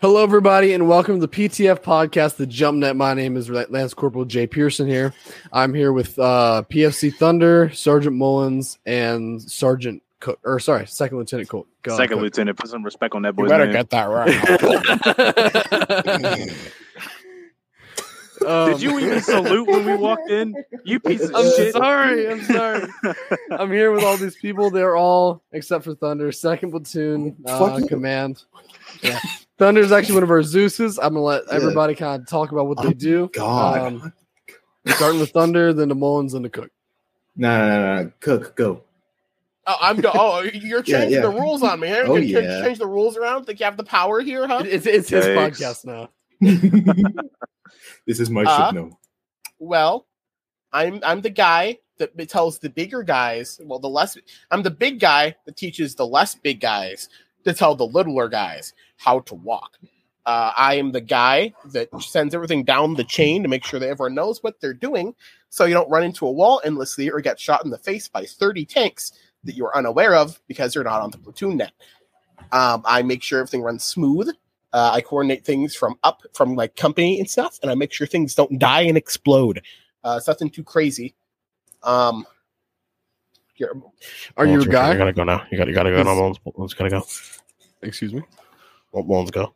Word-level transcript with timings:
Hello, 0.00 0.22
everybody, 0.22 0.72
and 0.72 0.88
welcome 0.88 1.20
to 1.20 1.26
the 1.26 1.28
PTF 1.28 1.82
podcast, 1.82 2.36
the 2.36 2.46
Jump 2.46 2.78
Net. 2.78 2.96
My 2.96 3.12
name 3.12 3.36
is 3.36 3.50
Lance 3.50 3.92
Corporal 3.92 4.24
Jay 4.24 4.46
Pearson 4.46 4.86
here. 4.88 5.12
I'm 5.52 5.74
here 5.74 5.92
with 5.92 6.18
uh, 6.18 6.62
PFC 6.70 7.14
Thunder, 7.14 7.70
Sergeant 7.74 8.16
Mullins, 8.16 8.78
and 8.86 9.42
Sergeant 9.42 10.02
Cook, 10.20 10.38
or 10.42 10.58
sorry, 10.58 10.86
Second 10.86 11.18
Lieutenant 11.18 11.50
Cook. 11.50 11.68
God, 11.82 11.96
Second 11.98 12.16
Cook. 12.16 12.22
lieutenant, 12.22 12.56
put 12.58 12.70
some 12.70 12.82
respect 12.82 13.14
on 13.14 13.22
that 13.22 13.36
boy. 13.36 13.42
You 13.42 13.48
better 13.50 13.66
name. 13.66 13.74
get 13.74 13.90
that 13.90 14.04
right. 14.04 14.34
Um, 18.46 18.70
Did 18.72 18.80
you 18.80 18.98
even 19.00 19.20
salute 19.20 19.68
when 19.68 19.84
we 19.84 19.96
walked 19.96 20.30
in? 20.30 20.54
You 20.82 20.98
piece 20.98 21.28
of 21.28 21.34
I'm 21.34 21.44
shit. 21.56 21.72
sorry. 21.74 22.30
I'm 22.30 22.42
sorry. 22.44 22.88
I'm 23.50 23.70
here 23.70 23.92
with 23.92 24.02
all 24.02 24.16
these 24.16 24.36
people. 24.36 24.70
They're 24.70 24.96
all, 24.96 25.42
except 25.52 25.84
for 25.84 25.94
Thunder, 25.94 26.32
second 26.32 26.70
platoon 26.70 27.36
uh, 27.44 27.80
command. 27.86 28.44
Yeah. 29.02 29.20
Thunder's 29.60 29.92
actually 29.92 30.14
one 30.14 30.22
of 30.24 30.30
our 30.30 30.42
Zeus's. 30.42 30.98
I'm 30.98 31.12
gonna 31.14 31.20
let 31.20 31.42
Yeah. 31.46 31.54
everybody 31.54 31.94
kind 31.94 32.20
of 32.22 32.26
talk 32.28 32.50
about 32.50 32.66
what 32.66 32.80
they 32.82 32.88
Oh, 32.88 32.92
do. 32.92 33.30
God. 33.32 33.80
Um, 33.92 34.12
starting 34.86 35.20
with 35.20 35.30
Thunder, 35.30 35.72
then 35.72 35.88
the 35.88 35.94
Mullins, 35.94 36.34
and 36.34 36.44
the 36.44 36.48
Cook. 36.50 36.70
no, 37.36 37.58
no, 37.68 37.68
no, 37.68 38.02
no. 38.04 38.12
Cook, 38.20 38.56
go. 38.56 38.82
oh, 39.66 39.76
I'm 39.80 40.00
go- 40.00 40.10
oh, 40.14 40.40
you're 40.42 40.82
changing 40.82 41.12
yeah. 41.12 41.20
the 41.20 41.28
rules 41.30 41.62
on 41.62 41.78
me. 41.78 41.88
Huh? 41.88 42.04
Oh, 42.06 42.16
you 42.16 42.34
can 42.34 42.44
yeah. 42.44 42.62
change 42.64 42.78
the 42.78 42.86
rules 42.86 43.16
around. 43.18 43.44
Think 43.44 43.60
you 43.60 43.64
have 43.66 43.76
the 43.76 43.84
power 43.84 44.20
here, 44.20 44.46
huh? 44.48 44.62
It's 44.64 44.86
it's 44.86 45.10
his 45.10 45.24
Yikes. 45.26 45.36
podcast 45.36 45.84
now. 45.84 46.08
this 48.06 48.18
is 48.18 48.30
my 48.30 48.44
Uh, 48.44 48.66
shit. 48.66 48.74
No. 48.74 48.98
Well, 49.58 50.06
I'm 50.72 51.00
I'm 51.04 51.20
the 51.20 51.30
guy 51.30 51.78
that 51.98 52.16
tells 52.30 52.58
the 52.58 52.70
bigger 52.70 53.02
guys. 53.02 53.60
Well, 53.62 53.78
the 53.78 53.88
less 53.90 54.16
I'm 54.50 54.62
the 54.62 54.70
big 54.70 55.00
guy 55.00 55.36
that 55.44 55.56
teaches 55.56 55.94
the 55.94 56.06
less 56.06 56.34
big 56.34 56.60
guys 56.60 57.08
to 57.44 57.52
tell 57.52 57.74
the 57.74 57.86
littler 57.86 58.28
guys 58.28 58.72
how 59.00 59.20
to 59.20 59.34
walk. 59.34 59.78
Uh, 60.26 60.52
I 60.56 60.74
am 60.74 60.92
the 60.92 61.00
guy 61.00 61.54
that 61.72 61.88
sends 62.02 62.34
everything 62.34 62.62
down 62.64 62.94
the 62.94 63.02
chain 63.04 63.42
to 63.42 63.48
make 63.48 63.64
sure 63.64 63.80
that 63.80 63.88
everyone 63.88 64.14
knows 64.14 64.42
what 64.42 64.60
they're 64.60 64.74
doing, 64.74 65.14
so 65.48 65.64
you 65.64 65.72
don't 65.72 65.88
run 65.90 66.02
into 66.04 66.26
a 66.26 66.30
wall 66.30 66.60
endlessly 66.64 67.10
or 67.10 67.20
get 67.20 67.40
shot 67.40 67.64
in 67.64 67.70
the 67.70 67.78
face 67.78 68.06
by 68.08 68.26
30 68.26 68.66
tanks 68.66 69.12
that 69.44 69.56
you 69.56 69.64
are 69.64 69.74
unaware 69.74 70.14
of 70.14 70.38
because 70.46 70.74
you're 70.74 70.84
not 70.84 71.00
on 71.00 71.10
the 71.10 71.16
platoon 71.16 71.56
net. 71.56 71.72
Um, 72.52 72.82
I 72.84 73.00
make 73.02 73.22
sure 73.22 73.38
everything 73.40 73.62
runs 73.62 73.82
smooth. 73.84 74.28
Uh, 74.74 74.90
I 74.92 75.00
coordinate 75.00 75.44
things 75.46 75.74
from 75.74 75.96
up 76.04 76.22
from 76.34 76.54
like 76.54 76.76
company 76.76 77.18
and 77.18 77.28
stuff, 77.28 77.58
and 77.62 77.70
I 77.70 77.74
make 77.74 77.92
sure 77.92 78.06
things 78.06 78.34
don't 78.34 78.58
die 78.58 78.82
and 78.82 78.98
explode. 78.98 79.62
Uh, 80.04 80.16
it's 80.18 80.28
nothing 80.28 80.50
too 80.50 80.62
crazy. 80.62 81.14
Um, 81.82 82.26
here, 83.54 83.72
Are 84.36 84.44
you 84.44 84.52
a 84.52 84.54
Mullins, 84.56 84.66
You 84.66 84.72
guy? 84.72 84.96
gotta 84.96 85.12
go 85.14 85.24
now. 85.24 85.46
You 85.50 85.56
gotta, 85.56 85.70
you 85.70 85.74
gotta 85.74 85.90
go 85.90 86.02
now. 86.02 86.14
Mullins, 86.14 86.38
Mullins 86.44 86.74
gotta 86.74 86.90
go. 86.90 87.02
Excuse 87.82 88.12
me. 88.12 88.22
Mull- 88.94 89.04
Mullins 89.04 89.30
go. 89.30 89.54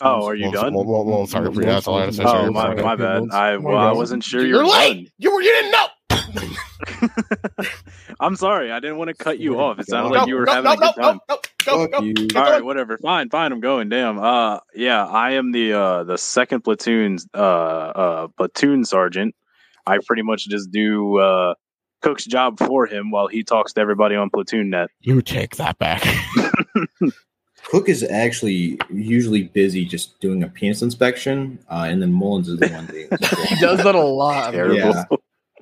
Oh, 0.00 0.26
are 0.26 0.34
you 0.34 0.46
Mullins, 0.46 0.60
done? 0.62 0.72
Mull- 0.72 0.84
Mull- 0.84 1.04
Mullins, 1.04 1.30
sorry 1.30 1.52
for 1.52 1.60
you. 1.60 1.66
That's 1.66 1.86
all 1.86 1.98
I 1.98 2.00
had 2.06 2.10
to 2.10 2.16
say. 2.16 2.24
Oh, 2.26 2.50
my, 2.50 2.74
my 2.74 2.96
bad. 2.96 3.24
I 3.30 3.56
well, 3.56 3.76
I 3.78 3.92
wasn't 3.92 4.24
sure 4.24 4.42
you 4.42 4.48
you're 4.48 4.64
were 4.64 4.68
late. 4.70 5.12
You 5.18 5.32
were 5.32 5.40
you 5.42 5.52
didn't 5.52 5.70
know. 5.70 5.86
I'm 8.20 8.36
sorry. 8.36 8.70
I 8.72 8.80
didn't 8.80 8.96
want 8.98 9.08
to 9.08 9.14
cut 9.14 9.38
you 9.38 9.60
off. 9.60 9.78
It 9.78 9.88
sounded 9.88 10.10
No, 10.10 10.18
like 10.20 10.28
you 10.28 10.34
were 10.36 10.44
no, 10.44 10.52
having 10.52 10.64
no, 10.64 10.72
a 10.72 10.76
good 10.76 10.94
time. 11.00 11.20
no, 11.28 11.34
no, 11.36 11.40
go, 11.64 11.78
Fuck 11.78 11.90
go. 11.92 12.00
you. 12.00 12.14
All 12.36 12.42
right, 12.42 12.64
whatever. 12.64 12.98
Fine, 12.98 13.30
fine. 13.30 13.52
I'm 13.52 13.60
going. 13.60 13.88
Damn. 13.88 14.18
Uh, 14.18 14.58
yeah, 14.74 15.06
I 15.06 15.32
am 15.32 15.52
the 15.52 15.72
uh 15.74 16.04
the 16.04 16.18
second 16.18 16.62
platoon's 16.62 17.26
uh 17.34 17.38
uh 17.38 18.28
platoon 18.36 18.84
sergeant. 18.84 19.34
I 19.86 19.98
pretty 20.04 20.22
much 20.22 20.48
just 20.48 20.70
do 20.70 21.18
uh 21.18 21.54
Cook's 22.00 22.24
job 22.24 22.58
for 22.58 22.86
him 22.86 23.10
while 23.12 23.28
he 23.28 23.44
talks 23.44 23.72
to 23.74 23.80
everybody 23.80 24.16
on 24.16 24.30
platoon 24.30 24.70
net. 24.70 24.90
You 25.00 25.22
take 25.22 25.56
that 25.56 25.78
back. 25.78 26.02
Cook 27.64 27.88
is 27.88 28.02
actually 28.02 28.78
usually 28.90 29.44
busy 29.44 29.84
just 29.84 30.20
doing 30.20 30.42
a 30.42 30.48
penis 30.48 30.82
inspection, 30.82 31.58
uh, 31.70 31.86
and 31.88 32.02
then 32.02 32.12
Mullins 32.12 32.48
is 32.48 32.58
the 32.58 32.68
one 32.68 32.86
that 33.10 33.46
He 33.48 33.56
does 33.60 33.82
that 33.82 33.94
a 33.94 34.00
lot. 34.00 34.52
Terrible. 34.52 34.76
Yeah. 34.76 35.04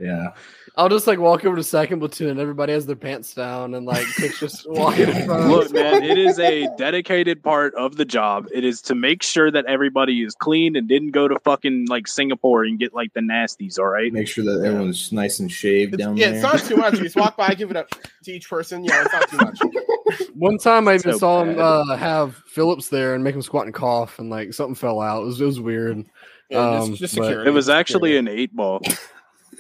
Yeah. 0.01 0.33
I'll 0.77 0.89
just 0.89 1.07
like 1.07 1.19
walk 1.19 1.45
over 1.45 1.57
to 1.57 1.63
second 1.63 1.99
platoon. 2.01 2.31
And 2.31 2.41
everybody 2.41 2.73
has 2.73 2.87
their 2.87 2.97
pants 2.97 3.35
down, 3.35 3.75
and 3.75 3.85
like 3.87 4.07
Cook's 4.17 4.39
just 4.41 4.67
walking 4.71 5.09
in 5.09 5.27
front. 5.27 5.45
of 5.45 5.51
Look, 5.51 5.73
man, 5.73 6.03
it 6.03 6.17
is 6.19 6.39
a 6.39 6.69
dedicated 6.79 7.43
part 7.43 7.75
of 7.75 7.97
the 7.97 8.05
job. 8.05 8.47
It 8.53 8.65
is 8.65 8.81
to 8.83 8.95
make 8.95 9.23
sure 9.23 9.51
that 9.51 9.65
everybody 9.67 10.23
is 10.23 10.35
clean 10.35 10.77
and 10.77 10.89
didn't 10.89 11.11
go 11.11 11.29
to 11.29 11.39
fucking 11.41 11.87
like 11.89 12.07
Singapore 12.09 12.65
and 12.65 12.79
get 12.79 12.95
like 12.95 13.13
the 13.15 13.21
nasties. 13.21 13.79
All 13.79 13.87
right. 13.89 14.13
Make 14.13 14.29
sure 14.29 14.45
that 14.45 14.65
everyone's 14.65 15.13
nice 15.13 15.39
and 15.41 15.51
shaved 15.51 15.95
It's, 15.95 16.03
down 16.03 16.17
yeah, 16.17 16.27
there. 16.31 16.35
it's 16.37 16.43
not 16.43 16.61
too 16.61 16.77
much. 16.77 16.95
You 16.95 17.05
just 17.05 17.17
walk 17.17 17.37
by, 17.37 17.55
give 17.55 17.71
it 17.71 17.77
up 17.77 17.89
to 18.25 18.33
each 18.33 18.49
person. 18.49 18.85
Yeah, 18.85 19.05
it's 19.05 19.13
not 19.13 19.29
too 19.29 19.37
much. 19.39 20.29
One 20.35 20.59
time 20.59 20.89
I 20.89 20.95
even 20.95 21.13
So 21.13 21.19
saw 21.19 21.43
him 21.45 21.59
uh, 21.59 21.97
have 21.97 22.37
Phillips 22.47 22.89
there 22.89 23.15
and 23.15 23.23
make 23.23 23.35
him 23.35 23.43
squat 23.43 23.67
and 23.67 23.75
cough, 23.75 24.19
and 24.19 24.31
like 24.31 24.55
something 24.55 24.75
fell 24.75 25.01
out. 25.01 25.23
It 25.23 25.27
was, 25.27 25.41
it 25.41 25.45
was 25.45 25.61
weird. 25.61 26.05
Yeah, 26.49 26.59
Um, 26.81 26.89
just, 26.91 27.01
just 27.01 27.15
security. 27.15 27.49
It 27.49 27.53
was 27.53 27.69
actually 27.69 28.13
security. 28.13 28.17
an 28.33 28.39
eight 28.39 28.55
ball. 28.57 28.81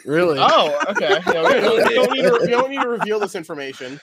Really? 0.05 0.39
Oh, 0.41 0.79
okay. 0.89 1.21
Yeah, 1.27 1.43
we, 1.47 1.61
don't, 1.61 1.89
we 1.89 1.95
don't 1.95 2.13
need 2.13 2.23
to, 2.23 2.39
we 2.43 2.47
don't 2.49 2.71
need 2.71 2.83
to 2.83 2.89
reveal 2.89 3.19
this 3.21 3.35
information. 3.35 4.01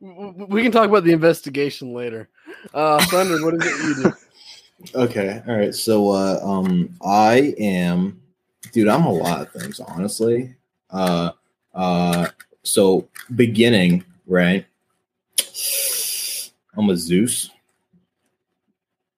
W- 0.00 0.32
w- 0.32 0.46
We 0.48 0.62
can 0.62 0.72
talk 0.72 0.88
about 0.88 1.04
the 1.04 1.12
investigation 1.12 1.92
later. 1.94 2.28
Uh, 2.74 3.04
Thunder, 3.06 3.42
what 3.44 3.54
is 3.54 3.64
it 3.64 3.86
you 3.86 4.04
do? 4.04 4.12
Okay. 4.94 5.42
All 5.48 5.56
right. 5.56 5.74
So, 5.74 6.10
uh, 6.10 6.38
um, 6.42 6.90
I 7.04 7.54
am, 7.58 8.20
dude. 8.72 8.88
I'm 8.88 9.04
a 9.06 9.12
lot 9.12 9.40
of 9.40 9.50
things, 9.52 9.80
honestly. 9.80 10.54
Uh, 10.90 11.30
uh. 11.74 12.28
So, 12.62 13.08
beginning 13.34 14.04
right. 14.26 14.66
I'm 16.76 16.90
a 16.90 16.96
Zeus. 16.96 17.50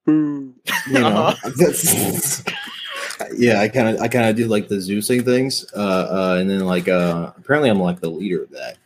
You 0.06 0.54
know, 0.86 1.34
Uh-huh. 1.34 2.42
that's, 3.28 3.40
yeah. 3.40 3.60
I 3.60 3.68
kind 3.68 3.88
of, 3.96 4.00
I 4.02 4.08
kind 4.08 4.28
of 4.28 4.36
do 4.36 4.46
like 4.46 4.68
the 4.68 4.76
Zeusing 4.76 5.24
things. 5.24 5.66
Uh, 5.74 5.78
uh, 5.78 6.36
and 6.40 6.48
then 6.48 6.60
like, 6.60 6.88
uh, 6.88 7.32
apparently, 7.36 7.70
I'm 7.70 7.80
like 7.80 8.00
the 8.00 8.10
leader 8.10 8.42
of 8.42 8.50
that. 8.50 8.76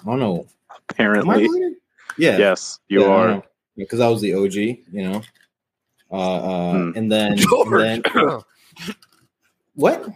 I 0.00 0.04
don't 0.04 0.18
know. 0.20 0.34
Am 0.38 0.46
I 0.70 1.38
the 1.38 1.44
Apparently. 1.44 1.74
Yeah. 2.18 2.38
yes, 2.38 2.78
you 2.88 3.00
Yeah, 3.02 3.06
are. 3.08 3.42
because 3.76 4.00
I 4.00 4.08
was 4.08 4.20
the 4.22 4.34
OG, 4.34 4.54
you 4.54 4.82
know. 4.92 5.22
Uh, 6.10 6.14
uh, 6.16 6.72
Hmm. 6.72 6.92
and 6.96 7.10
then, 7.12 7.32
and 7.32 7.42
then 7.80 8.02
what? 9.74 10.06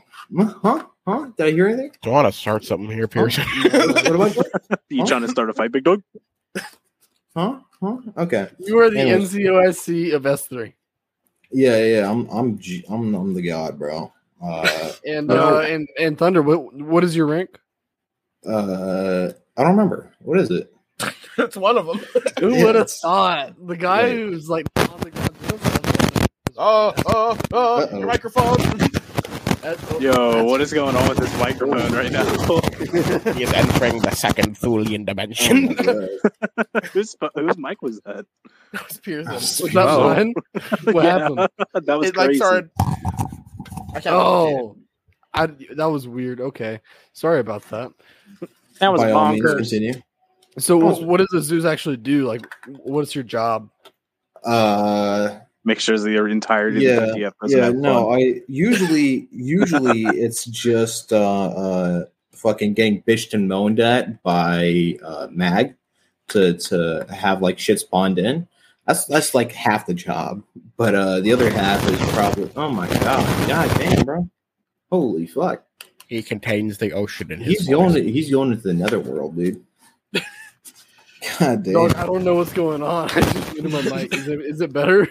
Huh? 0.62 0.84
Huh? 1.06 1.31
Did 1.37 1.47
I 1.47 1.50
hear 1.50 1.66
anything? 1.66 1.91
Do 2.03 2.10
you 2.10 2.15
want 2.15 2.33
to 2.33 2.39
start 2.39 2.65
something 2.65 2.91
here, 2.91 3.09
Pearson? 3.09 3.44
what 3.65 4.06
about 4.15 4.37
You 4.89 5.05
trying 5.06 5.22
to 5.22 5.28
start 5.28 5.50
a 5.50 5.55
fight, 5.55 5.72
big 5.72 5.84
dog? 5.84 6.03
Huh? 7.37 7.59
Huh? 7.83 7.97
Okay. 8.16 8.49
You 8.60 8.78
are 8.78 8.91
the 8.91 9.00
Anyways. 9.00 9.33
NCOIC 9.34 10.15
of 10.15 10.22
S3. 10.22 10.72
Yeah, 11.53 11.77
yeah. 11.78 12.11
I'm, 12.11 12.28
I'm, 12.31 12.59
G- 12.59 12.84
I'm, 12.88 13.15
I'm 13.15 13.34
the 13.34 13.43
god, 13.43 13.78
bro. 13.78 14.12
Uh, 14.43 14.93
And 15.06 15.31
uh, 15.31 15.61
and 15.61 15.88
and 15.99 16.16
Thunder, 16.19 16.43
what 16.43 16.72
what 16.75 17.05
is 17.05 17.15
your 17.16 17.27
rank? 17.27 17.59
uh, 18.47 19.33
I 19.56 19.62
don't 19.62 19.72
remember. 19.72 20.10
What 20.21 20.39
is 20.41 20.50
it? 20.50 20.72
That's 21.37 21.56
one 21.56 21.77
of 21.78 21.87
them. 21.87 21.99
Who 22.41 22.55
Yeah. 22.56 22.65
would 22.65 22.75
have 22.75 22.91
thought? 22.91 23.55
The 23.66 23.77
guy 23.77 24.03
Right. 24.05 24.12
who's 24.16 24.49
like 24.49 24.66
on 24.78 25.00
the 25.00 25.10
ground. 25.10 26.28
Oh, 26.56 26.93
oh, 27.06 27.39
oh, 27.53 27.83
Uh-oh. 27.83 27.99
your 27.99 28.06
microphone. 28.06 28.56
That's- 29.62 30.00
Yo, 30.00 30.44
what 30.44 30.60
is 30.62 30.72
going 30.72 30.97
on 30.97 31.06
with 31.09 31.19
this 31.19 31.39
microphone 31.39 31.93
right 31.93 32.10
now? 32.10 32.25
he 33.34 33.43
is 33.44 33.53
entering 33.53 34.00
the 34.00 34.10
second 34.15 34.56
Thulian 34.56 35.05
dimension. 35.05 35.77
whose, 36.93 37.15
whose 37.34 37.59
mic 37.59 37.83
was 37.83 38.00
that? 38.06 38.25
That 38.73 38.89
was 38.89 38.99
Pearson. 38.99 39.35
Was 39.35 39.59
that 39.75 39.89
Oh. 39.89 40.09
mine? 40.15 40.35
What 40.95 41.05
Yeah. 41.05 41.19
happened? 41.19 41.49
that 41.87 41.99
was 41.99 42.09
It 42.09 42.17
like 42.17 42.27
crazy. 42.29 42.39
started. 42.39 42.71
I 42.79 44.01
Oh, 44.07 44.77
I, 45.35 45.47
that 45.75 45.87
was 45.87 46.07
weird. 46.09 46.41
Okay, 46.41 46.81
sorry 47.13 47.41
about 47.41 47.63
that. 47.71 47.91
that 48.79 48.93
was 48.93 49.01
By 49.01 49.11
all 49.13 49.33
means, 49.33 49.45
bonkers. 49.45 49.57
continue. 49.57 49.95
So, 50.59 50.81
Oh. 50.83 51.05
what 51.05 51.19
does 51.19 51.29
the 51.33 51.41
Zeus 51.41 51.65
actually 51.65 51.97
do? 51.97 52.27
Like, 52.27 52.47
what's 52.67 53.15
your 53.15 53.25
job? 53.25 53.71
Uh, 54.45 55.39
Make 55.65 55.78
sure 55.78 55.99
the 55.99 56.25
entirety 56.27 56.81
Yeah, 56.81 56.91
of 56.93 57.09
the 57.15 57.21
PTF 57.21 57.33
yeah, 57.49 57.69
no, 57.69 58.09
fun. 58.11 58.19
I 58.19 58.41
usually, 58.49 59.28
usually 59.31 60.03
it's 60.05 60.47
just 60.47 61.13
uh, 61.13 61.47
uh, 61.51 62.05
fucking 62.33 62.73
getting 62.75 63.03
bitched 63.03 63.34
and 63.34 63.47
moaned 63.47 63.78
at 63.78 64.23
by 64.23 64.97
uh, 65.05 65.28
Mag 65.31 65.75
to 66.28 66.55
to 66.55 67.05
have 67.13 67.43
like 67.43 67.59
shit 67.59 67.78
spawned 67.81 68.19
in. 68.19 68.49
That's 68.91 69.04
that's 69.04 69.34
like 69.37 69.53
half 69.53 69.87
the 69.87 69.95
job, 69.95 70.42
but 70.77 70.97
uh, 70.97 71.21
the 71.21 71.33
other 71.33 71.48
half 71.48 71.81
is 71.87 71.97
probably. 72.10 72.51
Oh 72.57 72.71
my 72.72 72.89
god, 72.89 73.47
god 73.47 73.78
damn, 73.78 74.04
bro, 74.04 74.28
holy 74.91 75.28
fuck, 75.28 75.63
he 76.09 76.21
contains 76.25 76.77
the 76.78 76.91
ocean 76.92 77.31
in 77.31 77.39
his 77.39 77.47
he's 77.59 77.66
voice. 77.69 77.77
going 77.77 77.95
to, 77.95 78.10
he's 78.10 78.33
going 78.33 78.51
into 78.51 78.65
the 78.65 78.75
netherworld, 78.75 79.37
dude. 79.37 79.65
God 81.39 81.63
damn. 81.63 81.72
Dog, 81.75 81.95
I 81.95 82.04
don't 82.04 82.25
know 82.25 82.34
what's 82.34 82.53
going 82.53 82.83
on. 82.83 83.09
I 83.15 83.21
just 83.21 83.53
muted 83.54 83.71
my 83.71 83.83
mic. 83.83 84.13
Is 84.13 84.27
it, 84.27 84.41
is 84.41 84.60
it 84.60 84.72
better? 84.72 85.07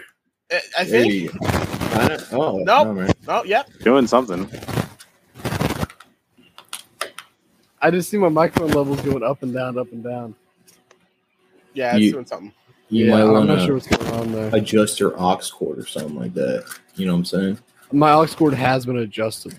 I, 0.52 0.60
I 0.80 0.84
There 0.84 1.00
think. 1.02 1.14
you 1.14 1.28
go. 1.30 1.38
Kinda- 1.38 2.26
Oh, 2.32 2.58
Nope. 2.58 2.86
no, 2.88 2.92
man. 2.92 3.12
Oh, 3.28 3.44
yep. 3.44 3.70
Doing 3.82 4.06
something. 4.06 4.46
I 7.80 7.90
just 7.90 8.10
see 8.10 8.18
my 8.18 8.28
microphone 8.28 8.72
levels 8.72 9.00
going 9.00 9.22
up 9.22 9.42
and 9.42 9.54
down, 9.54 9.78
up 9.78 9.90
and 9.90 10.04
down. 10.04 10.34
Yeah, 11.72 11.94
it's 11.96 12.04
You- 12.04 12.12
doing 12.12 12.26
something. 12.26 12.52
You 12.90 13.06
yeah, 13.06 13.12
might 13.12 13.22
I'm 13.22 13.32
want 13.32 13.48
not 13.48 13.54
to 13.56 13.66
sure 13.66 13.74
what's 13.74 13.86
going 13.86 14.12
on 14.14 14.32
there. 14.32 14.54
adjust 14.54 15.00
your 15.00 15.14
aux 15.20 15.40
cord 15.52 15.78
or 15.78 15.86
something 15.86 16.16
like 16.16 16.34
that. 16.34 16.66
You 16.96 17.06
know 17.06 17.12
what 17.12 17.18
I'm 17.18 17.24
saying? 17.24 17.58
My 17.92 18.12
aux 18.12 18.26
cord 18.26 18.54
has 18.54 18.84
been 18.84 18.98
adjusted. 18.98 19.58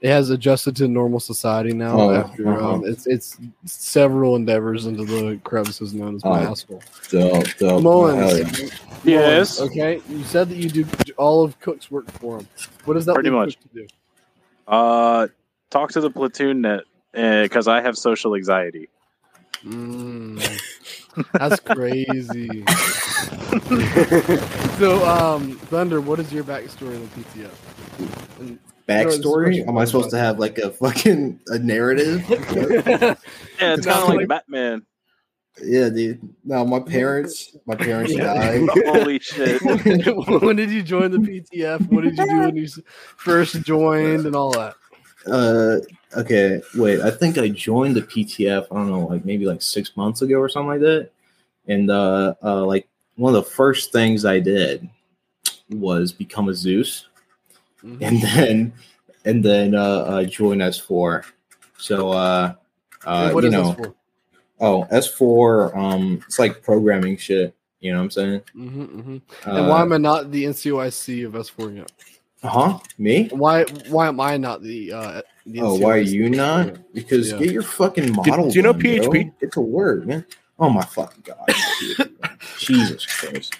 It 0.00 0.10
has 0.10 0.30
adjusted 0.30 0.76
to 0.76 0.86
normal 0.86 1.18
society 1.18 1.72
now. 1.72 2.00
Oh, 2.00 2.14
after 2.14 2.48
uh-huh. 2.48 2.74
um, 2.74 2.84
it's 2.86 3.06
it's 3.06 3.36
several 3.64 4.36
endeavors 4.36 4.86
into 4.86 5.04
the 5.04 5.40
crevices 5.42 5.92
known 5.92 6.16
as 6.16 6.24
my 6.24 6.42
asshole. 6.42 6.82
Dope, 7.10 7.46
dope. 7.58 7.82
Mullins, 7.82 8.60
yeah. 8.60 8.68
Yes. 9.04 9.58
Mullins, 9.58 9.72
Okay, 9.72 10.00
you 10.08 10.22
said 10.24 10.48
that 10.50 10.56
you 10.56 10.70
do 10.70 10.86
all 11.16 11.42
of 11.42 11.58
Cook's 11.60 11.90
work 11.90 12.08
for 12.12 12.38
him. 12.38 12.48
What 12.84 12.94
does 12.94 13.06
that 13.06 13.14
Pretty 13.14 13.30
much. 13.30 13.58
Cook 13.60 13.72
to 13.72 13.80
do? 13.80 13.86
Uh, 14.68 15.26
talk 15.70 15.90
to 15.92 16.00
the 16.00 16.10
platoon 16.10 16.60
net 16.60 16.84
because 17.12 17.66
I 17.66 17.80
have 17.80 17.98
social 17.98 18.36
anxiety. 18.36 18.88
Mm, 19.64 20.62
that's 21.32 21.60
crazy. 21.60 22.64
so, 24.78 25.04
um, 25.06 25.52
Thunder, 25.66 26.00
what 26.00 26.20
is 26.20 26.32
your 26.32 26.44
backstory 26.44 26.94
in 26.94 27.02
the 27.02 27.08
PTF? 27.08 28.40
And- 28.40 28.58
Backstory? 28.88 29.64
No, 29.66 29.72
Am 29.72 29.78
I 29.78 29.84
supposed 29.84 30.08
to 30.10 30.18
have 30.18 30.38
like 30.38 30.56
a 30.56 30.70
fucking 30.70 31.40
a 31.48 31.58
narrative? 31.58 32.24
Yeah, 33.60 33.74
it's 33.74 33.86
kind 33.86 34.02
of 34.02 34.08
like 34.14 34.28
Batman. 34.28 34.86
yeah, 35.62 35.88
dude. 35.90 36.20
No, 36.44 36.64
my 36.64 36.78
parents, 36.80 37.54
my 37.66 37.74
parents 37.74 38.14
died. 38.14 38.66
Holy 38.86 39.18
shit! 39.18 39.60
when 39.62 40.56
did 40.56 40.70
you 40.70 40.82
join 40.82 41.10
the 41.10 41.18
PTF? 41.18 41.86
What 41.90 42.04
did 42.04 42.16
you 42.16 42.24
do 42.26 42.38
when 42.38 42.56
you 42.56 42.68
first 43.16 43.60
joined 43.62 44.24
and 44.26 44.34
all 44.36 44.52
that? 44.52 44.74
Uh, 45.26 45.80
okay, 46.16 46.60
wait. 46.74 47.00
I 47.00 47.10
think 47.10 47.38
I 47.38 47.48
joined 47.48 47.96
the 47.96 48.02
PTF. 48.02 48.66
I 48.70 48.74
don't 48.74 48.90
know, 48.90 49.06
like 49.06 49.24
maybe 49.24 49.46
like 49.46 49.62
six 49.62 49.96
months 49.96 50.22
ago 50.22 50.36
or 50.36 50.48
something 50.48 50.68
like 50.68 50.80
that. 50.80 51.10
And 51.66 51.90
uh, 51.90 52.34
uh, 52.42 52.64
like 52.64 52.88
one 53.16 53.34
of 53.34 53.44
the 53.44 53.50
first 53.50 53.92
things 53.92 54.24
I 54.24 54.40
did 54.40 54.88
was 55.70 56.12
become 56.12 56.48
a 56.48 56.54
Zeus, 56.54 57.06
Mhm. 57.84 57.98
and 58.02 58.22
then 58.22 58.72
and 59.24 59.44
then 59.44 59.74
uh, 59.74 59.98
uh 59.98 60.24
join 60.24 60.58
S4. 60.58 61.24
So 61.78 62.10
uh, 62.10 62.54
uh, 63.04 63.30
What 63.30 63.44
you 63.44 63.48
is 63.48 63.52
know, 63.52 63.72
this 63.72 63.86
for? 63.86 63.94
oh 64.60 64.86
S4, 64.90 65.76
um, 65.76 66.22
it's 66.26 66.38
like 66.38 66.62
programming 66.62 67.16
shit. 67.16 67.54
You 67.80 67.92
know 67.92 67.98
what 67.98 68.04
I'm 68.04 68.10
saying? 68.10 68.40
Mm-hmm, 68.56 68.82
mm-hmm. 68.82 69.48
Uh, 69.48 69.54
and 69.56 69.68
why 69.68 69.82
am 69.82 69.92
I 69.92 69.98
not 69.98 70.32
the 70.32 70.44
NCOIC 70.44 71.26
of 71.26 71.34
S4 71.34 71.76
yet? 71.76 71.92
Huh? 72.42 72.78
Me? 72.98 73.28
Why 73.32 73.64
why 73.64 74.06
am 74.08 74.20
I 74.20 74.36
not 74.36 74.62
the? 74.62 74.92
Uh, 74.92 75.22
the 75.44 75.60
Oh, 75.60 75.74
why 75.74 75.96
are 75.96 75.98
you 75.98 76.30
not? 76.30 76.92
Because 76.92 77.32
Yeah. 77.32 77.38
get 77.38 77.50
your 77.50 77.62
fucking 77.62 78.12
model. 78.12 78.50
do 78.50 78.56
you 78.56 78.62
know 78.62 78.72
done, 78.72 78.82
bro. 78.82 78.90
PHP? 79.10 79.32
Get 79.40 79.52
to 79.52 79.60
work, 79.60 80.06
man. 80.06 80.24
Oh 80.58 80.70
my 80.70 80.84
fucking 80.84 81.24
god, 81.24 81.50
Jesus 82.58 83.04
Christ, 83.06 83.54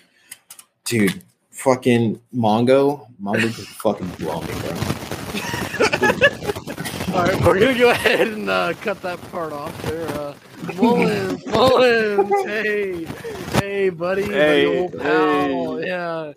dude! 0.84 1.22
Fucking 1.50 2.20
Mongo, 2.34 3.06
Mongo 3.22 3.54
just 3.54 3.69
fucking 3.69 4.08
blow 4.19 4.40
me, 4.40 4.48
bro. 4.60 4.70
All 7.14 7.22
right, 7.25 7.40
we're 7.44 7.58
gonna 7.60 7.78
go 7.78 7.90
ahead 7.90 8.26
and 8.28 8.50
uh, 8.50 8.72
cut 8.82 9.00
that 9.02 9.20
part 9.30 9.52
off 9.52 9.80
there. 9.82 10.08
Uh, 10.08 10.34
Mullins, 10.75 11.46
Mullins, 11.46 12.32
hey, 12.44 13.04
hey, 13.60 13.88
buddy, 13.90 14.26
my 14.26 14.32
Hey, 14.34 14.66
old 14.66 14.98
pal, 14.98 15.76
hey. 15.76 15.86
yeah. 15.86 16.26
yeah 16.26 16.32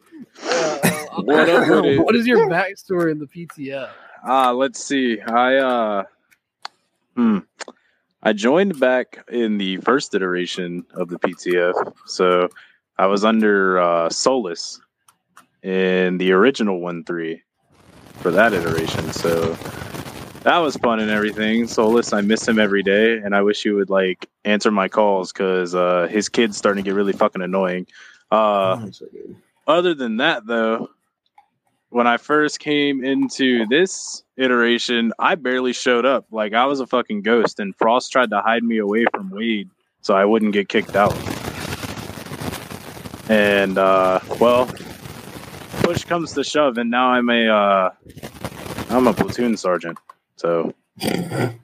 uh, 0.50 0.78
What 1.26 1.50
up 1.50 1.68
with 1.68 1.86
it? 1.86 2.00
what 2.00 2.16
is 2.16 2.26
your 2.28 2.50
backstory 2.50 3.12
in 3.12 3.20
the 3.20 3.28
PTF? 3.28 3.90
Ah, 4.24 4.52
let's 4.52 4.84
see. 4.84 5.20
I 5.22 5.56
uh, 5.58 6.04
hmm, 7.16 7.40
I 8.24 8.34
joined 8.34 8.80
back 8.80 9.24
in 9.30 9.58
the 9.58 9.78
first 9.78 10.14
iteration 10.14 10.86
of 10.94 11.10
the 11.10 11.18
PTF, 11.20 11.94
so 12.06 12.50
I 12.98 13.08
was 13.08 13.26
under 13.26 13.80
uh, 13.80 14.10
Solus 14.10 14.80
in 15.64 16.18
the 16.18 16.32
original 16.32 16.80
one 16.80 17.04
three 17.04 17.42
for 18.20 18.32
that 18.32 18.54
iteration. 18.54 19.12
So 19.14 19.54
that 20.44 20.58
was 20.58 20.76
fun 20.78 21.00
and 21.00 21.10
everything. 21.12 21.68
Solus, 21.68 22.14
I 22.14 22.22
miss 22.22 22.48
him 22.48 22.60
every 22.60 22.84
day, 22.84 23.18
and 23.18 23.36
I 23.36 23.42
wish 23.42 23.64
he 23.64 23.70
would 23.72 23.90
like 23.90 24.28
answer 24.46 24.72
my 24.72 24.88
calls 24.88 25.32
because 25.32 25.74
uh, 25.76 26.08
his 26.10 26.30
kid's 26.30 26.58
starting 26.58 26.84
to 26.84 26.90
get 26.90 26.96
really 26.96 27.14
fucking 27.14 27.42
annoying. 27.42 27.88
Uh, 28.32 28.80
Oh, 28.82 28.92
so 28.92 29.06
other 29.68 29.94
than 29.94 30.18
that 30.18 30.46
though 30.46 30.90
when 31.92 32.08
i 32.08 32.18
first 32.18 32.60
came 32.60 33.04
into 33.04 33.66
this 33.68 34.24
iteration 34.38 35.12
i 35.20 35.36
barely 35.36 35.74
showed 35.74 36.06
up. 36.06 36.26
Like 36.32 36.54
i 36.54 36.66
was 36.66 36.80
a 36.80 36.88
fucking 36.88 37.22
ghost 37.22 37.60
and 37.60 37.76
frost 37.76 38.12
tried 38.12 38.32
to 38.32 38.42
hide 38.42 38.64
me 38.64 38.78
away 38.80 39.06
from 39.14 39.30
wade 39.30 39.70
so 40.02 40.16
i 40.16 40.26
wouldn't 40.26 40.54
get 40.54 40.68
kicked 40.68 40.96
out. 40.96 41.16
And 43.30 43.78
uh 43.78 44.20
well 44.40 44.68
push 45.84 46.04
comes 46.06 46.34
to 46.34 46.44
shove 46.44 46.78
and 46.78 46.90
now 46.90 47.10
i'm 47.10 47.30
a 47.30 47.48
uh 47.48 47.90
i'm 48.90 49.08
a 49.08 49.14
platoon 49.14 49.58
sergeant 49.58 49.98
so 50.36 50.74
that 50.98 51.56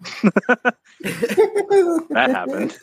happened 2.32 2.78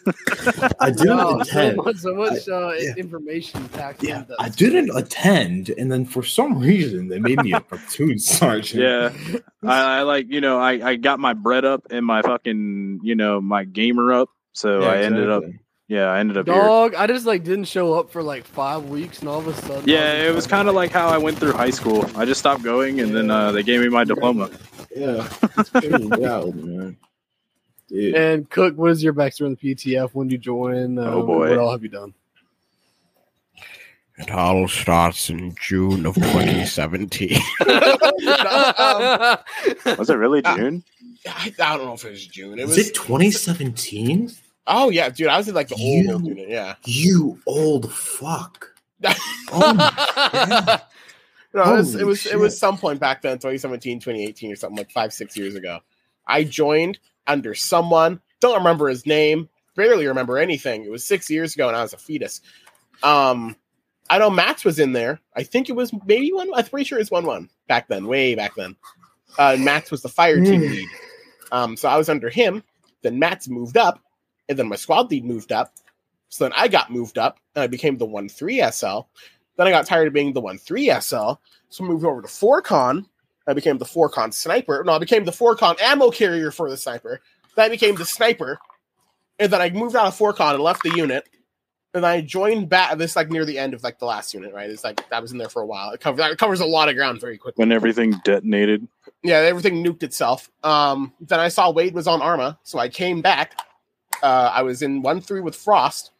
I 0.80 0.90
didn't 0.90 1.16
Wow, 1.16 1.42
so 1.42 1.50
attend. 1.58 1.76
much, 1.78 1.96
so 1.96 2.14
much 2.14 2.48
uh, 2.48 2.72
yeah. 2.78 2.94
information 2.96 3.68
packed 3.70 4.02
Yeah, 4.02 4.24
I 4.38 4.48
didn't 4.50 4.90
attend, 4.96 5.70
and 5.70 5.90
then 5.90 6.04
for 6.04 6.22
some 6.22 6.58
reason 6.58 7.08
they 7.08 7.18
made 7.18 7.40
me 7.40 7.52
a 7.52 7.60
platoon 7.68 8.18
sergeant. 8.18 8.82
Yeah, 8.82 9.40
I, 9.62 9.98
I 9.98 10.02
like 10.02 10.26
you 10.30 10.40
know 10.40 10.58
I, 10.60 10.90
I 10.90 10.96
got 10.96 11.18
my 11.18 11.32
bread 11.32 11.64
up 11.64 11.86
and 11.90 12.04
my 12.06 12.22
fucking 12.22 13.00
you 13.02 13.14
know 13.14 13.40
my 13.40 13.64
gamer 13.64 14.12
up, 14.12 14.28
so 14.52 14.82
Yeah, 14.82 14.90
I 14.90 14.98
ended 14.98 15.30
up 15.30 15.42
exactly. 15.42 15.63
Yeah 15.88 16.06
I 16.06 16.18
ended 16.20 16.36
up 16.38 16.46
here. 16.46 16.54
Dog, 16.54 16.94
I 16.94 17.06
just 17.06 17.26
like 17.26 17.44
didn't 17.44 17.64
show 17.66 17.94
up 17.94 18.10
for 18.10 18.22
like 18.22 18.44
five 18.44 18.84
weeks, 18.86 19.20
and 19.20 19.28
all 19.28 19.38
of 19.40 19.46
a 19.48 19.54
sudden, 19.54 19.84
Yeah, 19.88 20.22
it 20.28 20.34
was 20.34 20.46
kind 20.46 20.68
of 20.68 20.74
like 20.74 20.90
how 20.90 21.08
I 21.08 21.18
went 21.18 21.38
through 21.38 21.52
high 21.52 21.70
school. 21.70 22.04
I 22.16 22.24
just 22.24 22.40
stopped 22.40 22.62
going, 22.62 23.00
and 23.00 23.14
then 23.14 23.30
uh, 23.30 23.52
they 23.52 23.62
gave 23.62 23.80
me 23.80 23.88
my 23.88 24.04
diploma. 24.04 24.50
Yeah, 24.94 25.28
it's 25.42 25.72
wild, 26.18 26.54
man. 26.56 26.96
Dude. 27.88 28.14
And 28.14 28.48
Cook, 28.48 28.76
what 28.78 28.90
is 28.92 29.02
your 29.04 29.12
backstory 29.12 29.46
in 29.46 29.58
the 29.60 29.74
PTF? 29.74 30.10
When 30.14 30.28
did 30.28 30.32
you 30.34 30.38
join? 30.38 30.98
Um, 30.98 31.06
Oh, 31.06 31.22
boy. 31.26 31.50
what 31.50 31.58
all 31.58 31.72
have 31.72 31.82
you 31.82 31.90
done? 31.90 32.14
It 34.16 34.30
all 34.30 34.68
starts 34.68 35.28
in 35.28 35.54
June 35.60 36.06
of 36.06 36.14
2017. 36.14 37.36
Was 39.98 40.08
it 40.08 40.14
really 40.14 40.40
Ah. 40.44 40.56
June? 40.56 40.84
I, 41.26 41.52
I 41.60 41.76
don't 41.76 41.86
know 41.86 41.94
if 41.94 42.04
it 42.04 42.10
was 42.12 42.26
June. 42.26 42.58
It 42.58 42.66
was 42.66 42.76
was. 42.76 42.88
it 42.88 42.94
2017? 42.94 44.30
Oh 44.66 44.90
yeah, 44.90 45.08
dude. 45.08 45.28
I 45.28 45.36
was 45.36 45.48
in 45.48 45.54
like 45.54 45.68
the 45.68 45.74
old, 45.74 46.04
You- 46.04 46.12
old 46.12 46.26
unit. 46.26 46.48
Yeah. 46.48 46.74
You 46.84 47.38
old 47.46 47.92
fuck. 47.92 48.70
Oh 49.52 50.78
No, 51.52 51.72
it 51.74 51.76
was, 51.76 51.94
it 51.94 52.04
was 52.06 52.26
it 52.26 52.38
was 52.38 52.58
some 52.58 52.76
point 52.76 52.98
back 52.98 53.22
then, 53.22 53.36
2017, 53.36 54.00
2018, 54.00 54.52
or 54.52 54.56
something 54.56 54.76
like 54.76 54.90
five, 54.90 55.12
six 55.12 55.36
years 55.36 55.54
ago. 55.54 55.78
I 56.26 56.42
joined 56.42 56.98
under 57.28 57.54
someone. 57.54 58.20
Don't 58.40 58.58
remember 58.58 58.88
his 58.88 59.06
name. 59.06 59.48
Barely 59.76 60.06
remember 60.08 60.36
anything. 60.38 60.84
It 60.84 60.90
was 60.90 61.06
six 61.06 61.30
years 61.30 61.54
ago, 61.54 61.68
and 61.68 61.76
I 61.76 61.82
was 61.82 61.92
a 61.92 61.96
fetus. 61.98 62.40
Um, 63.04 63.54
I 64.10 64.18
know 64.18 64.30
Max 64.30 64.64
was 64.64 64.80
in 64.80 64.92
there. 64.94 65.20
I 65.36 65.44
think 65.44 65.68
it 65.68 65.74
was 65.76 65.92
maybe 66.06 66.32
one. 66.32 66.50
I'm 66.54 66.64
pretty 66.64 66.84
sure 66.86 66.98
it 66.98 67.02
was 67.02 67.10
one 67.12 67.24
one 67.24 67.48
back 67.68 67.86
then, 67.86 68.08
way 68.08 68.34
back 68.34 68.56
then. 68.56 68.74
Uh, 69.38 69.56
Max 69.58 69.92
was 69.92 70.02
the 70.02 70.08
fire 70.08 70.42
team 70.44 70.60
lead. 70.62 70.88
Um, 71.52 71.76
so 71.76 71.88
I 71.88 71.96
was 71.96 72.08
under 72.08 72.30
him. 72.30 72.64
Then 73.02 73.20
Max 73.20 73.46
moved 73.48 73.76
up, 73.76 74.00
and 74.48 74.58
then 74.58 74.68
my 74.68 74.76
squad 74.76 75.10
lead 75.10 75.24
moved 75.24 75.52
up. 75.52 75.74
So 76.28 76.44
then 76.44 76.52
I 76.56 76.68
got 76.68 76.90
moved 76.90 77.18
up, 77.18 77.38
and 77.54 77.62
I 77.62 77.66
became 77.66 77.96
the 77.96 78.06
one 78.06 78.28
three 78.28 78.62
SL. 78.70 79.00
Then 79.56 79.66
I 79.66 79.70
got 79.70 79.86
tired 79.86 80.08
of 80.08 80.12
being 80.12 80.32
the 80.32 80.40
one 80.40 80.58
three 80.58 80.88
SL, 80.88 81.32
so 81.68 81.80
I 81.80 81.82
moved 81.82 82.04
over 82.04 82.22
to 82.22 82.28
four 82.28 82.60
con. 82.60 83.06
I 83.46 83.52
became 83.52 83.78
the 83.78 83.84
four 83.84 84.08
con 84.08 84.32
sniper. 84.32 84.82
No, 84.84 84.92
I 84.92 84.98
became 84.98 85.24
the 85.24 85.32
four 85.32 85.54
con 85.54 85.76
ammo 85.80 86.10
carrier 86.10 86.50
for 86.50 86.70
the 86.70 86.76
sniper. 86.76 87.20
Then 87.54 87.66
I 87.66 87.68
became 87.68 87.94
the 87.94 88.04
sniper, 88.04 88.58
and 89.38 89.52
then 89.52 89.60
I 89.60 89.70
moved 89.70 89.96
out 89.96 90.06
of 90.06 90.16
four 90.16 90.32
con 90.32 90.54
and 90.54 90.62
left 90.62 90.82
the 90.82 90.96
unit. 90.96 91.28
And 91.92 92.04
I 92.04 92.22
joined 92.22 92.68
back. 92.68 92.98
This 92.98 93.14
like 93.14 93.30
near 93.30 93.44
the 93.44 93.56
end 93.56 93.72
of 93.72 93.84
like 93.84 94.00
the 94.00 94.06
last 94.06 94.34
unit, 94.34 94.52
right? 94.52 94.68
It's 94.68 94.82
like 94.82 95.00
I 95.12 95.20
was 95.20 95.30
in 95.30 95.38
there 95.38 95.48
for 95.48 95.62
a 95.62 95.66
while. 95.66 95.90
It 95.90 96.00
covers 96.00 96.26
it 96.26 96.38
covers 96.38 96.58
a 96.58 96.66
lot 96.66 96.88
of 96.88 96.96
ground 96.96 97.20
very 97.20 97.38
quickly. 97.38 97.62
When 97.62 97.70
everything 97.70 98.14
detonated. 98.24 98.88
Yeah, 99.22 99.36
everything 99.36 99.84
nuked 99.84 100.02
itself. 100.02 100.50
Um, 100.64 101.12
then 101.20 101.38
I 101.38 101.46
saw 101.46 101.70
Wade 101.70 101.94
was 101.94 102.08
on 102.08 102.20
Arma, 102.20 102.58
so 102.64 102.80
I 102.80 102.88
came 102.88 103.22
back. 103.22 103.56
Uh, 104.22 104.50
I 104.52 104.62
was 104.62 104.82
in 104.82 105.02
one 105.02 105.20
three 105.20 105.40
with 105.40 105.56
Frost, 105.56 106.10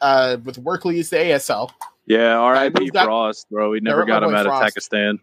uh, 0.00 0.38
with 0.44 0.58
Workley 0.58 0.98
as 1.00 1.10
the 1.10 1.16
ASL. 1.16 1.70
Yeah, 2.06 2.36
R.I.P. 2.36 2.90
Frost, 2.90 3.48
bro. 3.50 3.70
We 3.70 3.80
never 3.80 4.04
got 4.04 4.22
him 4.22 4.34
out 4.34 4.46
of 4.46 4.50
Frost. 4.50 4.64
Pakistan. 4.64 5.18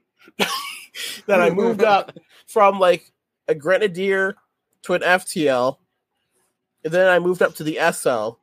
then 1.28 1.42
I 1.42 1.50
moved 1.50 1.84
up 1.84 2.18
from 2.48 2.80
like 2.80 3.12
a 3.48 3.56
grenadier 3.56 4.36
to 4.84 4.94
an 4.94 5.02
FTL, 5.02 5.78
and 6.84 6.94
then 6.94 7.08
I 7.08 7.20
moved 7.20 7.42
up 7.42 7.56
to 7.56 7.64
the 7.64 7.78
SL, 7.92 8.40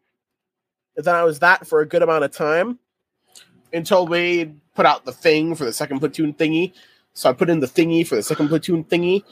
and 0.96 1.04
then 1.04 1.14
I 1.14 1.24
was 1.24 1.40
that 1.40 1.66
for 1.66 1.80
a 1.80 1.86
good 1.86 2.02
amount 2.02 2.24
of 2.24 2.30
time 2.30 2.78
until 3.72 4.06
we 4.06 4.52
put 4.74 4.86
out 4.86 5.04
the 5.04 5.12
thing 5.12 5.54
for 5.54 5.64
the 5.64 5.72
second 5.72 5.98
platoon 5.98 6.32
thingy. 6.34 6.72
So 7.14 7.28
I 7.28 7.32
put 7.32 7.50
in 7.50 7.58
the 7.58 7.66
thingy 7.66 8.06
for 8.06 8.14
the 8.14 8.22
second 8.22 8.48
platoon 8.48 8.84
thingy, 8.84 9.24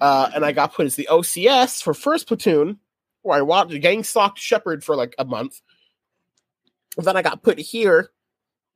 uh, 0.00 0.30
and 0.34 0.44
I 0.44 0.52
got 0.52 0.72
put 0.72 0.86
as 0.86 0.96
the 0.96 1.08
OCS 1.10 1.82
for 1.82 1.92
first 1.92 2.26
platoon, 2.26 2.78
where 3.24 3.38
I 3.38 3.42
watched 3.42 3.78
gang 3.80 4.04
stalked 4.04 4.38
Shepard 4.38 4.84
for 4.84 4.94
like 4.94 5.14
a 5.18 5.24
month. 5.24 5.60
Then 6.96 7.16
I 7.16 7.22
got 7.22 7.42
put 7.42 7.58
here. 7.58 8.10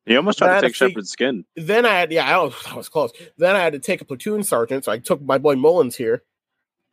He 0.07 0.17
almost 0.17 0.39
tried 0.39 0.57
to 0.57 0.67
take 0.67 0.75
fig- 0.75 0.91
Shepard's 0.91 1.11
skin. 1.11 1.45
Then 1.55 1.85
I 1.87 1.95
had, 2.01 2.11
yeah, 2.11 2.25
I 2.27 2.43
was, 2.43 2.55
I 2.67 2.75
was 2.75 2.89
close. 2.89 3.13
Then 3.37 3.55
I 3.55 3.61
had 3.61 3.75
to 3.75 3.79
take 3.79 4.01
a 4.01 4.05
platoon 4.05 4.43
sergeant, 4.43 4.85
so 4.85 4.93
I 4.93 4.99
took 4.99 5.23
my 5.23 5.39
boy 5.39 5.55
Mullins 5.55 5.95
here. 5.97 6.25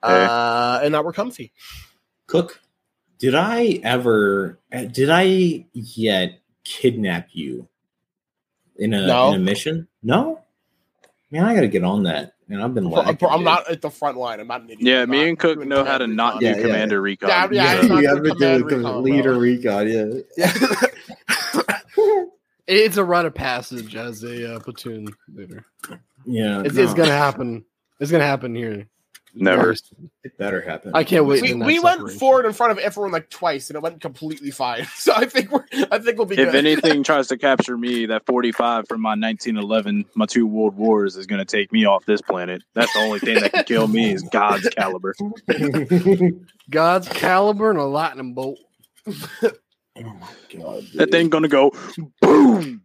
Uh, 0.04 0.82
and 0.84 0.92
now 0.92 1.02
we're 1.02 1.14
comfy. 1.14 1.52
Cook, 2.28 2.60
did 3.18 3.34
I 3.34 3.80
ever? 3.84 4.60
uh, 4.72 4.84
Did 4.84 5.10
I 5.10 5.66
yet 5.74 6.42
kidnap 6.64 7.30
you 7.32 7.68
in 8.76 8.94
a 8.94 9.08
No. 9.08 9.30
in 9.30 9.36
a 9.36 9.40
mission? 9.40 9.88
No. 10.04 10.42
Man, 11.32 11.44
I 11.44 11.56
got 11.56 11.62
to 11.62 11.68
get 11.68 11.84
on 11.84 12.04
that. 12.04 12.35
Man, 12.48 12.62
I've 12.62 12.74
been. 12.74 12.90
Bro, 12.90 13.02
lacking, 13.02 13.28
I'm 13.30 13.44
not 13.44 13.70
at 13.70 13.82
the 13.82 13.90
front 13.90 14.18
line. 14.18 14.40
I'm 14.40 14.48
not 14.48 14.62
an 14.62 14.70
idiot. 14.70 14.82
Yeah, 14.82 15.02
I'm 15.02 15.10
me 15.10 15.28
and 15.28 15.40
Cook 15.40 15.66
know 15.66 15.84
how 15.84 15.98
to 15.98 16.04
command 16.06 16.16
not 16.18 16.40
do 16.40 16.46
recon. 16.48 16.56
Yeah, 16.56 16.56
yeah. 16.58 16.62
commander 16.68 17.02
recon. 17.02 17.30
Yeah, 17.30 17.48
yeah, 17.52 17.72
so- 17.72 17.80
it's 17.80 17.90
not 17.90 18.04
yeah, 18.04 18.10
good 18.10 18.18
I've 18.18 18.24
been 18.24 18.36
command 18.36 18.68
doing 18.70 18.84
recon, 18.84 19.04
leader 19.04 19.32
bro. 19.32 19.40
recon. 19.40 19.88
Yeah. 20.38 20.54
Yeah. 21.98 22.16
It's 22.68 22.98
a 22.98 23.04
rite 23.04 23.26
of 23.26 23.36
passage 23.36 23.96
as 23.96 24.24
a 24.24 24.56
uh, 24.56 24.60
platoon 24.60 25.08
leader. 25.32 25.64
Yeah, 26.26 26.64
It's, 26.66 26.74
no, 26.74 26.84
it's 26.84 26.96
gonna 26.96 27.12
happen. 27.12 27.64
It's 28.00 28.10
gonna 28.12 28.26
happen 28.26 28.56
here. 28.56 28.88
Never. 29.38 29.72
It 30.24 30.38
better 30.38 30.62
happen. 30.62 30.92
I 30.96 31.04
can't 31.04 31.26
wait. 31.26 31.42
we, 31.42 31.54
we 31.54 31.80
went 31.80 32.10
forward 32.14 32.46
in 32.46 32.54
front 32.54 32.72
of 32.72 32.78
everyone 32.80 33.12
like 33.12 33.30
twice, 33.30 33.70
and 33.70 33.76
it 33.76 33.82
went 33.84 34.00
completely 34.02 34.52
fine. 34.52 34.88
So 34.96 35.14
I 35.14 35.26
think 35.26 35.52
we're, 35.52 35.66
I 35.92 36.00
think 36.00 36.18
we'll 36.18 36.26
be 36.26 36.38
If 36.38 36.52
good. 36.52 36.56
anything 36.56 37.04
tries 37.10 37.28
to 37.28 37.38
capture 37.38 37.78
me, 37.78 38.06
that 38.08 38.26
45 38.26 38.88
from 38.88 39.02
my 39.02 39.10
1911, 39.10 40.06
my 40.16 40.26
two 40.26 40.48
world 40.48 40.76
wars, 40.78 41.16
is 41.18 41.26
going 41.28 41.40
to 41.40 41.46
take 41.46 41.72
me 41.72 41.86
off 41.86 42.06
this 42.06 42.22
planet. 42.22 42.64
That's 42.74 42.92
the 42.94 43.00
only 43.00 43.20
thing 43.20 43.40
that 43.42 43.52
can 43.52 43.64
kill 43.66 43.88
me 43.88 44.14
is 44.14 44.24
God's 44.24 44.68
caliber. 44.70 45.14
God's 46.70 47.08
caliber 47.10 47.70
and 47.70 47.80
a 47.80 47.84
lightning 47.84 48.34
bolt. 48.34 48.58
oh 49.08 49.14
my 49.96 50.28
god, 50.54 50.84
That 50.96 51.06
dude. 51.06 51.12
thing 51.12 51.30
going 51.30 51.44
to 51.44 51.50
go 51.50 51.72
boom. 52.22 52.82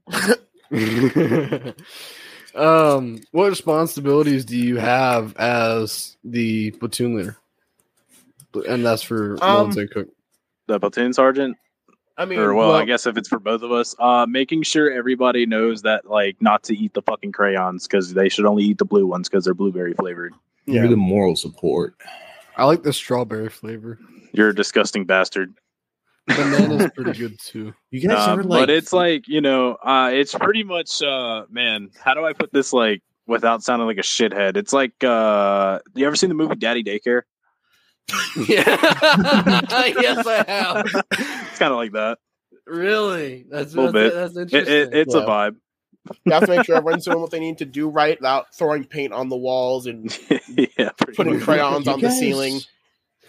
Um, 2.54 3.20
what 3.32 3.48
responsibilities 3.48 4.44
do 4.44 4.56
you 4.56 4.76
have 4.76 5.36
as 5.36 6.16
the 6.24 6.70
platoon 6.72 7.16
leader? 7.16 7.36
And 8.68 8.84
that's 8.84 9.02
for 9.02 9.34
Um, 9.42 9.70
Mullins 9.70 9.90
Cook. 9.92 10.08
The 10.66 10.78
platoon 10.80 11.12
sergeant, 11.12 11.56
I 12.16 12.24
mean, 12.24 12.38
or 12.38 12.54
well, 12.54 12.70
well, 12.70 12.76
I 12.78 12.84
guess 12.84 13.06
if 13.06 13.16
it's 13.16 13.28
for 13.28 13.38
both 13.38 13.62
of 13.62 13.72
us, 13.72 13.94
uh, 13.98 14.26
making 14.28 14.62
sure 14.62 14.90
everybody 14.90 15.46
knows 15.46 15.82
that 15.82 16.06
like 16.06 16.36
not 16.40 16.62
to 16.64 16.76
eat 16.76 16.94
the 16.94 17.02
fucking 17.02 17.32
crayons 17.32 17.86
because 17.86 18.14
they 18.14 18.28
should 18.28 18.44
only 18.46 18.64
eat 18.64 18.78
the 18.78 18.84
blue 18.84 19.06
ones 19.06 19.28
because 19.28 19.44
they're 19.44 19.54
blueberry 19.54 19.94
flavored. 19.94 20.34
You're 20.66 20.88
the 20.88 20.96
moral 20.96 21.34
support. 21.34 21.94
I 22.56 22.64
like 22.64 22.82
the 22.82 22.92
strawberry 22.92 23.48
flavor. 23.48 23.98
You're 24.32 24.50
a 24.50 24.54
disgusting 24.54 25.04
bastard. 25.04 25.54
Banana's 26.34 26.90
pretty 26.96 27.18
good 27.18 27.38
too. 27.40 27.72
You 27.90 28.00
guys 28.08 28.28
Uh, 28.28 28.32
ever 28.32 28.42
like? 28.44 28.62
but 28.62 28.70
it's 28.70 28.92
like 28.92 29.28
you 29.28 29.40
know, 29.40 29.74
uh, 29.74 30.10
it's 30.12 30.34
pretty 30.34 30.62
much, 30.64 31.02
uh, 31.02 31.44
man. 31.50 31.90
How 31.98 32.14
do 32.14 32.24
I 32.24 32.32
put 32.32 32.52
this 32.52 32.72
like 32.72 33.02
without 33.26 33.62
sounding 33.62 33.86
like 33.86 33.98
a 33.98 34.02
shithead? 34.02 34.56
It's 34.56 34.72
like, 34.72 35.02
uh, 35.04 35.78
you 35.94 36.06
ever 36.06 36.16
seen 36.16 36.28
the 36.28 36.34
movie 36.34 36.54
Daddy 36.56 36.82
Daycare? 36.84 37.22
Yeah. 38.48 38.64
yes, 39.70 40.26
I 40.26 40.44
have. 40.48 40.86
It's 41.12 41.58
kind 41.58 41.70
of 41.72 41.76
like 41.76 41.92
that. 41.92 42.18
Really? 42.66 43.44
That's 43.48 43.72
a 43.74 43.76
Little 43.76 43.92
that's, 43.92 44.14
bit. 44.14 44.14
that's 44.14 44.36
interesting. 44.36 44.74
it, 44.74 44.94
it's 44.94 45.14
a 45.14 45.20
vibe. 45.22 45.56
you 46.24 46.32
have 46.32 46.44
to 46.46 46.50
make 46.56 46.64
sure 46.66 46.76
everyone's 46.76 47.04
doing 47.04 47.20
what 47.20 47.30
they 47.30 47.38
need 47.40 47.58
to 47.58 47.64
do 47.66 47.88
right 47.88 48.18
without 48.18 48.52
throwing 48.54 48.84
paint 48.84 49.12
on 49.12 49.28
the 49.28 49.36
walls 49.36 49.86
and 49.86 50.16
yeah, 50.78 50.90
putting 51.14 51.34
much. 51.34 51.42
crayons 51.44 51.86
You 51.86 51.92
on 51.92 52.00
the 52.00 52.08
guys- 52.08 52.18
ceiling. 52.18 52.60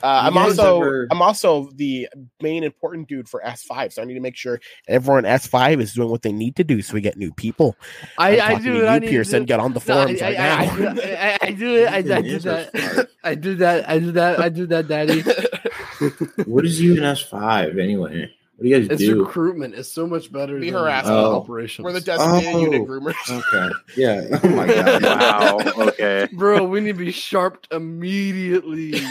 Uh, 0.03 0.21
I'm 0.25 0.37
also 0.37 0.77
ever- 0.81 1.07
I'm 1.11 1.21
also 1.21 1.69
the 1.75 2.07
main 2.41 2.63
important 2.63 3.07
dude 3.07 3.29
for 3.29 3.41
S5, 3.45 3.93
so 3.93 4.01
I 4.01 4.05
need 4.05 4.15
to 4.15 4.19
make 4.19 4.35
sure 4.35 4.59
everyone 4.87 5.23
S5 5.23 5.79
is 5.81 5.93
doing 5.93 6.09
what 6.09 6.21
they 6.21 6.31
need 6.31 6.55
to 6.57 6.63
do, 6.63 6.81
so 6.81 6.93
we 6.93 7.01
get 7.01 7.17
new 7.17 7.31
people. 7.33 7.75
I, 8.17 8.31
I'm 8.31 8.41
I 8.41 8.47
talking 8.53 8.63
do 8.65 8.73
to 8.79 8.83
it. 8.85 8.87
I 8.87 8.93
you, 8.95 8.99
need 9.01 9.05
to 9.07 9.11
Pearson. 9.11 9.39
do- 9.43 9.45
Get 9.47 9.59
on 9.59 9.73
the 9.73 9.81
No, 9.87 9.97
I, 9.99 10.03
forums 10.05 10.21
I, 10.21 10.25
right 10.25 10.39
I, 10.39 10.43
I, 10.43 10.65
now. 10.65 10.75
do- 10.93 11.01
I, 11.01 11.37
I 11.41 11.51
do 11.51 11.75
it. 11.75 11.87
I, 11.87 11.95
I 11.95 12.21
do 12.21 12.39
that. 12.39 13.07
I 13.23 13.35
do 13.35 13.55
that. 13.55 13.89
I 13.89 13.99
do 13.99 14.11
that. 14.13 14.39
I 14.39 14.49
do 14.49 14.65
that, 14.67 14.87
Daddy. 14.87 15.21
what 16.45 16.65
is 16.65 16.81
you 16.81 16.95
in 16.97 17.03
S 17.03 17.21
five 17.21 17.77
anyway? 17.77 18.31
What 18.61 18.65
do 18.65 18.69
you 18.69 18.79
guys 18.79 18.87
It's 18.91 19.01
do? 19.01 19.23
recruitment. 19.23 19.73
It's 19.73 19.91
so 19.91 20.05
much 20.05 20.31
better 20.31 20.59
Be 20.59 20.69
than 20.69 20.79
harassed. 20.79 21.07
uh, 21.07 21.29
Oh. 21.29 21.35
operations. 21.37 21.83
We're 21.83 21.93
the 21.93 22.01
designated 22.01 22.53
Oh. 22.53 22.59
unit 22.61 22.87
groomers. 22.87 23.15
Okay. 23.27 23.73
Yeah. 23.97 24.39
Oh 24.43 24.49
my 24.49 24.67
god. 24.67 25.01
wow. 25.03 25.57
Okay. 25.87 26.27
Bro, 26.31 26.65
we 26.65 26.79
need 26.81 26.91
to 26.91 27.03
be 27.05 27.09
sharped 27.11 27.69
immediately. 27.71 28.91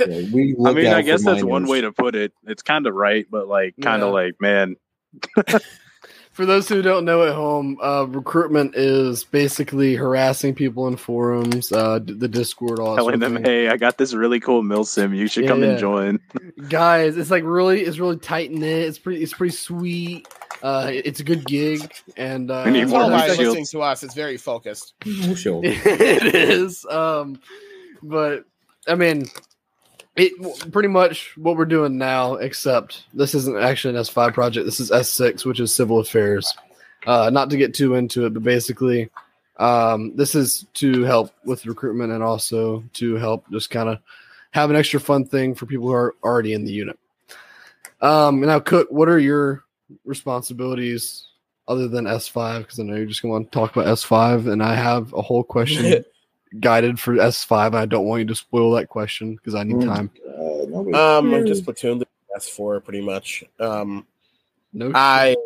Yeah, 0.00 0.22
we 0.32 0.54
I 0.64 0.72
mean, 0.72 0.86
I 0.86 1.02
guess 1.02 1.24
that's 1.24 1.42
one 1.42 1.66
way 1.66 1.80
to 1.82 1.90
put 1.92 2.14
it. 2.14 2.32
It's 2.46 2.62
kind 2.62 2.86
of 2.86 2.94
right, 2.94 3.26
but 3.30 3.48
like, 3.48 3.74
kind 3.82 4.02
of 4.02 4.08
Yeah. 4.10 4.12
like, 4.14 4.34
man, 4.40 4.76
For 6.40 6.46
those 6.46 6.70
who 6.70 6.80
don't 6.80 7.04
know 7.04 7.22
at 7.24 7.34
home, 7.34 7.76
uh, 7.82 8.06
recruitment 8.08 8.74
is 8.74 9.24
basically 9.24 9.94
harassing 9.94 10.54
people 10.54 10.88
in 10.88 10.96
forums, 10.96 11.70
uh, 11.70 11.98
the 12.02 12.28
Discord, 12.28 12.78
all 12.78 12.96
telling 12.96 13.18
them, 13.20 13.34
thing. 13.34 13.44
hey, 13.44 13.68
I 13.68 13.76
got 13.76 13.98
this 13.98 14.14
really 14.14 14.40
cool 14.40 14.62
mill 14.62 14.84
sim. 14.86 15.12
You 15.12 15.26
should 15.26 15.44
Yeah, 15.44 15.50
come 15.50 15.62
yeah. 15.62 15.68
and 15.72 15.78
join. 15.78 16.20
guys 16.70 17.18
it's 17.18 17.30
like 17.30 17.44
really 17.44 17.82
it's 17.82 17.98
really 17.98 18.16
tight 18.16 18.52
knit 18.52 18.88
it's 18.88 18.98
pretty 18.98 19.22
it's 19.22 19.34
pretty 19.34 19.54
sweet 19.54 20.26
uh 20.62 20.88
it's 20.90 21.20
a 21.20 21.24
good 21.24 21.44
gig 21.44 21.92
and 22.16 22.50
uh 22.50 22.62
We 22.64 22.70
need 22.70 22.88
more 22.88 23.02
all 23.02 23.10
Fortnite 23.10 23.12
by 23.12 23.26
shields. 23.26 23.40
listening 23.40 23.66
to 23.66 23.82
us. 23.82 24.02
It's 24.02 24.14
very 24.14 24.38
focused. 24.38 24.94
It 25.04 26.34
is 26.34 26.86
um 26.90 27.38
but 28.02 28.44
i 28.88 28.94
mean 28.94 29.26
it 30.16 30.72
pretty 30.72 30.88
much 30.88 31.36
what 31.36 31.56
we're 31.56 31.64
doing 31.64 31.96
now 31.98 32.34
except 32.34 33.04
this 33.14 33.34
isn't 33.34 33.56
actually 33.58 33.94
an 33.96 34.02
s5 34.02 34.34
project. 34.34 34.66
This 34.66 34.80
is 34.80 34.90
s6 34.90 35.44
which 35.44 35.60
is 35.60 35.74
civil 35.74 35.98
affairs. 35.98 36.54
Uh 37.06 37.30
not 37.30 37.50
to 37.50 37.56
get 37.56 37.74
too 37.74 37.94
into 37.94 38.26
it 38.26 38.34
but 38.34 38.42
basically 38.42 39.10
um 39.58 40.16
this 40.16 40.34
is 40.34 40.66
to 40.74 41.02
help 41.02 41.30
with 41.44 41.66
recruitment 41.66 42.12
and 42.12 42.22
also 42.22 42.82
to 42.94 43.14
help 43.16 43.48
just 43.50 43.70
kind 43.70 43.88
of 43.88 43.98
have 44.52 44.70
an 44.70 44.76
extra 44.76 44.98
fun 44.98 45.24
thing 45.24 45.54
for 45.54 45.66
people 45.66 45.86
who 45.86 45.94
are 45.94 46.14
already 46.24 46.52
in 46.52 46.64
the 46.64 46.72
unit. 46.72 46.98
Um 48.00 48.40
now 48.40 48.58
cook 48.58 48.88
what 48.90 49.08
are 49.08 49.18
your 49.18 49.64
responsibilities 50.04 51.26
other 51.68 51.88
than 51.88 52.04
s5 52.04 52.58
because 52.58 52.80
i 52.80 52.82
know 52.82 52.96
you're 52.96 53.06
just 53.06 53.22
going 53.22 53.44
to 53.44 53.50
talk 53.50 53.74
about 53.74 53.86
s5 53.86 54.50
and 54.50 54.62
i 54.62 54.74
have 54.74 55.12
a 55.12 55.22
whole 55.22 55.44
question 55.44 56.04
guided 56.58 56.98
for 56.98 57.14
S5. 57.14 57.66
And 57.68 57.76
I 57.76 57.86
don't 57.86 58.06
want 58.06 58.20
you 58.20 58.26
to 58.26 58.34
spoil 58.34 58.72
that 58.72 58.88
question 58.88 59.36
because 59.36 59.54
I 59.54 59.62
need 59.62 59.76
Mm. 59.76 59.94
time. 59.94 60.10
Uh, 60.26 60.66
nobody- 60.68 60.96
Um, 60.96 61.32
I'm 61.32 61.46
just 61.46 61.64
platoon 61.64 62.02
S4 62.36 62.80
pretty 62.82 63.00
much. 63.00 63.44
Um, 63.58 64.06
No, 64.72 64.90
I 64.94 65.36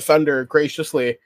Thunder 0.00 0.44
graciously 0.46 1.18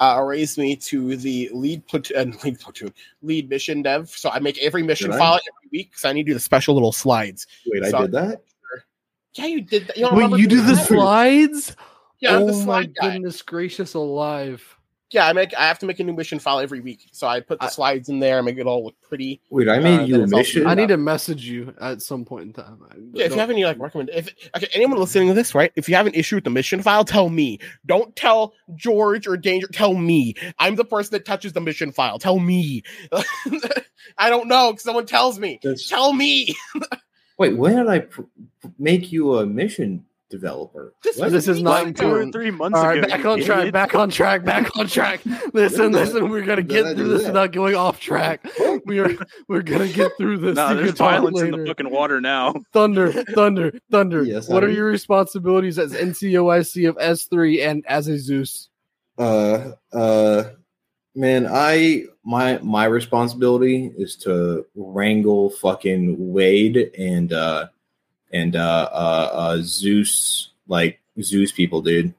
uh, 0.00 0.20
raised 0.24 0.58
me 0.58 0.74
to 0.74 1.16
the 1.16 1.48
lead 1.52 1.86
platoon, 1.86 2.16
and 2.16 2.34
lead 2.44 2.58
platoon, 2.58 2.92
lead 3.22 3.48
mission 3.50 3.82
dev. 3.82 4.08
So 4.10 4.30
I 4.30 4.38
make 4.38 4.58
every 4.58 4.82
mission 4.82 5.10
Did 5.10 5.16
I? 5.16 5.18
file 5.18 5.34
every 5.34 5.68
week 5.70 5.90
because 5.90 6.04
I 6.04 6.12
need 6.12 6.24
to 6.24 6.30
do 6.30 6.34
the 6.34 6.40
special 6.40 6.74
little 6.74 6.92
slides. 6.92 7.46
Wait, 7.66 7.84
I 7.84 7.90
so- 7.90 8.00
did 8.02 8.12
that. 8.12 8.42
Yeah, 9.34 9.46
you 9.46 9.60
did 9.62 9.86
that. 9.86 9.96
You 9.96 10.02
don't 10.10 10.30
Wait, 10.32 10.40
you 10.40 10.46
do 10.46 10.56
doing 10.56 10.66
the 10.66 10.76
slides? 10.76 11.74
Yeah, 12.20 12.36
oh 12.36 12.46
the 12.46 12.66
my 12.66 12.84
guy. 12.84 13.12
goodness 13.14 13.40
gracious 13.42 13.94
alive! 13.94 14.62
Yeah, 15.12 15.26
I 15.26 15.32
make. 15.32 15.52
I 15.54 15.66
have 15.68 15.78
to 15.80 15.86
make 15.86 16.00
a 16.00 16.04
new 16.04 16.12
mission 16.14 16.38
file 16.38 16.58
every 16.60 16.80
week. 16.80 17.06
So 17.12 17.26
I 17.26 17.40
put 17.40 17.60
the 17.60 17.66
I- 17.66 17.68
slides 17.68 18.08
in 18.08 18.18
there, 18.18 18.42
make 18.42 18.56
it 18.58 18.66
all 18.66 18.84
look 18.84 18.94
pretty. 19.02 19.40
Wait, 19.50 19.68
I 19.68 19.76
Uh, 19.76 19.80
made 19.82 20.08
you 20.08 20.14
a 20.14 20.18
then 20.18 20.24
it's 20.24 20.32
also- 20.32 20.38
mission. 20.38 20.66
I 20.66 20.74
need 20.74 20.88
to 20.88 20.96
message 20.96 21.44
you 21.44 21.74
at 21.80 22.00
some 22.02 22.24
point 22.24 22.44
in 22.46 22.52
time. 22.52 22.78
I 22.90 22.94
Yeah, 23.12 23.24
if 23.24 23.30
don't- 23.30 23.36
you 23.36 23.40
have 23.40 23.50
any 23.50 23.64
like 23.64 23.78
recommend, 23.78 24.10
if 24.14 24.34
okay, 24.56 24.68
anyone 24.74 24.98
listening 24.98 25.28
to 25.28 25.34
this, 25.34 25.54
right? 25.54 25.70
If 25.76 25.88
you 25.88 25.94
have 25.96 26.06
an 26.06 26.14
issue 26.14 26.36
with 26.36 26.44
the 26.44 26.50
mission 26.50 26.82
file, 26.82 27.04
tell 27.04 27.28
me. 27.28 27.58
Don't 27.86 28.14
tell 28.16 28.54
George 28.74 29.26
or 29.26 29.36
Danger. 29.36 29.66
Tell 29.68 29.94
me. 29.94 30.34
I'm 30.58 30.76
the 30.76 30.84
person 30.84 31.12
that 31.12 31.24
touches 31.26 31.52
the 31.52 31.60
mission 31.60 31.92
file. 31.92 32.18
Tell 32.18 32.38
me. 32.38 32.82
I 34.18 34.30
don't 34.30 34.48
know. 34.48 34.72
'cause 34.72 34.82
Someone 34.82 35.06
tells 35.06 35.38
me. 35.38 35.58
That's- 35.62 35.88
Tell 35.88 36.12
me. 36.12 36.54
Wait, 37.38 37.56
when 37.56 37.76
did 37.76 37.88
I 37.88 38.00
pr- 38.00 38.22
make 38.78 39.10
you 39.12 39.36
a 39.38 39.46
mission 39.46 40.04
developer? 40.32 40.94
This 41.04 41.16
What? 41.18 41.30
this 41.30 41.46
is 41.46 41.62
not 41.62 41.84
Like 41.84 41.96
two 41.96 42.12
or 42.12 42.28
three 42.32 42.50
months 42.50 42.76
All 42.76 42.86
right, 42.86 42.98
ago. 42.98 43.06
back 43.08 43.22
you 43.22 43.30
on 43.30 43.40
track. 43.40 43.72
Back 43.72 43.94
on 43.94 44.10
track. 44.10 44.44
Back 44.44 44.76
on 44.76 44.88
track. 44.88 45.20
Listen, 45.52 45.92
Did 45.92 45.94
that. 45.94 46.06
listen. 46.06 46.28
We're 46.30 46.42
gonna 46.44 46.62
get 46.62 46.96
through 46.96 47.08
this 47.08 47.22
that? 47.22 47.28
without 47.28 47.52
going 47.52 47.76
off 47.76 48.00
track. 48.00 48.44
We 48.86 48.98
are. 48.98 49.10
We're 49.46 49.62
gonna 49.62 49.86
get 49.88 50.10
through 50.16 50.38
this. 50.38 50.56
Nah, 50.56 50.74
there's 50.74 50.88
can 50.88 50.96
talk 50.96 51.10
violence 51.12 51.40
in 51.40 51.50
the 51.52 51.56
later. 51.58 51.66
fucking 51.68 51.90
water 51.90 52.20
now. 52.20 52.54
Thunder, 52.72 53.12
Thunder, 53.34 53.72
Thunder. 53.92 54.24
Yes, 54.24 54.48
what 54.48 54.62
I 54.62 54.66
are 54.66 54.68
mean- 54.68 54.76
your 54.78 54.86
responsibilities 54.86 55.78
as 55.78 55.92
NCOIC 55.92 56.88
of 56.88 56.96
S3 56.96 57.64
and 57.68 57.84
as 57.86 58.08
a 58.08 58.18
Zeus? 58.18 58.68
uh 59.18 59.72
uh 59.92 60.44
man 61.14 61.46
i 61.50 62.02
my 62.24 62.58
my 62.62 62.86
responsibility 62.86 63.92
is 63.98 64.16
to 64.16 64.64
wrangle 64.74 65.50
fucking 65.50 66.16
wade 66.32 66.90
and 66.98 67.34
uh 67.34 67.66
and 68.32 68.56
uh 68.56 68.88
uh, 68.92 69.30
uh 69.32 69.58
zeus 69.62 70.50
like 70.68 71.00
zeus 71.20 71.52
people 71.52 71.82
dude 71.82 72.14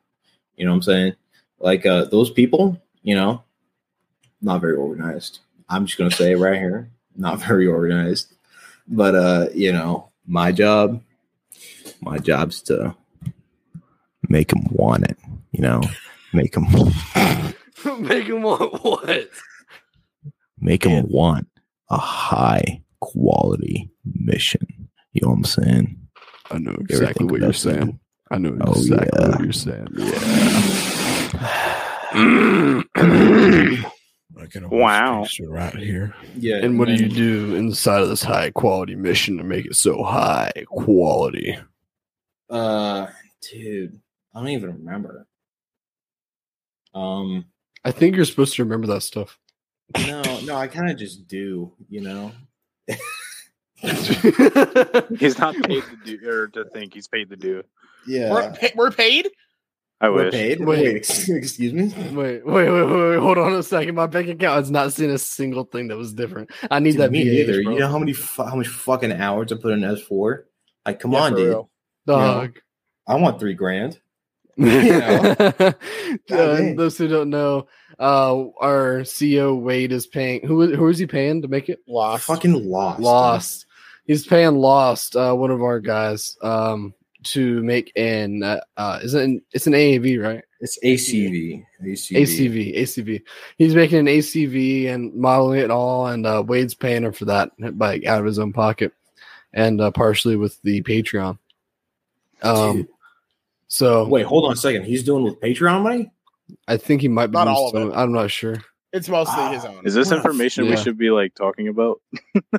you 0.55 0.65
know 0.65 0.71
what 0.71 0.77
i'm 0.77 0.81
saying 0.81 1.13
like 1.59 1.85
uh 1.85 2.05
those 2.05 2.29
people 2.29 2.79
you 3.01 3.15
know 3.15 3.43
not 4.41 4.61
very 4.61 4.75
organized 4.75 5.39
i'm 5.69 5.85
just 5.85 5.97
gonna 5.97 6.11
say 6.11 6.31
it 6.31 6.37
right 6.37 6.57
here 6.57 6.89
not 7.15 7.39
very 7.47 7.67
organized 7.67 8.33
but 8.87 9.15
uh 9.15 9.47
you 9.53 9.71
know 9.71 10.09
my 10.27 10.51
job 10.51 11.01
my 12.01 12.17
job's 12.17 12.61
to 12.61 12.95
make 14.29 14.49
them 14.49 14.65
want 14.71 15.03
it 15.03 15.17
you 15.53 15.61
know, 15.61 15.81
make 16.33 16.53
them 16.53 16.65
Make 17.99 18.27
him 18.27 18.41
want 18.41 18.83
what? 18.83 19.29
make 20.59 20.83
them 20.83 21.05
want 21.09 21.47
a 21.89 21.97
high 21.97 22.81
quality 23.01 23.91
mission. 24.03 24.65
You 25.11 25.21
know 25.21 25.29
what 25.29 25.35
I'm 25.35 25.43
saying? 25.43 26.02
I 26.51 26.57
know 26.59 26.75
exactly 26.79 27.25
what 27.25 27.41
you're 27.41 27.53
saying. 27.53 27.85
that? 27.87 27.99
I 28.31 28.37
know 28.37 28.57
Oh, 28.61 28.71
exactly 28.73 29.09
yeah. 29.19 29.29
what 29.29 29.39
you're 29.41 29.53
saying. 29.53 29.87
Yeah. 29.95 30.19
I 34.35 34.45
can 34.47 34.69
Wow. 34.69 35.25
right 35.47 35.75
here. 35.75 36.13
Yeah. 36.35 36.57
and 36.57 36.77
what 36.79 36.87
do 36.87 36.95
you 36.95 37.07
do 37.09 37.55
inside 37.55 38.01
of 38.01 38.09
this 38.09 38.23
high 38.23 38.51
quality 38.51 38.95
mission 38.95 39.37
to 39.37 39.43
make 39.43 39.65
it 39.65 39.75
so 39.75 40.03
high 40.03 40.51
quality? 40.67 41.57
Uh, 42.49 43.07
dude, 43.41 43.99
I 44.33 44.39
don't 44.39 44.49
even 44.49 44.73
remember. 44.73 45.27
Um, 46.93 47.45
I 47.85 47.91
think 47.91 48.15
you're 48.15 48.25
supposed 48.25 48.55
to 48.55 48.63
remember 48.63 48.87
that 48.87 49.01
stuff. 49.01 49.37
no, 50.07 50.21
no, 50.41 50.55
I 50.55 50.67
kind 50.67 50.89
of 50.89 50.97
just 50.97 51.27
do, 51.27 51.71
you 51.89 52.01
know. 52.01 52.31
He's 55.19 55.37
not 55.39 55.55
paid 55.55 55.83
to 55.83 55.97
do 56.05 56.29
or 56.29 56.47
to 56.49 56.65
think. 56.65 56.93
He's 56.93 57.07
paid 57.07 57.29
to 57.29 57.35
do. 57.35 57.63
Yeah, 58.07 58.31
We're, 58.31 58.51
pa- 58.51 58.67
we're 58.75 58.91
paid. 58.91 59.29
I 60.01 60.09
we're 60.09 60.25
wish. 60.25 60.33
paid. 60.33 60.59
Wait. 60.65 60.83
Wait, 60.83 60.95
excuse 61.29 61.73
me. 61.73 61.85
Wait, 62.11 62.45
wait, 62.45 62.45
wait, 62.45 62.69
wait, 62.69 63.09
wait, 63.09 63.19
hold 63.19 63.37
on 63.37 63.53
a 63.53 63.63
second. 63.63 63.95
My 63.95 64.07
bank 64.07 64.27
account 64.29 64.57
has 64.57 64.71
not 64.71 64.91
seen 64.93 65.09
a 65.09 65.17
single 65.17 65.63
thing 65.63 65.87
that 65.89 65.97
was 65.97 66.13
different. 66.13 66.49
I 66.69 66.79
need 66.79 66.91
Dude, 66.93 67.01
that 67.01 67.11
me 67.11 67.25
VH, 67.25 67.31
neither. 67.47 67.63
bro. 67.63 67.73
You 67.73 67.79
know 67.79 67.87
how 67.89 67.99
many 67.99 68.13
fu- 68.13 68.43
how 68.43 68.55
much 68.55 68.67
fucking 68.67 69.13
hours 69.13 69.51
I 69.51 69.55
put 69.55 69.71
in 69.73 69.83
S 69.83 70.01
four? 70.01 70.45
Like, 70.85 70.99
come 70.99 71.13
Yeah, 71.13 71.19
on, 71.19 71.31
for 71.31 71.37
dude. 71.37 71.47
real. 71.47 71.69
Dog. 72.05 72.59
I 73.07 73.15
want 73.15 73.39
three 73.39 73.53
grand. 73.53 73.99
Uh, 76.29 76.73
those 76.75 76.97
who 76.97 77.07
don't 77.07 77.29
know, 77.29 77.67
uh, 77.99 78.43
our 78.61 78.99
CEO 79.01 79.59
Wade 79.59 79.91
is 79.91 80.05
paying. 80.07 80.45
Who 80.45 80.75
who 80.75 80.87
is 80.89 80.97
he 80.99 81.07
paying 81.07 81.41
to 81.41 81.47
make 81.47 81.69
it? 81.69 81.79
Lost. 81.87 82.25
fucking 82.25 82.69
lost. 82.69 82.97
dude. 82.97 83.03
Lost. 83.05 83.65
He's 84.05 84.25
paying 84.27 84.55
Lost, 84.57 85.15
uh, 85.15 85.33
one 85.33 85.51
of 85.51 85.61
our 85.61 85.79
guys, 85.79 86.37
um, 86.41 86.93
to 87.23 87.63
make 87.63 87.91
an. 87.95 88.43
Uh, 88.43 88.59
uh, 88.75 88.99
is 89.01 89.13
it? 89.13 89.23
An, 89.23 89.41
it's 89.53 89.67
an 89.67 89.73
AAV, 89.73 90.21
right? 90.21 90.43
It's 90.59 90.77
ACV. 90.83 91.65
ACV. 91.81 92.11
ACV, 92.21 92.77
ACV. 92.77 93.21
He's 93.57 93.75
making 93.75 93.99
an 93.99 94.05
ACV 94.07 94.87
and 94.89 95.13
modeling 95.15 95.59
it 95.59 95.71
all, 95.71 96.07
and 96.07 96.25
uh, 96.25 96.43
Wade's 96.45 96.73
paying 96.73 97.03
him 97.03 97.13
for 97.13 97.25
that 97.25 97.51
by 97.77 98.01
out 98.07 98.19
of 98.19 98.25
his 98.25 98.39
own 98.39 98.51
pocket, 98.53 98.93
and 99.53 99.79
uh, 99.81 99.91
partially 99.91 100.35
with 100.35 100.61
the 100.63 100.81
Patreon. 100.83 101.37
Um, 102.41 102.77
Dude. 102.77 102.87
so 103.69 104.05
Wait, 104.07 104.25
hold 104.25 104.45
on 104.45 104.51
a 104.53 104.55
second. 104.57 104.83
He's 104.83 105.03
doing 105.03 105.23
with 105.23 105.39
Patreon 105.39 105.81
money? 105.83 106.11
I 106.67 106.75
think 106.77 107.01
he 107.01 107.07
might 107.07 107.27
be. 107.27 107.33
Not 107.33 107.47
all 107.47 107.67
of 107.67 107.71
some- 107.73 107.91
it. 107.91 107.95
I'm 107.95 108.11
not 108.11 108.31
sure. 108.31 108.57
It's 108.91 109.09
mostly 109.09 109.33
Ah. 109.37 109.51
his 109.53 109.65
own. 109.65 109.81
Is 109.87 109.93
this 109.95 110.09
What 110.09 110.17
a 110.17 110.19
f- 110.19 110.25
information 110.25 110.67
we 110.69 110.77
should 110.77 110.97
be 110.97 111.09
like 111.09 111.33
talking 111.35 111.67
about? 111.69 111.99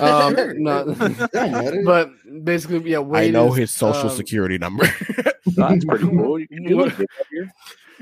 Um, 0.00 0.34
no, 0.62 0.94
but 1.84 2.10
basically, 2.44 2.90
yeah. 2.90 2.98
I 2.98 3.00
Wade 3.00 3.32
know 3.32 3.52
is, 3.52 3.58
his 3.58 3.70
social 3.72 4.10
um, 4.10 4.16
security 4.16 4.58
number. 4.58 4.84
That's 5.46 5.84
pretty 5.84 6.08
cool. 6.08 6.38
You 6.38 6.48
can 6.48 6.64
do 6.64 6.84
it. 6.84 6.96
Get 6.96 7.08
up 7.20 7.26
here. 7.30 7.52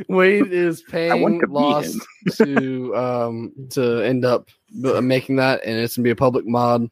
Wade 0.09 0.53
is 0.53 0.83
paying 0.83 1.41
to 1.41 1.47
Lost 1.47 1.99
to 2.37 2.97
um 2.97 3.53
to 3.71 4.01
end 4.01 4.25
up 4.25 4.49
making 4.71 5.37
that, 5.37 5.65
and 5.65 5.79
it's 5.79 5.97
gonna 5.97 6.05
be 6.05 6.11
a 6.11 6.17
public 6.17 6.47
mod 6.47 6.89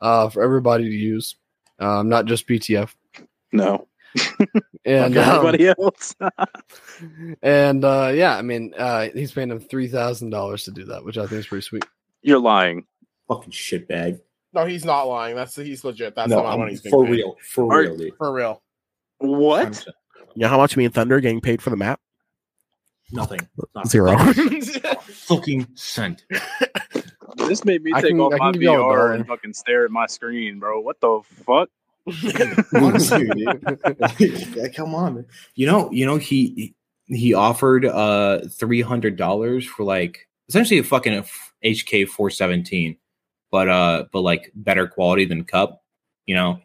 uh 0.00 0.28
for 0.28 0.42
everybody 0.42 0.84
to 0.84 0.94
use, 0.94 1.36
um, 1.78 2.08
not 2.08 2.26
just 2.26 2.46
PTF. 2.46 2.94
No. 3.52 3.88
And 4.84 5.14
Fuck 5.14 5.26
um, 5.26 5.46
everybody 5.46 5.68
else. 5.68 6.14
and 7.42 7.84
uh, 7.84 8.10
yeah, 8.12 8.36
I 8.36 8.42
mean, 8.42 8.74
uh, 8.76 9.08
he's 9.14 9.32
paying 9.32 9.50
him 9.50 9.60
three 9.60 9.88
thousand 9.88 10.30
dollars 10.30 10.64
to 10.64 10.70
do 10.70 10.84
that, 10.86 11.04
which 11.04 11.16
I 11.16 11.22
think 11.26 11.38
is 11.40 11.46
pretty 11.46 11.62
sweet. 11.62 11.84
You're 12.20 12.40
lying. 12.40 12.84
fucking 13.28 13.52
shitbag. 13.52 14.20
No, 14.54 14.66
he's 14.66 14.84
not 14.84 15.04
lying. 15.04 15.34
That's 15.36 15.56
he's 15.56 15.82
legit. 15.84 16.14
That's 16.14 16.28
no, 16.28 16.36
the 16.36 16.42
amount 16.42 16.58
money 16.60 16.70
he's 16.72 16.82
being 16.82 16.90
for 16.92 17.04
paid. 17.04 17.12
real. 17.12 17.36
For 17.42 17.72
Are- 17.72 17.80
real, 17.80 17.96
dude. 17.96 18.16
For 18.16 18.32
real. 18.32 18.62
What? 19.18 19.86
you 20.34 20.42
know 20.42 20.48
how 20.48 20.58
much 20.58 20.76
me 20.76 20.84
and 20.84 20.92
Thunder 20.94 21.16
are 21.16 21.20
getting 21.20 21.40
paid 21.40 21.62
for 21.62 21.70
the 21.70 21.76
map? 21.76 22.00
Nothing. 23.12 23.40
Not 23.74 23.88
Zero. 23.88 24.16
fucking 25.02 25.68
cent. 25.74 26.24
This 27.36 27.64
made 27.64 27.82
me 27.82 27.92
I 27.94 28.00
take 28.00 28.10
can- 28.10 28.20
off 28.20 28.32
I 28.34 28.38
my 28.38 28.52
give 28.52 28.62
y'all 28.62 28.74
a 28.74 28.78
VR 28.78 28.96
dollar. 28.96 29.12
and 29.12 29.26
fucking 29.26 29.54
stare 29.54 29.84
at 29.84 29.90
my 29.90 30.06
screen, 30.06 30.58
bro. 30.58 30.80
What 30.80 31.00
the 31.00 31.20
fuck? 31.44 31.68
Honestly, 32.74 33.26
dude. 33.28 34.56
Yeah, 34.56 34.68
Come 34.74 34.94
on. 34.94 35.24
You 35.54 35.66
know, 35.66 35.90
you 35.92 36.04
know, 36.06 36.16
he 36.16 36.74
he 37.06 37.32
offered 37.34 37.84
uh 37.84 38.40
three 38.48 38.80
hundred 38.80 39.16
dollars 39.16 39.64
for 39.66 39.84
like 39.84 40.26
essentially 40.48 40.78
a 40.80 40.84
fucking 40.84 41.24
HK 41.64 42.08
four 42.08 42.28
seventeen, 42.30 42.96
but 43.52 43.68
uh, 43.68 44.06
but 44.10 44.22
like 44.22 44.50
better 44.56 44.88
quality 44.88 45.26
than 45.26 45.44
CUP, 45.44 45.80
you 46.26 46.34
know, 46.34 46.58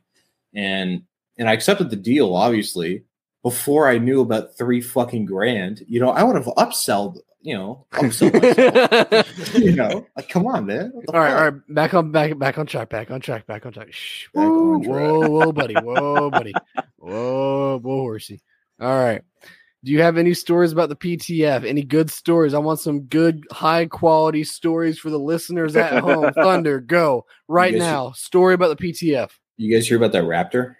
and 0.55 1.03
and 1.37 1.47
I 1.47 1.53
accepted 1.53 1.91
the 1.91 1.95
deal 1.95 2.33
obviously 2.33 3.03
before 3.43 3.87
I 3.87 3.99
knew 3.99 4.21
about 4.21 4.57
three 4.57 4.81
fucking 4.81 5.25
grand. 5.25 5.83
You 5.87 5.99
know, 5.99 6.09
I 6.09 6.23
would 6.23 6.37
have 6.37 6.45
upselled, 6.57 7.19
you 7.41 7.55
know, 7.55 7.85
upsell 7.91 8.33
myself. 8.41 9.55
you 9.59 9.75
know, 9.75 10.07
like 10.15 10.29
come 10.29 10.47
on, 10.47 10.65
man. 10.65 10.93
All 11.13 11.19
right, 11.19 11.33
all 11.33 11.51
right, 11.51 11.75
back 11.75 11.93
on 11.93 12.11
back 12.11 12.39
back 12.39 12.57
on 12.57 12.65
track, 12.65 12.89
back 12.89 13.11
on 13.11 13.19
track, 13.19 13.45
back 13.45 13.65
on 13.65 13.73
track. 13.73 13.91
Shh. 13.91 14.27
Back 14.33 14.45
on 14.45 14.49
Whoa, 14.49 14.79
track. 14.81 14.95
whoa, 14.95 15.29
whoa, 15.29 15.51
buddy, 15.51 15.75
whoa, 15.75 16.31
buddy, 16.31 16.53
whoa, 16.95 17.79
whoa, 17.79 18.01
horsey. 18.01 18.41
All 18.79 18.95
right. 18.95 19.21
Do 19.87 19.93
you 19.93 20.01
have 20.01 20.17
any 20.17 20.33
stories 20.33 20.73
about 20.73 20.89
the 20.89 20.97
PTF? 20.97 21.63
Any 21.65 21.81
good 21.81 22.11
stories? 22.11 22.53
I 22.53 22.57
want 22.59 22.81
some 22.81 23.03
good, 23.03 23.45
high 23.53 23.85
quality 23.85 24.43
stories 24.43 24.99
for 24.99 25.09
the 25.09 25.17
listeners 25.17 25.77
at 25.77 25.99
home. 26.03 26.33
Thunder, 26.35 26.81
go 26.81 27.25
right 27.47 27.71
guys- 27.71 27.79
now. 27.79 28.11
Story 28.11 28.53
about 28.53 28.77
the 28.77 28.85
PTF. 28.91 29.31
You 29.55 29.73
guys 29.73 29.87
hear 29.87 29.95
about 29.95 30.11
that 30.11 30.25
Raptor? 30.25 30.75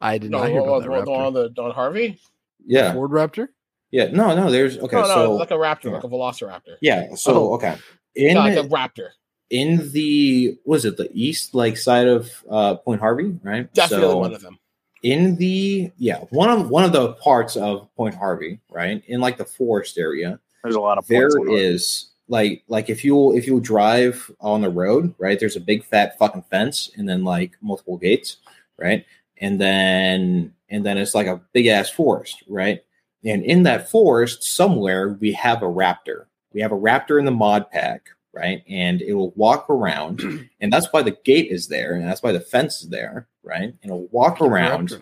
I 0.00 0.16
did 0.16 0.30
no, 0.30 0.38
not 0.38 0.48
hear 0.48 0.62
what- 0.62 0.68
about 0.68 0.82
that 0.84 0.90
what- 0.90 1.04
the 1.04 1.10
Raptor. 1.10 1.26
on 1.26 1.34
the 1.34 1.48
Don 1.50 1.70
Harvey? 1.72 2.18
Yeah, 2.64 2.94
Ford 2.94 3.10
Raptor. 3.10 3.48
yeah. 3.90 4.06
No, 4.10 4.34
no. 4.34 4.50
There's 4.50 4.78
okay. 4.78 4.96
no, 4.96 5.02
no, 5.02 5.08
so 5.08 5.34
like 5.34 5.50
a 5.50 5.54
raptor, 5.54 5.92
like 5.92 6.04
a 6.04 6.08
velociraptor. 6.08 6.76
Yeah. 6.80 7.14
So 7.14 7.50
Oh. 7.50 7.54
okay. 7.56 7.76
In 8.14 8.36
Yeah, 8.36 8.42
like 8.42 8.56
a 8.56 8.62
raptor. 8.68 9.08
in 9.50 9.90
the 9.92 10.56
was 10.64 10.86
it 10.86 10.96
the 10.96 11.10
east 11.12 11.54
like 11.54 11.76
side 11.76 12.06
of 12.08 12.30
uh 12.50 12.76
Point 12.76 13.00
Harvey, 13.00 13.38
right? 13.42 13.70
Definitely 13.74 14.06
So 14.08 14.16
one 14.16 14.34
of 14.34 14.40
them. 14.40 14.58
In 15.02 15.36
the 15.36 15.90
yeah 15.96 16.18
one 16.30 16.50
of 16.50 16.70
one 16.70 16.84
of 16.84 16.92
the 16.92 17.12
parts 17.14 17.56
of 17.56 17.88
Point 17.96 18.14
Harvey, 18.14 18.60
right? 18.70 19.02
In 19.06 19.20
like 19.20 19.36
the 19.36 19.44
forest 19.44 19.98
area, 19.98 20.40
There's 20.62 20.74
a 20.74 20.80
lot 20.80 20.98
of 20.98 21.06
there 21.06 21.28
on 21.28 22.12
like 22.28 22.62
like 22.68 22.90
if 22.90 23.04
you 23.04 23.34
if 23.36 23.46
you 23.46 23.60
drive 23.60 24.30
on 24.40 24.60
the 24.60 24.70
road, 24.70 25.14
right? 25.18 25.40
There's 25.40 25.56
a 25.56 25.60
big 25.60 25.84
fat 25.84 26.18
fucking 26.18 26.44
fence 26.50 26.90
and 26.96 27.08
then 27.08 27.24
like 27.24 27.52
multiple 27.60 27.96
gates, 27.96 28.36
right? 28.76 29.04
And 29.38 29.60
then 29.60 30.54
and 30.68 30.84
then 30.84 30.98
it's 30.98 31.14
like 31.14 31.26
a 31.26 31.40
big 31.52 31.66
ass 31.66 31.90
forest, 31.90 32.42
right? 32.48 32.82
And 33.24 33.44
in 33.44 33.64
that 33.64 33.90
forest 33.90 34.44
somewhere 34.44 35.16
we 35.20 35.32
have 35.32 35.62
a 35.62 35.66
raptor. 35.66 36.26
We 36.52 36.60
have 36.60 36.72
a 36.72 36.78
raptor 36.78 37.18
in 37.18 37.24
the 37.24 37.30
mod 37.30 37.70
pack, 37.70 38.08
right? 38.38 38.62
And 38.68 39.02
it 39.02 39.14
will 39.14 39.30
walk 39.32 39.68
around, 39.68 40.20
and 40.60 40.72
that's 40.72 40.86
why 40.92 41.02
the 41.02 41.16
gate 41.24 41.50
is 41.50 41.66
there, 41.68 41.94
and 41.94 42.06
that's 42.06 42.22
why 42.22 42.32
the 42.32 42.40
fence 42.40 42.82
is 42.82 42.88
there, 42.88 43.26
right? 43.42 43.64
And 43.64 43.76
it'll 43.84 44.06
walk 44.08 44.40
around. 44.40 44.92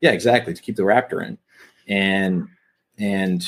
Yeah, 0.00 0.12
exactly, 0.12 0.54
to 0.54 0.62
keep 0.62 0.76
the 0.76 0.82
raptor 0.82 1.24
in. 1.26 1.36
And 1.86 2.48
and 2.98 3.44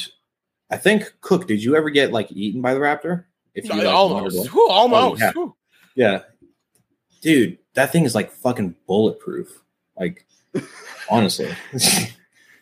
I 0.71 0.77
think 0.77 1.13
Cook, 1.21 1.47
did 1.47 1.63
you 1.65 1.77
ever 1.77 1.91
get 1.91 2.13
like 2.13 2.31
eaten 2.31 2.61
by 2.61 2.75
the 2.75 2.81
raptor? 2.81 3.25
If 3.55 3.65
you 3.65 3.75
like, 3.75 3.87
almost. 3.87 4.37
wandered- 4.37 4.53
Whew, 4.53 4.69
almost. 4.69 5.23
Oh, 5.37 5.57
yeah. 5.95 6.13
Yeah. 6.13 6.23
Dude, 7.21 7.59
that 7.75 7.93
thing 7.93 8.05
is 8.05 8.15
like 8.15 8.33
fucking 8.33 8.75
bulletproof. 8.87 9.63
Like 9.99 10.27
honestly. 11.11 11.51
it's 11.73 12.13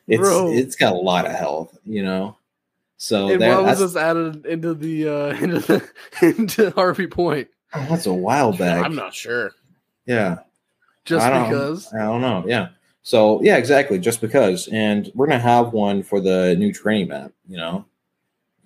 Bro. 0.09 0.52
it's 0.52 0.76
got 0.76 0.92
a 0.92 0.96
lot 0.96 1.26
of 1.26 1.33
health, 1.33 1.76
you 1.85 2.02
know. 2.02 2.37
So 3.03 3.31
And 3.31 3.41
that, 3.41 3.49
why 3.49 3.63
was 3.63 3.79
that's, 3.81 3.95
this 3.95 4.03
added 4.03 4.45
into 4.45 4.75
the 4.75 5.09
uh 5.09 5.29
into 5.43 5.59
the 5.61 5.91
into 6.21 6.71
Harvey 6.73 7.07
Point? 7.07 7.49
oh, 7.73 7.87
that's 7.89 8.05
a 8.05 8.13
while 8.13 8.53
back. 8.57 8.85
I'm 8.85 8.95
not 8.95 9.15
sure. 9.15 9.53
yeah. 10.05 10.41
Just 11.07 11.25
I 11.25 11.49
because. 11.49 11.93
I 11.95 12.01
don't 12.01 12.21
know. 12.21 12.45
Yeah. 12.47 12.69
So 13.03 13.43
yeah, 13.43 13.57
exactly. 13.57 13.99
Just 13.99 14.21
because, 14.21 14.69
and 14.69 15.11
we're 15.15 15.27
gonna 15.27 15.41
have 15.41 15.73
one 15.73 16.03
for 16.03 16.21
the 16.21 16.55
new 16.57 16.75
training 16.75 17.09
map, 17.09 17.33
you 17.49 17.57
know. 17.57 17.87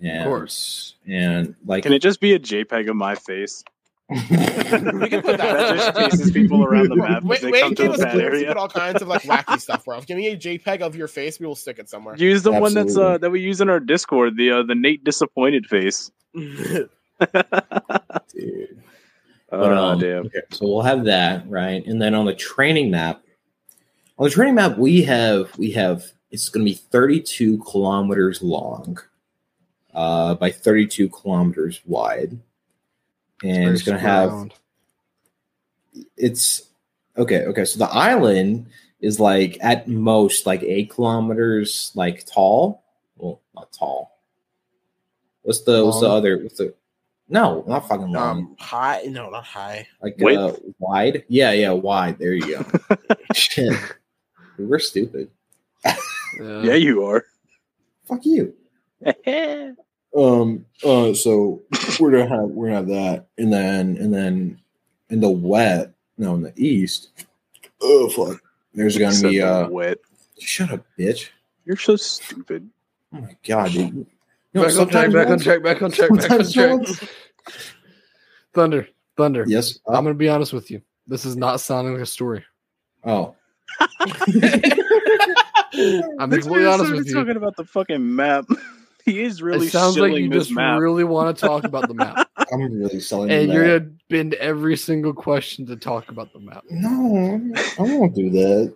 And, 0.01 0.17
Of 0.19 0.25
course. 0.25 0.95
And 1.07 1.55
like, 1.65 1.83
Can 1.83 1.93
it 1.93 1.99
just 1.99 2.19
be 2.19 2.33
a 2.33 2.39
JPEG 2.39 2.89
of 2.89 2.95
my 2.97 3.15
face? 3.15 3.63
We 4.07 4.17
can 4.19 5.21
put 5.23 5.37
that. 5.37 5.39
That 5.39 5.75
just 5.75 5.97
chases 5.97 6.31
people 6.31 6.63
around 6.63 6.89
the 6.89 6.95
map 6.95 7.23
as 7.23 7.23
Wait, 7.23 7.43
wait, 7.51 7.61
come 7.61 7.73
give 7.73 7.91
us 7.91 7.99
bad 7.99 8.11
clips 8.11 8.29
to 8.29 8.35
area. 8.35 8.47
put 8.49 8.57
all 8.57 8.69
kinds 8.69 9.01
of 9.01 9.07
like 9.07 9.21
wacky 9.23 9.59
stuff, 9.59 9.83
bro. 9.85 9.99
Give 10.01 10.17
me 10.17 10.27
a 10.27 10.37
JPEG 10.37 10.81
of 10.81 10.95
your 10.95 11.07
face. 11.07 11.39
We 11.39 11.47
will 11.47 11.55
stick 11.55 11.79
it 11.79 11.89
somewhere. 11.89 12.15
Use 12.15 12.43
the 12.43 12.51
one 12.51 12.75
that's 12.75 12.95
uh, 12.97 13.17
that 13.17 13.31
we 13.31 13.41
use 13.41 13.61
in 13.61 13.69
our 13.69 13.79
Discord, 13.79 14.37
the 14.37 14.51
uh, 14.51 14.63
the 14.63 14.75
Nate 14.75 15.03
disappointed 15.03 15.65
face. 15.65 16.11
Dude. 16.33 16.89
Oh 19.51 19.59
But, 19.59 19.73
um, 19.73 19.99
damn! 19.99 20.25
Okay, 20.25 20.41
so 20.51 20.65
we'll 20.67 20.81
have 20.81 21.05
that 21.05 21.49
right, 21.49 21.85
and 21.85 22.01
then 22.01 22.13
on 22.13 22.25
the 22.25 22.35
training 22.35 22.91
map, 22.91 23.23
on 24.19 24.25
the 24.25 24.29
training 24.29 24.55
map 24.55 24.77
we 24.77 25.01
have 25.03 25.57
we 25.57 25.71
have 25.71 26.11
It's 26.29 26.49
going 26.49 26.65
to 26.65 26.71
be 26.71 26.75
32 26.75 27.59
kilometers 27.59 28.41
long, 28.43 28.99
uh, 29.93 30.35
by 30.35 30.51
32 30.51 31.09
kilometers 31.09 31.81
wide, 31.85 32.37
and 33.43 33.69
it's 33.69 33.83
going 33.83 33.97
to 33.97 34.01
have 34.01 34.51
it's 36.17 36.63
okay 37.17 37.45
okay 37.45 37.65
so 37.65 37.79
the 37.79 37.89
island 37.89 38.67
is 39.05 39.19
like 39.19 39.57
at 39.61 39.87
most 39.87 40.45
like 40.45 40.63
eight 40.63 40.89
kilometers 40.89 41.91
like 41.95 42.25
tall. 42.25 42.83
Well 43.17 43.41
not 43.55 43.71
tall. 43.71 44.19
What's 45.43 45.61
the 45.61 45.85
what's 45.85 45.99
the 45.99 46.09
other 46.09 46.39
what's 46.39 46.57
the 46.57 46.73
no 47.29 47.63
not 47.67 47.87
fucking 47.87 48.11
long. 48.11 48.37
Um, 48.37 48.55
high? 48.59 49.03
No, 49.07 49.29
not 49.29 49.45
high. 49.45 49.87
like 50.01 50.21
uh, 50.21 50.53
wide? 50.79 51.23
Yeah 51.27 51.51
yeah 51.51 51.71
wide. 51.71 52.17
There 52.17 52.33
you 52.33 52.57
go. 52.57 52.65
Shit. 53.33 53.73
We're 54.57 54.79
stupid. 54.79 55.29
Yeah, 56.39 56.73
you 56.73 57.05
are. 57.05 57.25
fuck 58.05 58.25
you 58.25 58.53
um 60.15 60.65
uh 60.83 61.13
so 61.13 61.61
we're 61.99 62.11
gonna 62.11 62.27
have 62.27 62.49
we're 62.49 62.67
gonna 62.67 62.77
have 62.77 62.87
that 62.87 63.27
and 63.37 63.51
then 63.51 63.97
and 63.97 64.13
then 64.13 64.59
in 65.09 65.19
the 65.19 65.29
wet 65.29 65.93
no 66.17 66.35
in 66.35 66.41
the 66.41 66.53
east 66.55 67.09
oh 67.81 68.07
fuck 68.09 68.41
there's 68.73 68.97
gonna 68.97 69.11
Said 69.11 69.29
be 69.31 69.39
the 69.39 69.47
uh 69.47 69.67
wet. 69.69 69.97
shut 70.39 70.71
up 70.71 70.85
bitch 70.97 71.29
You're 71.65 71.75
so 71.77 71.95
stupid. 71.97 72.69
oh 73.13 73.19
my 73.21 73.35
god 73.45 73.71
dude 73.71 74.05
you 74.53 74.55
know, 74.61 74.63
Back 74.63 74.77
on 74.79 74.87
track, 74.87 75.11
back 75.11 75.25
on 75.25 75.29
once- 75.31 75.43
track, 75.43 75.63
back 75.63 75.81
on 75.81 75.91
track, 75.91 76.09
back 76.13 76.31
on 76.31 76.49
track. 76.51 76.79
Thunder, 78.53 78.87
Thunder. 79.17 79.43
yes 79.47 79.79
I'm 79.85 80.05
gonna 80.05 80.13
be 80.13 80.29
honest 80.29 80.53
with 80.53 80.71
you. 80.71 80.81
This 81.07 81.25
is 81.25 81.35
not 81.35 81.59
sounding 81.59 81.93
like 81.93 82.03
a 82.03 82.05
story. 82.05 82.45
oh 83.03 83.35
I'm 83.79 83.89
This 86.29 86.45
completely 86.45 86.63
man's 86.63 86.79
honest 86.79 86.91
with 86.93 87.07
you. 87.07 87.13
talking 87.15 87.35
about 87.35 87.57
the 87.57 87.65
fucking 87.65 88.15
map. 88.15 88.45
he 89.11 89.21
is 89.23 89.41
really 89.41 89.67
it 89.67 89.71
sounds 89.71 89.97
like 89.97 90.13
you 90.13 90.29
just 90.29 90.51
map. 90.51 90.79
really 90.79 91.03
want 91.03 91.35
to 91.37 91.45
talk 91.45 91.63
about 91.63 91.87
the 91.87 91.93
map, 91.93 92.27
i'm 92.51 92.61
really 92.79 92.99
selling 92.99 93.29
and 93.31 93.47
you 93.49 93.53
you're 93.53 93.67
that. 93.79 93.79
gonna 93.85 93.91
bend 94.09 94.33
every 94.35 94.75
single 94.75 95.13
question 95.13 95.65
to 95.65 95.75
talk 95.75 96.09
about 96.09 96.31
the 96.33 96.39
map. 96.39 96.63
no 96.69 97.39
i 97.79 97.81
won't 97.81 98.13
do 98.15 98.29
that 98.31 98.75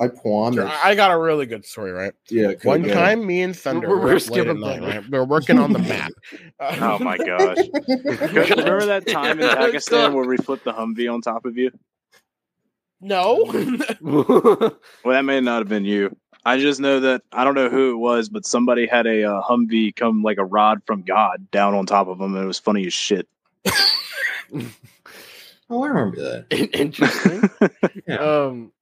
i 0.00 0.08
promise 0.08 0.58
I 0.58 0.90
I 0.90 0.94
got 0.96 1.12
a 1.12 1.18
really 1.18 1.46
good 1.46 1.64
story, 1.64 1.92
right? 1.92 2.12
yeah 2.28 2.52
One 2.64 2.82
go. 2.82 2.92
time, 2.92 3.24
me 3.26 3.42
and 3.42 3.56
Thunder 3.56 3.88
We're- 3.88 4.00
were, 4.00 4.06
we're 4.06 4.12
late 4.14 4.22
skipping 4.22 4.60
night, 4.60 4.82
right? 4.82 5.08
We 5.08 5.16
were 5.18 5.24
working 5.24 5.58
on 5.58 5.72
the 5.72 5.78
map. 5.78 6.10
Oh 6.60 6.98
my 6.98 7.16
gosh! 7.18 7.58
Remember 8.32 8.86
that 8.86 9.04
time 9.06 9.38
in 9.40 9.48
Pakistan 9.48 10.14
where 10.14 10.24
we 10.26 10.36
flipped 10.36 10.64
the 10.64 10.72
Humvee 10.72 11.12
on 11.12 11.20
top 11.20 11.44
of 11.44 11.56
you? 11.58 11.70
No. 13.00 13.44
Well, 14.00 14.72
that 15.04 15.24
may 15.24 15.40
not 15.40 15.58
have 15.58 15.68
been 15.68 15.84
you. 15.84 16.16
I 16.44 16.58
just 16.58 16.80
know 16.80 17.00
that 17.00 17.22
I 17.32 17.44
don't 17.44 17.54
know 17.54 17.70
who 17.70 17.92
it 17.92 17.96
was, 17.96 18.28
but 18.28 18.44
somebody 18.44 18.86
had 18.86 19.06
a 19.06 19.24
uh, 19.24 19.42
Humvee 19.42 19.96
come 19.96 20.22
like 20.22 20.38
a 20.38 20.44
rod 20.44 20.82
from 20.86 21.02
God 21.02 21.50
down 21.50 21.74
on 21.74 21.86
top 21.86 22.08
of 22.08 22.18
them, 22.18 22.34
and 22.34 22.44
it 22.44 22.46
was 22.46 22.58
funny 22.58 22.86
as 22.86 22.92
shit. 22.92 23.26
oh 25.70 25.82
i 25.82 25.86
remember 25.88 26.20
that 26.20 26.46
Interesting. 26.74 27.48
Yeah. 28.06 28.16
Um, 28.16 28.72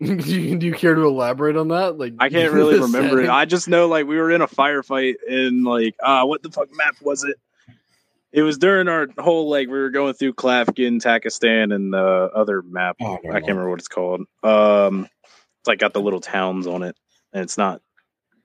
do 0.00 0.14
you, 0.14 0.58
do 0.58 0.66
you 0.66 0.72
care 0.72 0.94
to 0.94 1.02
elaborate 1.02 1.56
on 1.56 1.68
that? 1.68 1.98
Like, 1.98 2.14
I 2.18 2.30
can't 2.30 2.52
really 2.52 2.76
the 2.76 2.82
remember 2.82 3.22
it. 3.22 3.28
I 3.28 3.44
just 3.44 3.68
know 3.68 3.86
like 3.88 4.06
we 4.06 4.16
were 4.16 4.30
in 4.30 4.40
a 4.40 4.48
firefight 4.48 5.16
and 5.28 5.64
like 5.64 5.94
uh 6.02 6.24
what 6.24 6.42
the 6.42 6.50
fuck 6.50 6.68
map 6.74 6.96
was 7.02 7.24
it? 7.24 7.36
It 8.32 8.42
was 8.42 8.58
during 8.58 8.88
our 8.88 9.08
whole 9.18 9.48
like 9.48 9.68
we 9.68 9.78
were 9.78 9.90
going 9.90 10.14
through 10.14 10.34
Klafkin, 10.34 11.00
Takistan, 11.00 11.74
and 11.74 11.92
the 11.92 12.30
other 12.34 12.62
map. 12.62 12.96
Oh, 13.00 13.18
I 13.18 13.40
can't 13.40 13.48
remember 13.48 13.70
what 13.70 13.78
it's 13.78 13.88
called. 13.88 14.22
Um, 14.42 15.08
it's 15.64 15.68
like 15.68 15.78
got 15.78 15.94
the 15.94 16.00
little 16.02 16.20
towns 16.20 16.66
on 16.66 16.82
it, 16.82 16.94
and 17.32 17.42
it's 17.42 17.56
not. 17.56 17.80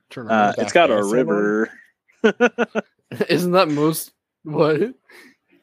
Turn 0.09 0.31
Uh, 0.31 0.53
it's 0.57 0.71
got 0.71 0.89
a 0.89 1.03
river. 1.03 1.69
Isn't 3.27 3.51
that 3.51 3.67
most 3.67 4.13
what? 4.43 4.93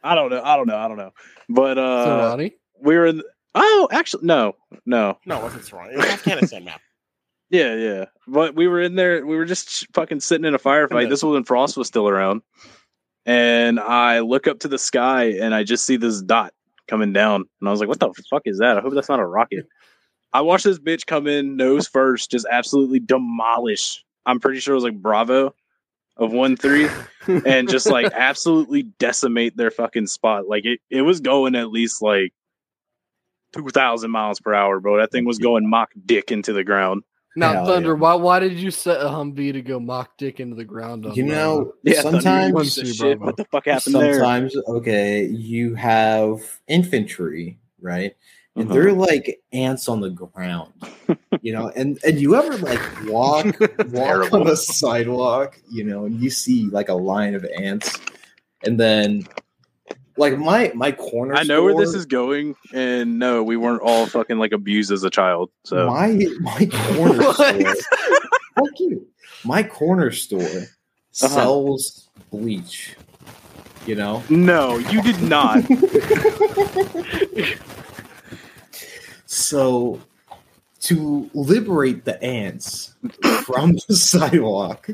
I 0.05 0.15
don't 0.15 0.29
know. 0.29 0.43
I 0.45 0.57
don't 0.57 0.67
know. 0.67 0.77
I 0.77 0.87
don't 0.87 0.99
know. 0.99 1.13
But 1.49 1.79
uh, 1.79 2.37
we 2.79 2.95
were 2.95 3.07
in. 3.07 3.23
Oh, 3.55 3.89
actually, 3.91 4.27
no, 4.27 4.55
no. 4.85 5.17
no, 5.25 5.39
it 5.39 5.43
wasn't 5.45 5.73
wrong. 5.73 5.89
It 5.91 5.97
was 5.97 6.07
Afghanistan 6.07 6.65
map. 6.65 6.81
Yeah, 7.49 7.77
yeah. 7.77 8.05
But 8.27 8.57
we 8.57 8.67
were 8.67 8.83
in 8.83 8.97
there. 8.97 9.25
We 9.25 9.37
were 9.37 9.45
just 9.45 9.87
fucking 9.95 10.19
sitting 10.19 10.45
in 10.45 10.57
a 10.57 10.59
firefight. 10.59 11.09
This 11.09 11.23
was 11.23 11.35
when 11.35 11.45
Frost 11.45 11.77
was 11.77 11.87
still 11.87 12.09
around. 12.09 12.43
And 13.25 13.79
I 13.79 14.19
look 14.19 14.49
up 14.49 14.59
to 14.61 14.69
the 14.69 14.79
sky 14.79 15.27
and 15.41 15.55
I 15.55 15.63
just 15.63 15.87
see 15.87 15.97
this 15.97 16.21
dot 16.21 16.53
coming 16.89 17.13
down. 17.13 17.45
And 17.61 17.69
I 17.69 17.71
was 17.71 17.79
like, 17.79 17.89
what 17.89 18.01
the 18.01 18.13
fuck 18.29 18.43
is 18.47 18.59
that? 18.59 18.77
I 18.77 18.81
hope 18.81 18.95
that's 18.95 19.09
not 19.09 19.21
a 19.21 19.25
rocket. 19.27 19.69
I 20.37 20.43
watched 20.43 20.65
this 20.65 20.79
bitch 20.79 21.07
come 21.07 21.27
in 21.27 21.57
nose 21.57 21.89
first, 21.89 22.31
just 22.31 22.45
absolutely 22.51 23.01
demolish. 23.01 24.05
I'm 24.27 24.39
pretty 24.39 24.61
sure 24.61 24.75
it 24.75 24.77
was 24.77 24.85
like 24.85 25.01
Bravo 25.01 25.55
of 26.19 26.31
1 26.31 26.59
3 26.59 26.89
and 27.47 27.71
just 27.71 27.87
like 27.87 28.13
absolutely 28.13 28.83
decimate 28.83 29.57
their 29.57 29.71
fucking 29.71 30.09
spot. 30.09 30.47
Like 30.47 30.67
it, 30.67 30.81
it 30.91 31.01
was 31.01 31.21
going 31.21 31.55
at 31.55 31.71
least 31.71 32.03
like 32.03 32.35
2,000 33.55 34.11
miles 34.11 34.39
per 34.39 34.53
hour, 34.53 34.79
bro. 34.79 34.99
That 34.99 35.11
thing 35.11 35.25
was 35.25 35.39
going 35.39 35.71
mock 35.71 35.93
dick 36.05 36.31
into 36.31 36.53
the 36.53 36.65
ground. 36.65 37.03
Now, 37.35 37.53
Hell 37.55 37.67
Thunder, 37.69 37.93
yeah. 37.93 37.95
why 37.95 38.15
why 38.15 38.39
did 38.39 38.59
you 38.59 38.71
set 38.71 39.01
a 39.01 39.05
Humvee 39.05 39.55
to 39.55 39.63
go 39.63 39.81
mock 39.81 40.19
dick 40.19 40.39
into 40.39 40.55
the 40.55 40.65
ground? 40.67 41.07
On 41.07 41.15
you 41.15 41.23
know 41.23 41.73
Yeah, 41.83 42.03
Thunder, 42.03 42.21
sometimes 42.21 42.63
piece 42.63 42.77
of 42.77 42.85
Once 42.85 42.97
shit. 42.97 43.21
What 43.21 43.39
the 43.39 43.45
fuck 43.47 43.65
happened 43.65 43.95
there? 43.95 44.19
sometimes 44.19 44.55
okay 44.69 45.25
you 45.25 45.75
have 45.77 46.61
infantry 46.69 47.59
right 47.81 48.15
and 48.57 48.65
Uh-huh. 48.65 48.75
they're 48.75 48.93
like 48.93 49.41
ants 49.53 49.89
on 49.89 50.01
the 50.01 50.11
ground 50.11 50.73
you 51.43 51.53
know 51.53 51.69
and 51.77 51.99
and 52.05 52.19
you 52.21 52.35
ever 52.37 52.57
like 52.59 52.81
walk 53.07 53.47
walk 53.91 54.33
on 54.33 54.49
a 54.49 54.57
sidewalk 54.57 55.59
you 55.71 55.85
know 55.85 56.07
and 56.07 56.21
you 56.21 56.31
see 56.31 56.67
like 56.67 56.89
a 56.89 56.95
line 56.95 57.35
of 57.35 57.45
ants 57.59 57.99
and 58.65 58.81
then 58.81 59.27
like 60.17 60.39
my 60.39 60.73
my 60.75 60.91
corner 60.93 61.35
I 61.35 61.43
know 61.43 61.63
where 61.63 61.75
this 61.77 61.93
is 61.93 62.07
going, 62.07 62.57
and 62.73 63.19
no, 63.19 63.43
we 63.43 63.59
weren't 63.59 63.83
all 63.83 64.07
fucking 64.07 64.39
like 64.39 64.53
abused 64.53 64.91
as 64.91 65.05
a 65.05 65.11
child. 65.11 65.51
So 65.67 65.87
my 65.87 66.19
my 66.41 66.65
corner 66.73 67.23
store 67.35 67.75
fuck 68.55 68.81
you 68.81 69.07
my 69.45 69.63
corner 69.63 70.11
store 70.11 70.47
Uh-huh. 70.47 71.29
sells 71.29 72.09
bleach 72.31 72.97
you 73.85 73.95
know 73.95 74.23
no, 74.31 74.79
you 74.79 75.03
did 75.03 75.21
not. 75.23 75.63
So, 79.37 80.01
to 80.81 81.31
liberate 81.35 82.05
the 82.07 82.21
ants 82.23 82.95
from 83.45 83.77
the 83.89 83.95
sidewalk, 83.97 84.89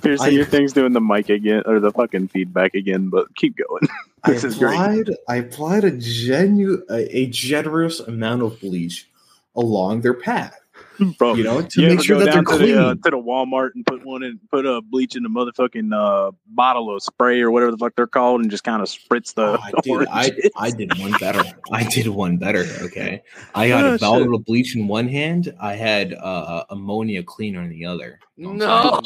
Pearson, 0.00 0.26
I- 0.26 0.28
your 0.28 0.44
thing's 0.44 0.72
doing 0.72 0.92
the 0.92 1.00
mic 1.00 1.28
again 1.28 1.62
or 1.66 1.80
the 1.80 1.90
fucking 1.92 2.28
feedback 2.28 2.74
again, 2.74 3.08
but 3.08 3.34
keep 3.34 3.56
going. 3.56 3.88
I 4.24 4.32
This 4.32 4.44
is 4.44 4.56
great. 4.56 4.74
applied. 4.74 5.10
I 5.28 5.36
applied 5.36 5.82
a 5.84 5.90
genu 5.90 6.84
a, 6.88 7.16
a 7.18 7.26
generous 7.26 7.98
amount 7.98 8.42
of 8.42 8.60
bleach 8.60 9.08
along 9.56 10.02
their 10.02 10.14
path. 10.14 10.60
Bro, 11.18 11.34
You 11.34 11.44
know, 11.44 11.62
to 11.62 11.80
you 11.82 11.88
make 11.88 12.02
sure 12.04 12.18
go 12.18 12.24
that 12.24 12.32
they're 12.32 12.42
to 12.42 12.46
clean. 12.48 12.74
the 12.74 12.86
uh, 12.88 12.94
to 12.94 13.10
the 13.10 13.16
Walmart 13.16 13.70
and 13.74 13.84
put 13.86 14.04
one 14.04 14.22
and 14.22 14.38
put 14.50 14.66
a 14.66 14.80
bleach 14.82 15.16
in 15.16 15.22
the 15.22 15.28
motherfucking 15.28 15.92
uh, 15.94 16.32
bottle 16.48 16.94
of 16.94 17.02
spray 17.02 17.40
or 17.40 17.50
whatever 17.50 17.70
the 17.72 17.78
fuck 17.78 17.94
they're 17.96 18.06
called, 18.06 18.40
and 18.42 18.50
just 18.50 18.64
kind 18.64 18.82
of 18.82 18.88
spritz 18.88 19.34
the. 19.34 19.58
Oh, 19.58 19.80
dude, 19.82 20.06
I, 20.08 20.24
oranges? 20.28 20.50
I 20.56 20.70
did 20.70 20.98
one 20.98 21.12
better. 21.18 21.42
I 21.72 21.84
did 21.84 22.08
one 22.08 22.36
better. 22.36 22.64
Okay, 22.82 23.22
I 23.54 23.68
got 23.68 23.84
Oh, 23.84 23.94
a 23.94 23.98
bottle 23.98 24.24
shit. 24.26 24.34
of 24.34 24.44
bleach 24.44 24.76
in 24.76 24.86
one 24.86 25.08
hand. 25.08 25.54
I 25.60 25.74
had 25.74 26.12
uh, 26.14 26.64
ammonia 26.70 27.22
cleaner 27.22 27.62
in 27.62 27.70
the 27.70 27.84
other. 27.86 28.18
No, 28.36 29.00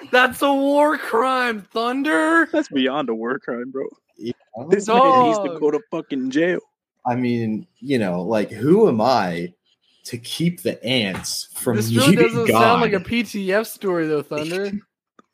that's 0.10 0.42
a 0.42 0.52
war 0.52 0.98
crime, 0.98 1.62
Thunder. 1.72 2.46
That's 2.52 2.68
beyond 2.68 3.08
a 3.08 3.14
war 3.14 3.38
crime, 3.38 3.70
bro. 3.70 3.84
Oh, 4.56 4.68
This 4.68 4.86
man 4.88 5.22
needs 5.26 5.38
to 5.38 5.58
go 5.60 5.70
to 5.70 5.80
fucking 5.90 6.30
jail. 6.30 6.60
I 7.06 7.14
mean, 7.14 7.66
you 7.78 7.98
know, 7.98 8.22
like 8.22 8.50
who 8.50 8.88
am 8.88 9.00
I 9.00 9.54
to 10.10 10.18
keep 10.18 10.62
the 10.62 10.82
ants 10.84 11.48
from 11.54 11.76
This 11.76 11.92
really 11.94 12.12
eating 12.14 12.24
doesn't 12.26 12.46
God? 12.48 12.60
sound 12.60 12.80
like 12.82 12.92
a 12.92 13.00
PTF 13.00 13.66
story, 13.66 14.06
though, 14.06 14.22
Thunder. 14.22 14.70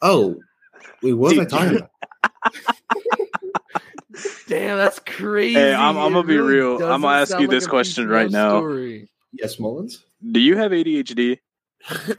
Oh, 0.03 0.37
wait, 1.03 1.15
what 1.15 1.37
was 1.37 1.39
I 1.39 1.43
Dude, 1.43 1.49
talking 1.51 1.77
about? 1.77 1.91
Damn, 4.49 4.79
that's 4.79 4.99
crazy. 5.01 5.55
Hey, 5.55 5.75
I'm- 5.75 5.99
I'm 5.99 6.12
gonna 6.12 6.27
be 6.27 6.37
really 6.39 6.55
real. 6.55 6.75
I'm 6.85 7.03
gonna 7.03 7.19
ask 7.21 7.33
you 7.33 7.41
like 7.41 7.51
this 7.51 7.67
a 7.67 7.69
question 7.69 8.07
PTF 8.07 8.11
right 8.11 8.31
now. 8.31 8.59
story. 8.61 9.09
Yes, 9.33 9.59
Mullins. 9.59 10.05
Do 10.33 10.41
you 10.41 10.57
have 10.57 10.73
ADHD? 10.73 11.39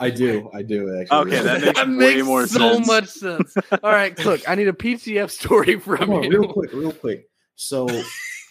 I 0.00 0.10
do. 0.10 0.48
I 0.54 0.62
do 0.62 0.96
actually. 1.00 1.18
Okay, 1.18 1.42
that 1.42 1.60
makes 1.64 1.78
That 1.78 1.88
way 1.88 2.14
makes 2.14 2.24
more 2.26 2.46
so 2.46 2.74
sense. 2.74 2.86
much 2.86 3.06
sense. 3.08 3.54
All 3.82 3.90
right, 3.90 4.16
look, 4.24 4.48
I 4.48 4.54
need 4.54 4.68
a 4.68 4.72
PTF 4.72 5.30
story 5.30 5.76
from 5.80 5.96
Come 5.98 6.10
on, 6.10 6.22
you. 6.24 6.30
real 6.40 6.52
quick, 6.52 6.72
real 6.72 6.92
quick. 6.92 7.28
So, 7.56 7.88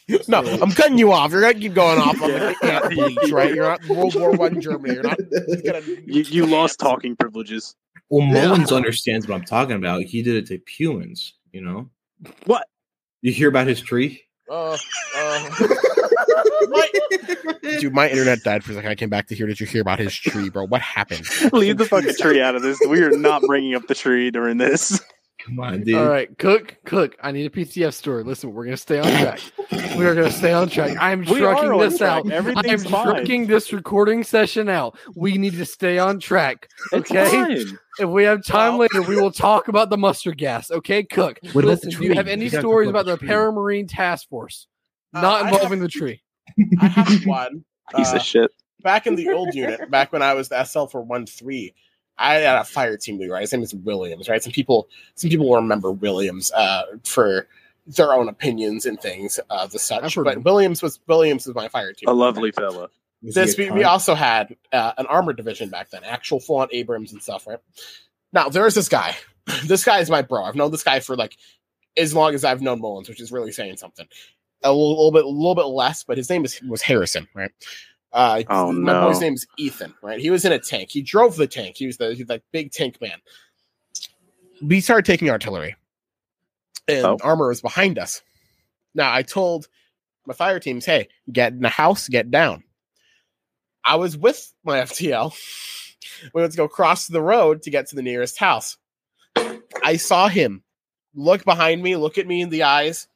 No, 0.28 0.44
so- 0.44 0.62
I'm 0.62 0.72
cutting 0.72 0.98
you 0.98 1.12
off. 1.12 1.32
You're 1.32 1.42
gonna 1.42 1.54
keep 1.60 1.74
going 1.74 2.00
off 2.00 2.22
on 2.22 2.30
Yeah. 2.30 2.54
the 2.62 2.74
ant 2.74 2.94
bleach, 2.94 3.32
right? 3.32 3.54
You're 3.54 3.66
not 3.68 3.86
World 3.88 4.16
War 4.16 4.32
One 4.32 4.62
Germany. 4.62 4.94
You're 4.94 5.04
not 5.04 5.18
gonna. 5.66 5.82
You, 6.06 6.22
you 6.24 6.46
lost 6.46 6.80
talking 6.80 7.16
privileges. 7.16 7.76
well, 8.10 8.26
Yeah. 8.26 8.48
Mullins 8.48 8.72
understands 8.72 9.28
what 9.28 9.36
I'm 9.36 9.44
talking 9.46 9.76
about. 9.76 10.04
He 10.04 10.22
did 10.24 10.36
it 10.36 10.48
to 10.48 10.60
humans. 10.72 11.34
You 11.52 11.62
know 11.62 11.90
What? 12.46 12.68
You 13.22 13.32
hear 13.34 13.50
about 13.50 13.68
his 13.68 13.82
tree? 13.82 14.22
Uh, 14.50 14.78
uh, 15.16 15.50
My- 16.70 16.90
Dude, 17.80 17.94
my 17.94 18.10
internet 18.10 18.42
died 18.44 18.64
for 18.64 18.72
a 18.72 18.76
second. 18.76 18.90
I 18.90 18.96
came 18.96 19.10
back 19.10 19.28
to 19.28 19.36
hear. 19.36 19.46
Did 19.48 19.60
you 19.60 19.66
hear 19.68 19.82
about 19.82 20.00
his 20.00 20.16
tree, 20.16 20.50
bro? 20.50 20.66
What 20.66 20.82
happened? 20.82 21.28
Leave 21.52 21.78
the 21.78 21.86
fucking 21.86 22.16
tree 22.16 22.42
out 22.42 22.56
of 22.56 22.62
this. 22.62 22.80
We 22.88 23.02
are 23.04 23.12
not 23.12 23.42
bringing 23.44 23.76
up 23.76 23.88
the 23.88 23.96
tree 23.96 24.32
during 24.32 24.58
this. 24.58 25.02
Come 25.48 25.60
on, 25.62 25.82
dude. 25.84 25.96
All 25.96 26.10
right, 26.10 26.38
Cook, 26.38 26.76
Cook. 26.86 27.16
I 27.24 27.32
need 27.32 27.46
a 27.46 27.50
PTF 27.50 27.94
story. 27.94 28.24
Listen, 28.24 28.52
we're 28.54 28.66
gonna 28.66 28.76
stay 28.76 29.00
on 29.00 29.06
track. 29.06 29.40
We 29.98 30.06
are 30.06 30.14
gonna 30.14 30.30
stay 30.30 30.52
on 30.52 30.68
track. 30.70 30.98
I 31.00 31.12
am 31.12 31.22
We 31.26 31.40
trucking 31.40 31.78
this 31.80 32.00
track. 32.00 32.10
out. 32.10 32.26
I 32.26 32.36
am 32.36 32.48
Everything's 32.48 32.86
fine. 32.86 33.06
trucking 33.06 33.48
this 33.48 33.72
recording 33.72 34.26
session 34.26 34.68
out. 34.68 34.98
We 35.16 35.38
need 35.38 35.54
to 35.54 35.66
stay 35.66 36.00
on 36.00 36.20
track. 36.20 36.68
Okay. 36.92 37.64
If 38.00 38.10
we 38.10 38.26
have 38.26 38.44
time 38.46 38.74
Well- 38.78 38.88
later, 38.94 39.02
we 39.08 39.16
will 39.16 39.32
talk 39.32 39.70
about 39.70 39.90
the 39.90 39.98
mustard 39.98 40.38
gas. 40.38 40.70
Okay, 40.70 41.04
Cook. 41.04 41.40
What 41.54 41.64
Listen, 41.64 41.92
do 41.92 42.04
you 42.04 42.14
have 42.16 42.28
any 42.28 42.44
You 42.46 42.50
stories 42.50 42.90
about 42.90 43.02
about 43.08 43.20
the 43.20 43.26
the 43.26 43.28
tree. 43.28 43.30
Paramarine 43.30 43.88
Task 43.90 44.28
Force 44.30 44.68
Uh, 45.14 45.22
not 45.22 45.46
involving 45.46 45.80
have- 45.80 45.90
the 45.92 45.98
tree? 46.00 46.22
I 46.82 46.88
have 46.88 47.26
one. 47.26 47.64
Piece 47.96 48.12
Uh, 48.12 48.18
of 48.18 48.22
shit. 48.22 48.52
back 48.84 49.08
in 49.08 49.16
the 49.16 49.30
old 49.30 49.56
unit, 49.56 49.90
back 49.90 50.12
when 50.12 50.22
I 50.22 50.34
was 50.34 50.50
the 50.50 50.62
SL 50.66 50.86
for 50.88 51.02
one 51.02 51.26
three, 51.26 51.74
I 52.18 52.36
had 52.36 52.58
a 52.58 52.64
fire 52.64 52.98
team 52.98 53.20
leader. 53.20 53.34
Right, 53.34 53.42
his 53.42 53.54
name 53.54 53.64
is 53.64 53.74
Williams. 53.74 54.30
Right, 54.30 54.42
some 54.44 54.54
people, 54.54 54.90
some 55.16 55.30
people 55.30 55.48
will 55.48 55.56
remember 55.56 55.92
Williams 55.92 56.52
uh, 56.52 56.84
for 57.04 57.48
their 57.88 58.14
own 58.14 58.28
opinions 58.28 58.86
and 58.86 59.00
things 59.00 59.40
of 59.50 59.72
the 59.72 59.80
I've 59.80 59.82
such. 59.82 60.16
But 60.16 60.38
him. 60.38 60.44
Williams 60.44 60.82
was 60.82 61.00
Williams 61.08 61.48
was 61.48 61.56
my 61.56 61.68
fire 61.68 61.94
team. 61.94 62.10
A 62.10 62.14
lovely 62.14 62.52
fella. 62.52 62.90
Was 63.24 63.34
This 63.34 63.58
we, 63.58 63.72
we 63.72 63.84
also 63.84 64.14
had 64.14 64.56
uh, 64.72 64.94
an 64.98 65.08
armor 65.08 65.34
division 65.34 65.70
back 65.70 65.90
then, 65.90 66.04
actual 66.04 66.40
full 66.40 66.58
on 66.58 66.68
Abrams 66.72 67.14
and 67.14 67.22
stuff. 67.22 67.48
Right 67.48 67.60
now, 68.34 68.50
there's 68.50 68.76
this 68.76 68.90
guy. 68.90 69.16
this 69.66 69.84
guy 69.84 70.00
is 70.00 70.10
my 70.10 70.22
bro. 70.22 70.44
I've 70.44 70.56
known 70.56 70.72
this 70.72 70.84
guy 70.84 71.00
for 71.00 71.16
like 71.16 71.38
as 71.96 72.14
long 72.14 72.36
as 72.36 72.44
I've 72.44 72.62
known 72.62 72.80
Mullins, 72.80 73.10
which 73.10 73.22
is 73.22 73.32
really 73.32 73.52
saying 73.52 73.78
something. 73.78 74.08
A 74.64 74.72
little, 74.72 74.90
little 74.90 75.12
bit, 75.12 75.26
a 75.26 75.30
little 75.30 75.56
bit 75.56 75.68
less, 75.68 76.04
but 76.04 76.18
his 76.18 76.30
name 76.30 76.44
is 76.44 76.62
was 76.64 76.82
Harrison, 76.82 77.28
right? 77.34 77.52
Uh, 78.14 78.44
Oh, 78.50 78.72
my 78.72 78.94
no. 78.94 79.08
boy's 79.08 79.22
name 79.22 79.34
is 79.34 79.46
Ethan, 79.58 79.94
right? 80.02 80.20
He 80.20 80.30
was 80.30 80.46
in 80.46 80.52
a 80.52 80.60
tank. 80.60 80.90
He 80.92 81.02
drove 81.02 81.36
the 81.36 81.48
tank. 81.48 81.76
He 81.78 81.86
was 81.86 81.98
the 81.98 82.14
he's 82.16 82.28
like 82.30 82.44
big 82.52 82.72
tank 82.72 83.00
man. 83.02 83.18
We 84.62 84.82
started 84.82 85.06
taking 85.06 85.30
artillery, 85.30 85.76
and 86.88 87.06
Oh. 87.06 87.18
armor 87.22 87.50
was 87.50 87.62
behind 87.62 88.00
us. 88.00 88.22
Now 88.96 89.14
I 89.14 89.22
told 89.24 89.68
my 90.26 90.34
fire 90.34 90.60
teams, 90.60 90.86
"Hey, 90.86 91.10
get 91.32 91.54
in 91.54 91.60
the 91.60 91.70
house, 91.70 92.08
get 92.08 92.32
down." 92.32 92.64
I 93.86 93.96
was 93.98 94.18
with 94.18 94.52
my 94.64 94.80
FTL. 94.82 95.34
We 96.34 96.42
went 96.42 96.52
to 96.52 96.58
go 96.58 96.68
cross 96.68 97.08
the 97.08 97.22
road 97.22 97.62
to 97.64 97.70
get 97.70 97.88
to 97.90 97.96
the 97.96 98.02
nearest 98.02 98.40
house. 98.40 98.78
I 99.84 99.98
saw 99.98 100.28
him 100.28 100.64
look 101.14 101.44
behind 101.46 101.84
me, 101.84 101.96
look 101.96 102.18
at 102.18 102.26
me 102.28 102.42
in 102.42 102.50
the 102.50 102.64
eyes, 102.64 103.08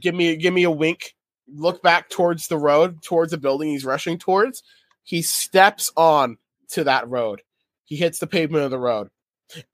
give 0.00 0.14
me 0.14 0.36
give 0.36 0.54
me 0.54 0.62
a 0.62 0.70
wink, 0.70 1.15
look 1.52 1.82
back 1.82 2.08
towards 2.10 2.48
the 2.48 2.58
road, 2.58 3.02
towards 3.02 3.30
the 3.30 3.38
building 3.38 3.68
he's 3.70 3.84
rushing 3.84 4.18
towards. 4.18 4.62
He 5.04 5.22
steps 5.22 5.92
on 5.96 6.38
to 6.70 6.84
that 6.84 7.08
road. 7.08 7.42
He 7.84 7.96
hits 7.96 8.18
the 8.18 8.26
pavement 8.26 8.64
of 8.64 8.70
the 8.70 8.78
road. 8.78 9.08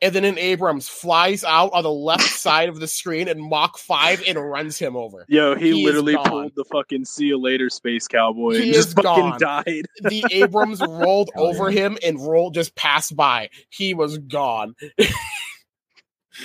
And 0.03 0.15
then 0.15 0.25
an 0.25 0.39
Abrams 0.39 0.87
flies 0.89 1.45
out 1.45 1.73
on 1.73 1.83
the 1.83 1.91
left 1.91 2.23
side 2.39 2.69
of 2.69 2.79
the 2.79 2.87
screen 2.87 3.27
and 3.29 3.41
Mach 3.41 3.79
5 3.79 4.23
and 4.29 4.39
runs 4.39 4.79
him 4.79 4.97
over. 4.97 5.25
Yo, 5.29 5.55
he, 5.55 5.73
He 5.73 5.87
literally 5.87 6.15
pulled 6.27 6.53
the 6.55 6.65
fucking 6.65 7.07
see 7.07 7.27
you 7.27 7.39
later, 7.41 7.71
space 7.71 8.07
cowboy, 8.07 8.57
He 8.57 8.65
and 8.65 8.75
just 8.75 8.89
is 8.89 8.95
fucking 8.95 9.09
gone. 9.09 9.39
died. 9.39 9.87
The 10.03 10.25
Abrams 10.31 10.83
rolled 10.83 11.31
over 11.37 11.71
him 11.71 11.97
and 12.05 12.21
rolled 12.21 12.55
just 12.55 12.75
passed 12.75 13.17
by. 13.17 13.49
He 13.71 13.95
was 13.95 14.19
gone. 14.19 14.75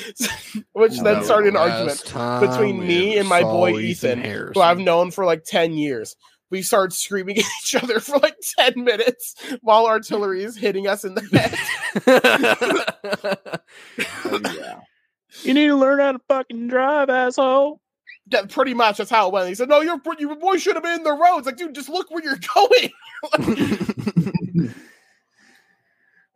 Which 0.74 1.00
then 1.00 1.24
started 1.24 1.50
an 1.50 1.58
argument 1.58 2.04
between 2.42 2.86
me 2.86 3.18
and 3.18 3.28
my 3.28 3.42
saw 3.42 3.52
boy 3.52 3.80
Ethan, 3.80 4.24
who 4.54 4.62
I've 4.62 4.80
known 4.80 5.12
for 5.12 5.26
like 5.26 5.44
10 5.44 5.74
years. 5.74 6.16
We 6.50 6.62
started 6.62 6.96
screaming 6.96 7.38
at 7.40 7.46
each 7.64 7.76
other 7.76 8.00
for 8.00 8.20
like 8.20 8.38
10 8.58 8.84
minutes 8.84 9.36
while 9.62 9.86
artillery 9.86 10.44
is 10.44 10.56
hitting 10.56 10.88
us 10.88 11.04
in 11.04 11.16
the 11.16 11.22
head. 13.98 14.08
Oh, 14.26 14.40
yeah. 14.56 14.80
You 15.44 15.54
need 15.54 15.68
to 15.68 15.76
learn 15.76 16.00
how 16.00 16.14
to 16.14 16.20
fucking 16.28 16.68
drive, 16.70 17.10
asshole. 17.10 17.82
Yeah, 18.30 18.44
pretty 18.48 18.74
much 18.74 18.98
that's 18.98 19.10
how 19.10 19.28
it 19.28 19.34
went. 19.34 19.48
He 19.50 19.56
said, 19.56 19.70
No, 19.70 19.82
your, 19.82 20.00
your 20.20 20.36
boy 20.36 20.58
should 20.58 20.76
have 20.76 20.84
been 20.84 21.00
in 21.00 21.04
the 21.04 21.14
roads. 21.14 21.46
Like, 21.46 21.58
dude, 21.58 21.76
just 21.76 21.90
look 21.90 22.10
where 22.12 22.24
you're 22.24 22.40
going. 22.56 22.92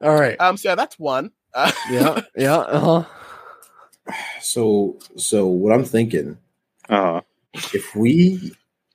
All 0.01 0.13
right. 0.15 0.39
Um, 0.39 0.57
so 0.57 0.69
yeah, 0.69 0.75
that's 0.75 0.97
one. 0.99 1.31
Uh, 1.53 1.71
Yeah. 1.89 2.21
Yeah. 2.35 2.57
Uh 2.57 2.79
huh. 2.79 3.03
So, 4.41 4.97
so 5.15 5.47
what 5.47 5.73
I'm 5.73 5.85
thinking, 5.85 6.37
Uh 6.89 7.21
if 7.73 7.95
we, 7.95 8.53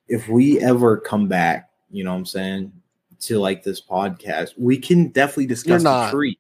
if 0.08 0.28
we 0.28 0.60
ever 0.60 0.96
come 0.98 1.28
back, 1.28 1.70
you 1.90 2.04
know 2.04 2.12
what 2.12 2.18
I'm 2.18 2.26
saying, 2.26 2.72
to 3.20 3.38
like 3.38 3.62
this 3.62 3.80
podcast, 3.80 4.52
we 4.56 4.78
can 4.78 5.08
definitely 5.08 5.46
discuss 5.46 5.82
not. 5.82 6.06
the 6.06 6.12
tree. 6.12 6.38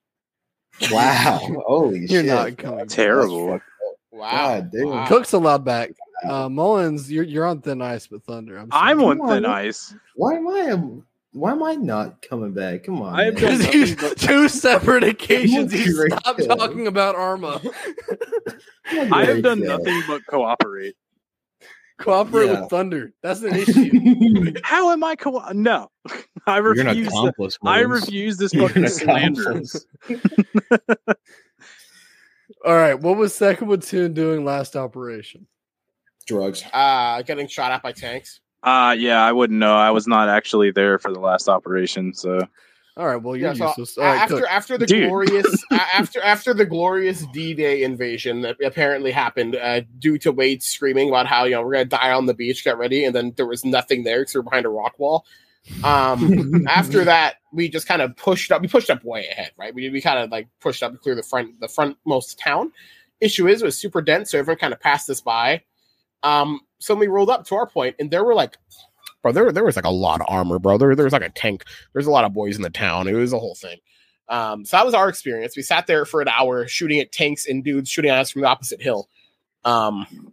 Wow. 0.90 1.40
Holy 1.66 2.00
You're 2.00 2.22
shit. 2.22 2.26
not 2.26 2.58
coming. 2.58 2.86
Terrible. 2.86 3.52
That's 3.52 3.64
wow. 4.12 4.60
God. 4.60 4.70
Wow. 4.72 5.06
Cook's 5.06 5.32
allowed 5.32 5.64
back. 5.64 5.92
Uh, 6.26 6.48
Mullins, 6.48 7.12
you're 7.12 7.24
you're 7.24 7.46
on 7.46 7.60
thin 7.60 7.82
ice 7.82 8.10
with 8.10 8.24
Thunder. 8.24 8.56
I'm 8.58 8.68
I'm 8.72 9.00
sorry. 9.00 9.20
on 9.20 9.28
thin 9.28 9.44
ice. 9.44 9.94
Why 10.14 10.34
am 10.34 10.48
I? 10.48 11.02
Why 11.36 11.52
am 11.52 11.62
I 11.62 11.74
not 11.74 12.22
coming 12.22 12.52
back? 12.54 12.84
Come 12.84 13.02
on. 13.02 13.14
I 13.14 13.24
have 13.24 13.34
man. 13.34 13.42
done 13.42 13.58
nothing 13.60 13.94
but- 13.96 14.18
two 14.18 14.48
separate 14.48 15.04
occasions 15.12 15.70
he 15.70 15.92
Great 15.92 16.12
stopped 16.12 16.42
talking 16.48 16.86
about 16.86 17.14
Arma. 17.14 17.60
I 18.90 19.24
have 19.26 19.42
done 19.42 19.60
Yeah. 19.60 19.76
nothing 19.76 20.02
but 20.08 20.24
cooperate. 20.26 20.94
Cooperate 21.98 22.46
Yeah. 22.46 22.60
with 22.62 22.70
Thunder. 22.70 23.12
That's 23.22 23.42
an 23.42 23.54
issue. 23.54 24.54
How 24.64 24.90
am 24.92 25.04
I 25.04 25.14
co? 25.14 25.42
No, 25.52 25.90
I 26.46 26.56
You're 26.56 26.72
an 26.80 26.86
refuse. 26.86 26.94
th- 26.94 27.06
accomplice. 27.08 27.58
I 27.64 27.80
refuse 27.80 28.38
this 28.38 28.54
You're 28.54 28.68
fucking 28.68 28.84
an 28.84 28.90
slander. 28.90 29.62
All 32.64 32.74
right. 32.74 32.94
What 32.98 33.16
was 33.16 33.34
Second 33.34 33.66
Platoon 33.68 34.12
doing 34.14 34.44
last 34.44 34.74
operation? 34.76 35.46
Drugs. 36.26 36.64
Uh, 36.72 37.22
getting 37.22 37.46
shot 37.48 37.72
at 37.72 37.82
by 37.82 37.92
tanks. 37.92 38.40
Uh 38.62 38.94
yeah, 38.98 39.22
I 39.24 39.32
wouldn't 39.32 39.58
know. 39.58 39.74
I 39.74 39.90
was 39.90 40.06
not 40.06 40.28
actually 40.28 40.70
there 40.70 40.98
for 40.98 41.12
the 41.12 41.20
last 41.20 41.48
operation, 41.48 42.14
so 42.14 42.40
All 42.96 43.06
right. 43.06 43.16
Well, 43.22 43.36
you're 43.36 43.48
Yeah, 43.48 43.54
so 43.54 43.68
useless. 43.68 43.98
All 43.98 44.04
right. 44.04 44.20
after 44.20 44.36
Cook. 44.40 44.50
after 44.50 44.78
the 44.78 44.86
Dude. 44.86 45.08
glorious 45.08 45.64
after 45.72 46.20
after 46.22 46.54
the 46.54 46.64
glorious 46.64 47.26
D-Day 47.32 47.82
invasion 47.82 48.40
that 48.40 48.56
apparently 48.64 49.12
happened 49.12 49.54
uh, 49.56 49.82
due 49.98 50.18
to 50.18 50.32
Wade 50.32 50.62
screaming 50.62 51.08
about 51.10 51.26
how 51.26 51.44
you 51.44 51.52
know 51.52 51.62
we're 51.62 51.72
gonna 51.72 51.84
die 51.84 52.12
on 52.12 52.26
the 52.26 52.34
beach, 52.34 52.64
get 52.64 52.78
ready, 52.78 53.04
and 53.04 53.14
then 53.14 53.32
there 53.36 53.46
was 53.46 53.64
nothing 53.64 54.02
there 54.04 54.20
because 54.20 54.34
we 54.34 54.38
we're 54.40 54.44
behind 54.44 54.66
a 54.66 54.70
rock 54.70 54.98
wall. 54.98 55.24
Um, 55.84 56.66
after 56.68 57.04
that, 57.04 57.36
we 57.52 57.68
just 57.68 57.86
kind 57.86 58.00
of 58.00 58.16
pushed 58.16 58.50
up. 58.50 58.62
We 58.62 58.68
pushed 58.68 58.88
up 58.90 59.04
way 59.04 59.26
ahead, 59.28 59.50
right? 59.58 59.74
We 59.74 59.90
we 59.90 60.00
kind 60.00 60.18
of 60.18 60.30
like 60.30 60.48
pushed 60.60 60.82
up 60.82 60.92
to 60.92 60.98
clear 60.98 61.14
the 61.14 61.22
front 61.22 61.60
the 61.60 61.66
frontmost 61.68 62.38
town. 62.42 62.72
Issue 63.20 63.46
is 63.48 63.62
it 63.62 63.64
was 63.64 63.78
super 63.78 64.00
dense, 64.02 64.30
so 64.30 64.38
everyone 64.38 64.58
kind 64.58 64.72
of 64.72 64.80
passed 64.80 65.08
us 65.10 65.20
by. 65.20 65.62
Um, 66.22 66.60
so 66.78 66.94
we 66.94 67.06
rolled 67.06 67.30
up 67.30 67.46
to 67.46 67.54
our 67.54 67.66
point, 67.66 67.96
and 67.98 68.10
there 68.10 68.24
were 68.24 68.34
like, 68.34 68.56
bro, 69.22 69.32
there 69.32 69.52
there 69.52 69.64
was 69.64 69.76
like 69.76 69.84
a 69.84 69.90
lot 69.90 70.20
of 70.20 70.26
armor, 70.28 70.58
bro. 70.58 70.78
There, 70.78 70.94
there 70.94 71.04
was 71.04 71.12
like 71.12 71.22
a 71.22 71.30
tank. 71.30 71.64
There's 71.92 72.06
a 72.06 72.10
lot 72.10 72.24
of 72.24 72.32
boys 72.32 72.56
in 72.56 72.62
the 72.62 72.70
town. 72.70 73.08
It 73.08 73.14
was 73.14 73.32
a 73.32 73.38
whole 73.38 73.54
thing. 73.54 73.78
Um, 74.28 74.64
so 74.64 74.76
that 74.76 74.84
was 74.84 74.94
our 74.94 75.08
experience. 75.08 75.56
We 75.56 75.62
sat 75.62 75.86
there 75.86 76.04
for 76.04 76.20
an 76.20 76.28
hour 76.28 76.66
shooting 76.66 77.00
at 77.00 77.12
tanks 77.12 77.46
and 77.46 77.62
dudes 77.62 77.88
shooting 77.88 78.10
at 78.10 78.18
us 78.18 78.30
from 78.30 78.42
the 78.42 78.48
opposite 78.48 78.82
hill. 78.82 79.08
Um, 79.64 80.32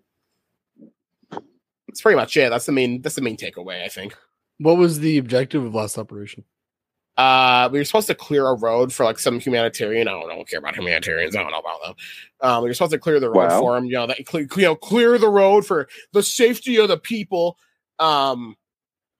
that's 1.87 2.01
pretty 2.01 2.15
much 2.15 2.35
it. 2.37 2.49
That's 2.49 2.65
the 2.65 2.71
main. 2.71 3.01
That's 3.01 3.15
the 3.15 3.21
main 3.21 3.37
takeaway, 3.37 3.83
I 3.83 3.87
think. 3.87 4.15
What 4.57 4.77
was 4.77 4.99
the 4.99 5.17
objective 5.17 5.63
of 5.63 5.75
last 5.75 5.97
operation? 5.97 6.43
Uh, 7.15 7.69
we 7.71 7.77
were 7.79 7.85
supposed 7.85 8.07
to 8.07 8.15
clear 8.15 8.47
a 8.47 8.55
road 8.55 8.91
for 8.91 9.03
like 9.03 9.19
some 9.19 9.39
humanitarian. 9.39 10.07
I 10.07 10.11
don't, 10.11 10.31
I 10.31 10.35
don't 10.35 10.47
care 10.49 10.59
about 10.59 10.75
humanitarians. 10.75 11.35
I 11.35 11.43
don't 11.43 11.51
know 11.51 11.59
about 11.59 11.81
them. 11.83 11.95
Um, 12.41 12.63
we 12.63 12.69
were 12.69 12.73
supposed 12.73 12.91
to 12.93 12.97
clear 12.97 13.19
the 13.19 13.29
road 13.29 13.49
Wow. 13.49 13.59
for 13.59 13.75
them. 13.75 13.85
You 13.85 13.93
know, 13.93 14.07
that 14.07 14.19
you 14.19 14.47
know, 14.63 14.75
clear 14.75 15.17
the 15.19 15.29
road 15.29 15.65
for 15.65 15.87
the 16.13 16.23
safety 16.23 16.77
of 16.77 16.87
the 16.87 16.97
people. 16.97 17.57
Um, 17.99 18.55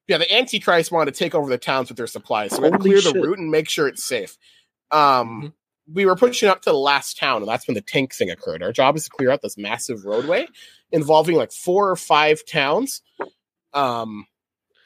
yeah, 0.08 0.18
the 0.18 0.34
Antichrist 0.36 0.92
wanted 0.92 1.14
to 1.14 1.18
take 1.20 1.36
over 1.36 1.50
the 1.50 1.58
towns 1.58 1.90
with 1.90 1.98
their 1.98 2.08
supplies, 2.08 2.52
so 2.56 2.62
we 2.62 2.66
had 2.66 2.74
to 2.74 2.80
clear 2.80 3.00
shit. 3.00 3.14
the 3.14 3.22
route 3.22 3.38
and 3.40 3.52
make 3.52 3.70
sure 3.70 3.88
it's 3.88 4.04
safe. 4.04 4.38
Um, 4.92 5.54
we 5.92 6.06
were 6.06 6.16
pushing 6.16 6.50
up 6.50 6.62
to 6.64 6.72
the 6.72 6.78
last 6.78 7.18
town, 7.18 7.42
and 7.42 7.48
that's 7.48 7.68
when 7.68 7.76
the 7.76 7.82
tank 7.82 8.14
thing 8.14 8.30
occurred. 8.30 8.64
Our 8.64 8.72
job 8.72 8.96
is 8.96 9.04
to 9.06 9.10
clear 9.12 9.30
out 9.32 9.42
this 9.42 9.58
massive 9.58 10.04
roadway 10.04 10.48
involving 10.92 11.36
like 11.36 11.52
four 11.52 11.90
or 11.90 11.96
five 11.96 12.46
towns. 12.46 13.02
Um, 13.74 14.26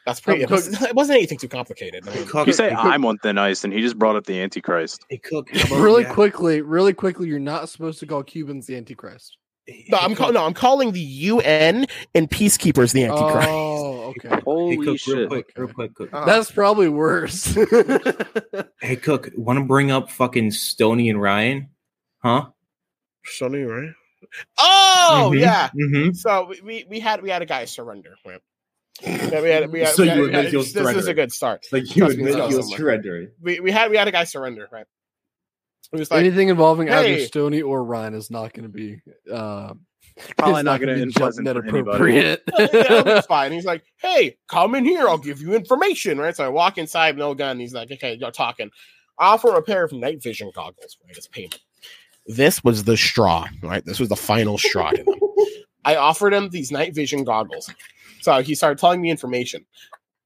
that's 0.08 0.20
pretty. 0.22 0.42
It, 0.42 0.50
was, 0.50 0.82
it 0.82 0.96
wasn't 0.96 1.18
anything 1.18 1.38
too 1.38 1.48
complicated. 1.50 2.08
I 2.08 2.16
mean, 2.16 2.26
Cook, 2.26 2.48
you 2.48 2.54
say 2.54 2.72
I'm 2.72 3.06
on 3.06 3.18
thin 3.20 3.38
ice, 3.38 3.64
and 3.64 3.72
he 3.72 3.82
just 3.82 4.00
brought 4.00 4.16
up 4.16 4.26
the 4.26 4.42
Antichrist. 4.42 5.06
Hey, 5.10 5.18
Cook. 5.20 5.50
really 5.72 6.04
yeah, 6.04 6.14
quickly, 6.14 6.62
really 6.62 6.94
quickly, 6.94 7.28
you're 7.28 7.38
not 7.40 7.70
supposed 7.70 8.00
to 8.00 8.08
call 8.08 8.24
Cubans 8.24 8.66
the 8.66 8.76
Antichrist. 8.78 9.38
hey, 9.68 9.86
No, 9.90 9.98
I'm 10.00 10.12
Cook, 10.12 10.18
call- 10.18 10.34
no, 10.34 10.46
I'm 10.46 10.54
calling 10.56 10.94
the 10.94 11.00
UN 11.02 11.86
and 12.16 12.30
peacekeepers 12.30 12.94
the 12.94 13.04
Antichrist. 13.06 13.48
Oh, 13.50 14.14
okay. 14.18 14.42
Holy 14.46 14.72
Hey, 14.72 14.78
Cook, 14.78 14.86
real 14.88 14.98
shit! 14.98 15.28
quick, 15.30 15.52
real 15.56 15.68
quick, 15.68 15.94
Cook. 15.94 16.10
Uh, 16.14 16.26
That's 16.26 16.50
probably 16.50 16.90
worse. 16.90 17.56
Hey, 18.82 18.96
Cook, 18.96 19.30
want 19.36 19.60
to 19.60 19.66
bring 19.66 19.92
up 19.92 20.10
fucking 20.10 20.52
Stony 20.52 21.10
and 21.10 21.22
Ryan? 21.22 21.70
Huh? 22.24 22.48
Stony 23.26 23.64
right? 23.64 23.90
Oh 24.60 25.32
Mhm, 25.34 25.40
yeah. 25.40 25.70
mhm. 25.76 26.16
So 26.16 26.48
we, 26.50 26.62
we 26.62 26.86
we 26.90 27.00
had 27.00 27.22
we 27.22 27.30
had 27.30 27.42
a 27.42 27.46
guy 27.46 27.66
surrender. 27.66 28.16
Right? 28.26 28.40
Yeah, 29.02 29.42
we 29.42 29.50
had, 29.50 29.72
we 29.72 29.80
had, 29.82 29.90
So 29.90 30.04
we 30.04 30.10
had- 30.10 30.16
you 30.18 30.22
we 30.24 30.28
admit 30.30 30.44
had- 30.46 30.52
he 30.52 30.58
was 30.58 30.74
this 30.74 30.96
is 30.96 31.08
a 31.08 31.14
good 31.14 31.32
start. 31.32 31.66
Like 31.72 31.84
you 31.96 32.02
Trust 32.04 32.18
me, 32.18 32.24
admit 32.24 32.40
it's 32.40 32.50
he 32.52 32.56
was 32.58 32.66
awesome. 32.68 32.78
surrendering. 32.78 33.30
We, 33.42 33.60
we 33.60 33.72
had 33.72 33.92
we 33.92 33.98
had 33.98 34.08
a 34.08 34.12
guy 34.12 34.24
surrender, 34.24 34.68
right? 34.72 34.86
It 35.94 36.00
was 36.00 36.12
like 36.12 36.20
Anything 36.20 36.50
involving 36.50 36.90
either. 36.90 37.20
Stony 37.26 37.62
or 37.62 37.84
Ryan 37.84 38.14
is 38.14 38.30
not 38.30 38.54
going 38.54 38.64
to 38.64 38.70
be. 38.70 39.00
Uh, 39.32 39.74
Probably 40.36 40.56
it's 40.62 40.66
not 40.66 40.80
gonna 40.82 40.96
be 40.96 41.02
end 41.04 41.14
pleasant 41.14 41.48
for 41.48 41.54
net 41.54 41.64
anybody. 41.64 41.80
appropriate. 41.82 42.44
yeah, 42.58 43.18
it's 43.18 43.28
fine. 43.28 43.52
He's 43.52 43.66
like, 43.66 43.84
"Hey, 43.98 44.36
come 44.48 44.74
in 44.74 44.84
here. 44.84 45.08
I'll 45.08 45.20
give 45.20 45.40
you 45.42 45.54
information." 45.54 46.18
Right. 46.18 46.36
So 46.36 46.44
I 46.44 46.50
walk 46.50 46.80
inside, 46.80 47.16
no 47.20 47.36
gun. 47.36 47.60
He's 47.60 47.74
like, 47.76 47.92
"Okay, 47.92 48.16
you're 48.20 48.32
talking." 48.32 48.72
I 49.20 49.28
offer 49.28 49.54
a 49.54 49.62
pair 49.62 49.84
of 49.84 49.92
night 49.92 50.24
vision 50.24 50.52
goggles. 50.56 50.98
Right, 51.06 51.16
as 51.16 51.28
payment. 51.28 51.60
This 52.26 52.64
was 52.64 52.84
the 52.86 52.98
straw, 52.98 53.48
right? 53.62 53.86
This 53.86 54.00
was 54.00 54.10
the 54.10 54.16
final 54.16 54.58
straw 54.58 54.90
to 54.90 55.04
them. 55.04 55.20
I 55.86 55.96
offered 55.98 56.34
him 56.34 56.50
these 56.50 56.72
night 56.72 56.96
vision 56.96 57.24
goggles. 57.24 57.72
So 58.28 58.42
he 58.42 58.56
started 58.56 58.78
telling 58.78 59.02
me 59.02 59.10
information. 59.10 59.66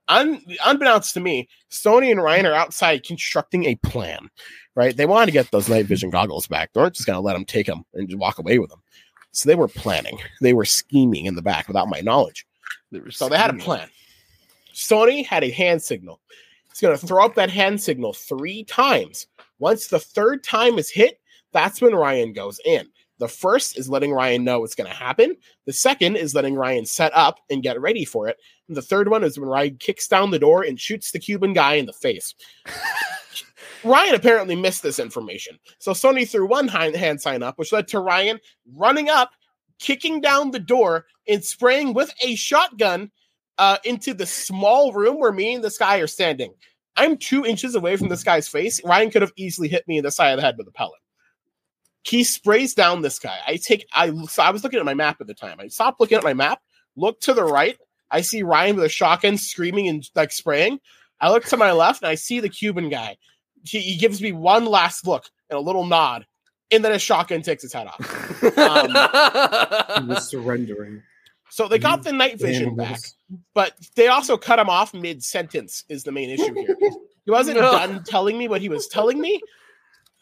Un- 0.08 0.42
unbeknownst 0.66 1.14
to 1.14 1.20
me, 1.20 1.48
Sony 1.70 2.10
and 2.10 2.20
Ryan 2.20 2.48
are 2.48 2.54
outside 2.54 3.06
constructing 3.06 3.66
a 3.66 3.76
plan. 3.76 4.28
Right? 4.76 4.98
They 4.98 5.06
wanted 5.06 5.28
to 5.28 5.32
get 5.34 5.52
those 5.52 5.70
night 5.70 5.86
vision 5.86 6.10
goggles 6.10 6.48
back. 6.48 6.74
They 6.74 6.82
weren't 6.82 6.96
just 6.96 7.06
going 7.06 7.18
to 7.18 7.22
let 7.22 7.34
them 7.34 7.46
take 7.46 7.68
them 7.68 7.84
and 7.94 8.10
just 8.10 8.18
walk 8.18 8.40
away 8.40 8.58
with 8.58 8.72
them. 8.72 8.82
So 9.34 9.48
they 9.48 9.54
were 9.54 9.68
planning. 9.68 10.18
They 10.42 10.54
were 10.54 10.66
scheming 10.66 11.28
in 11.28 11.36
the 11.36 11.44
back 11.44 11.68
without 11.68 11.90
my 11.90 12.00
knowledge. 12.00 12.48
were 12.92 13.12
So 13.12 13.30
they 13.30 13.38
had 13.38 13.54
a 13.54 13.60
plan. 13.60 13.88
Sony 14.74 15.24
had 15.24 15.44
a 15.44 15.52
hand 15.52 15.84
signal. 15.84 16.22
He's 16.70 16.80
going 16.80 16.98
to 16.98 17.06
throw 17.06 17.24
up 17.24 17.36
that 17.36 17.52
hand 17.52 17.84
signal 17.84 18.14
three 18.14 18.64
times. 18.64 19.28
Once 19.60 19.88
the 19.88 20.00
third 20.00 20.44
time 20.44 20.80
is 20.80 20.90
hit, 20.90 21.20
that's 21.54 21.84
when 21.84 21.94
Ryan 21.94 22.34
goes 22.34 22.60
in. 22.66 22.88
The 23.21 23.27
first 23.27 23.77
is 23.77 23.88
letting 23.88 24.12
Ryan 24.12 24.43
know 24.43 24.62
what's 24.62 24.73
going 24.73 24.89
to 24.89 24.95
happen. 24.97 25.36
The 25.67 25.73
second 25.73 26.15
is 26.15 26.34
letting 26.34 26.55
Ryan 26.55 26.88
set 26.88 27.12
up 27.13 27.38
and 27.51 27.62
get 27.62 27.79
ready 27.79 28.03
for 28.03 28.27
it. 28.27 28.38
And 28.67 28.75
the 28.75 28.81
third 28.81 29.10
one 29.10 29.23
is 29.23 29.38
when 29.38 29.47
Ryan 29.47 29.77
kicks 29.79 30.07
down 30.07 30.31
the 30.31 30.39
door 30.39 30.63
and 30.63 30.79
shoots 30.79 31.12
the 31.12 31.19
Cuban 31.19 31.53
guy 31.53 31.75
in 31.75 31.86
the 31.86 31.93
face. 31.93 32.34
Ryan 33.84 34.15
apparently 34.15 34.55
missed 34.55 34.81
this 34.81 34.97
information. 34.97 35.60
So 35.77 35.91
Sony 35.91 36.27
threw 36.27 36.47
one 36.47 36.67
hand, 36.67 36.95
hand 36.95 37.21
sign 37.21 37.43
up, 37.43 37.60
which 37.60 37.71
led 37.71 37.88
to 37.89 37.99
Ryan 37.99 38.39
running 38.73 39.07
up, 39.07 39.29
kicking 39.77 40.19
down 40.19 40.49
the 40.49 40.60
door, 40.60 41.05
and 41.27 41.45
spraying 41.45 41.93
with 41.93 42.12
a 42.23 42.34
shotgun 42.34 43.12
uh, 43.60 43.77
into 43.86 44.15
the 44.15 44.25
small 44.25 44.93
room 44.93 45.19
where 45.19 45.31
me 45.31 45.53
and 45.53 45.63
this 45.63 45.77
guy 45.77 45.99
are 45.99 46.07
standing. 46.07 46.55
I'm 46.95 47.17
two 47.17 47.45
inches 47.45 47.75
away 47.75 47.97
from 47.97 48.10
this 48.10 48.23
guy's 48.23 48.47
face. 48.47 48.84
Ryan 48.84 49.12
could 49.12 49.21
have 49.21 49.34
easily 49.36 49.67
hit 49.67 49.88
me 49.88 49.99
in 49.99 50.03
the 50.03 50.10
side 50.10 50.31
of 50.31 50.38
the 50.38 50.41
head 50.41 50.57
with 50.57 50.67
a 50.67 50.71
pellet. 50.71 51.01
He 52.04 52.24
sprays 52.24 52.74
down 52.74 53.02
this 53.02 53.20
guy. 53.20 53.38
I 53.46 53.58
take 53.58 53.86
I 53.94 54.12
so 54.26 54.42
I 54.44 54.52
was 54.52 54.64
looking 54.64 54.80
at 54.80 54.86
my 54.86 54.94
map 54.94 55.22
at 55.22 55.28
the 55.28 55.34
time. 55.34 55.58
I 55.60 55.68
stopped 55.68 56.00
looking 56.00 56.18
at 56.18 56.24
my 56.24 56.34
map, 56.34 56.60
look 56.96 57.20
to 57.22 57.34
the 57.34 57.44
right. 57.44 57.78
I 58.10 58.22
see 58.22 58.44
Ryan 58.44 58.76
with 58.76 58.86
a 58.86 58.90
shotgun 58.90 59.38
screaming 59.38 59.88
and 59.88 60.04
like 60.16 60.32
spraying. 60.32 60.80
I 61.20 61.30
look 61.32 61.46
to 61.46 61.58
my 61.58 61.72
left 61.72 62.02
and 62.02 62.10
I 62.10 62.16
see 62.16 62.40
the 62.40 62.50
Cuban 62.50 62.90
guy. 62.90 63.18
He, 63.64 63.80
he 63.80 63.98
gives 63.98 64.22
me 64.22 64.32
one 64.32 64.66
last 64.66 65.06
look 65.06 65.26
and 65.50 65.58
a 65.58 65.62
little 65.62 65.86
nod, 65.86 66.26
and 66.72 66.84
then 66.84 66.92
a 66.92 67.00
shotgun 67.00 67.44
takes 67.44 67.62
his 67.62 67.72
head 67.74 67.88
off. 67.88 68.44
Um, 68.58 68.88
he 70.04 70.10
was 70.10 70.28
surrendering. 70.28 71.04
So 71.52 71.68
they 71.68 71.78
got 71.80 72.04
the 72.04 72.12
night 72.14 72.40
vision 72.40 72.76
back, 72.76 73.00
but 73.54 73.74
they 73.96 74.08
also 74.08 74.38
cut 74.38 74.58
him 74.58 74.70
off 74.70 74.94
mid 74.94 75.24
sentence. 75.24 75.84
Is 75.90 76.04
the 76.04 76.12
main 76.12 76.30
issue 76.32 76.54
here? 76.54 76.76
He 77.26 77.30
wasn't 77.30 77.58
No. 77.58 77.72
done 77.74 78.04
telling 78.04 78.38
me 78.38 78.48
what 78.48 78.62
he 78.62 78.70
was 78.70 78.88
telling 78.88 79.20
me, 79.22 79.40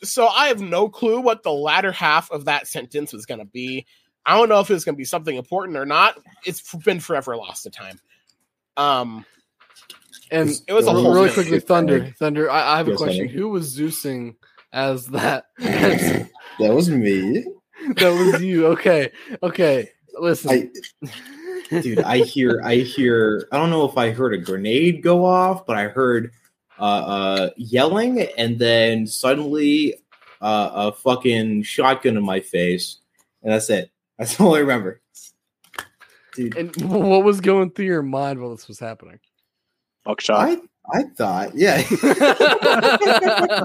so 0.03 0.27
I 0.27 0.47
have 0.47 0.61
no 0.61 0.89
clue 0.89 1.19
what 1.19 1.43
the 1.43 1.51
latter 1.51 1.91
half 1.91 2.31
of 2.31 2.45
that 2.45 2.67
sentence 2.67 3.13
was 3.13 3.25
going 3.25 3.39
to 3.39 3.45
be. 3.45 3.85
I 4.25 4.37
don't 4.37 4.49
know 4.49 4.59
if 4.59 4.69
it 4.69 4.73
was 4.73 4.85
going 4.85 4.95
to 4.95 4.97
be 4.97 5.05
something 5.05 5.35
important 5.35 5.77
or 5.77 5.85
not. 5.85 6.17
It's 6.45 6.75
been 6.75 6.99
forever 6.99 7.35
lost 7.35 7.63
to 7.63 7.69
time. 7.69 7.99
Um, 8.77 9.25
and 10.31 10.49
it 10.67 10.73
was 10.73 10.87
a 10.87 10.91
really 10.91 11.03
whole 11.03 11.13
really 11.13 11.31
quickly, 11.31 11.59
Thunder, 11.59 12.13
Thunder. 12.17 12.49
I, 12.49 12.75
I 12.75 12.77
have 12.77 12.87
a 12.87 12.95
question. 12.95 13.27
Henry. 13.27 13.39
Who 13.39 13.49
was 13.49 13.77
Zeusing 13.77 14.35
as 14.71 15.07
that? 15.07 15.45
That 16.59 16.73
was 16.73 16.89
me. 16.89 17.45
that 17.95 18.09
was 18.09 18.43
you. 18.43 18.67
Okay, 18.67 19.11
okay. 19.41 19.89
Listen, 20.19 20.69
I, 21.71 21.79
dude, 21.79 21.99
I 21.99 22.17
hear, 22.17 22.61
I 22.65 22.75
hear. 22.77 23.47
I 23.53 23.57
don't 23.57 23.69
know 23.69 23.85
if 23.85 23.97
I 23.97 24.11
heard 24.11 24.33
a 24.33 24.37
grenade 24.37 25.01
go 25.01 25.23
off, 25.23 25.65
but 25.65 25.77
I 25.77 25.87
heard 25.87 26.33
uh, 26.79 26.83
uh, 26.83 27.49
yelling, 27.57 28.21
and 28.37 28.57
then 28.59 29.05
suddenly 29.07 29.95
uh, 30.41 30.69
a 30.73 30.91
fucking 30.91 31.63
shotgun 31.63 32.17
in 32.17 32.23
my 32.23 32.39
face, 32.39 32.97
and 33.43 33.51
that's 33.53 33.69
it. 33.69 33.91
That's 34.19 34.37
all 34.37 34.53
I 34.55 34.59
remember. 34.59 34.99
Dude, 36.35 36.57
and 36.57 36.75
what 36.81 37.23
was 37.23 37.39
going 37.39 37.71
through 37.71 37.85
your 37.85 38.01
mind 38.01 38.41
while 38.41 38.51
this 38.51 38.67
was 38.67 38.77
happening? 38.77 39.17
Buckshot. 40.03 40.49
I, 40.49 40.57
I 40.93 41.03
thought, 41.15 41.55
yeah. 41.55 41.81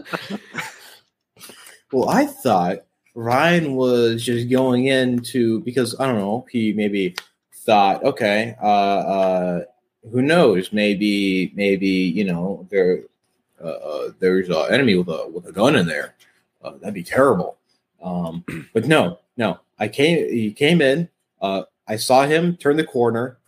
well, 1.92 2.08
I 2.08 2.26
thought 2.26 2.84
Ryan 3.16 3.74
was 3.74 4.24
just 4.24 4.48
going 4.48 4.86
into 4.86 5.60
because 5.62 5.98
I 5.98 6.06
don't 6.06 6.18
know. 6.18 6.46
He 6.50 6.72
maybe 6.72 7.16
thought, 7.64 8.04
okay, 8.04 8.54
uh, 8.62 8.66
uh, 8.66 9.64
who 10.10 10.22
knows? 10.22 10.72
Maybe, 10.72 11.52
maybe 11.54 11.86
you 11.88 12.24
know, 12.24 12.66
there, 12.70 13.02
uh, 13.62 13.66
uh, 13.68 14.10
there's 14.18 14.48
an 14.48 14.66
enemy 14.70 14.94
with 14.96 15.08
a 15.08 15.28
with 15.28 15.46
a 15.46 15.52
gun 15.52 15.76
in 15.76 15.86
there. 15.86 16.14
Uh, 16.62 16.72
that'd 16.78 16.94
be 16.94 17.02
terrible. 17.02 17.56
Um, 18.02 18.44
but 18.74 18.86
no, 18.86 19.20
no. 19.36 19.60
I 19.78 19.88
came. 19.88 20.28
He 20.30 20.52
came 20.52 20.80
in. 20.80 21.08
Uh, 21.40 21.62
I 21.88 21.96
saw 21.96 22.24
him 22.26 22.56
turn 22.56 22.76
the 22.76 22.84
corner. 22.84 23.38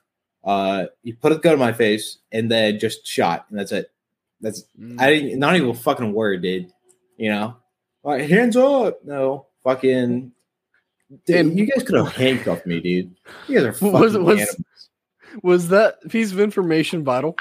Uh, 0.45 0.87
he 1.03 1.13
put 1.13 1.33
a 1.33 1.37
gun 1.39 1.55
in 1.55 1.59
my 1.59 1.73
face 1.73 2.19
and 2.33 2.51
then 2.51 2.79
just 2.79 3.07
shot, 3.07 3.47
and 3.51 3.59
that's 3.59 3.73
it. 3.73 3.91
That's 4.41 4.65
I 4.99 5.11
didn't 5.11 5.39
not 5.39 5.57
even 5.57 5.71
a 5.71 5.75
fucking 5.75 6.13
word, 6.13 6.43
dude. 6.43 6.73
You 7.17 7.31
know, 7.31 7.57
like 8.05 8.29
hands 8.29 8.57
up. 8.57 9.05
No, 9.05 9.47
fucking. 9.65 10.33
Dude, 11.25 11.37
And- 11.37 11.59
you 11.59 11.67
guys 11.67 11.85
could 11.85 11.95
have 11.97 12.13
handcuffed 12.13 12.67
me, 12.67 12.81
dude. 12.81 13.15
You 13.49 13.55
guys 13.59 13.65
are 13.67 13.73
fucking 13.75 13.93
Was- 13.93 14.19
was- 14.19 14.39
animals. 14.41 14.57
Was 15.43 15.69
that 15.69 15.97
piece 16.09 16.33
of 16.33 16.41
information 16.41 17.05
vital? 17.05 17.37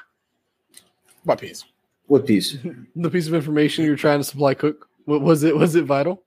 what 1.24 1.40
piece? 1.40 1.64
What 2.08 2.26
piece? 2.28 2.58
The 2.96 3.10
piece 3.10 3.28
of 3.28 3.34
information 3.34 3.84
you're 3.86 3.96
trying 3.96 4.20
to 4.20 4.24
supply 4.24 4.54
Cook. 4.54 4.88
Wa- 5.06 5.18
Was 5.18 5.44
it? 5.44 5.56
Was 5.56 5.76
it 5.76 5.86
vital? 5.86 6.24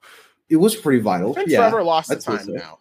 It 0.48 0.56
was 0.56 0.74
pretty 0.74 1.00
vital. 1.00 1.36
It's 1.36 1.50
Yeah, 1.50 1.58
forever 1.68 1.82
lost 1.84 2.08
to 2.08 2.14
that's 2.16 2.26
what 2.26 2.40
time 2.40 2.48
it 2.50 2.56
is. 2.56 2.62
now. 2.62 2.78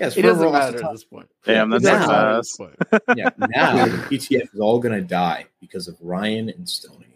yes. 0.00 0.16
It 0.16 0.22
forever 0.22 0.44
doesn't 0.44 0.52
matter 0.52 0.84
at 0.84 0.92
this 0.92 1.04
point. 1.04 1.28
Damn, 1.44 1.70
that's 1.70 1.84
It 1.84 1.86
so 1.88 1.92
doesn't 1.92 2.08
fast. 2.08 2.58
point. 2.58 2.76
Yeah, 3.16 3.28
now 3.38 3.86
the 3.86 3.92
PTF 4.08 4.54
is 4.54 4.60
all 4.60 4.78
gonna 4.78 5.00
die 5.02 5.46
because 5.60 5.88
of 5.88 5.96
Ryan 6.00 6.48
and 6.50 6.68
Stoney. 6.68 7.06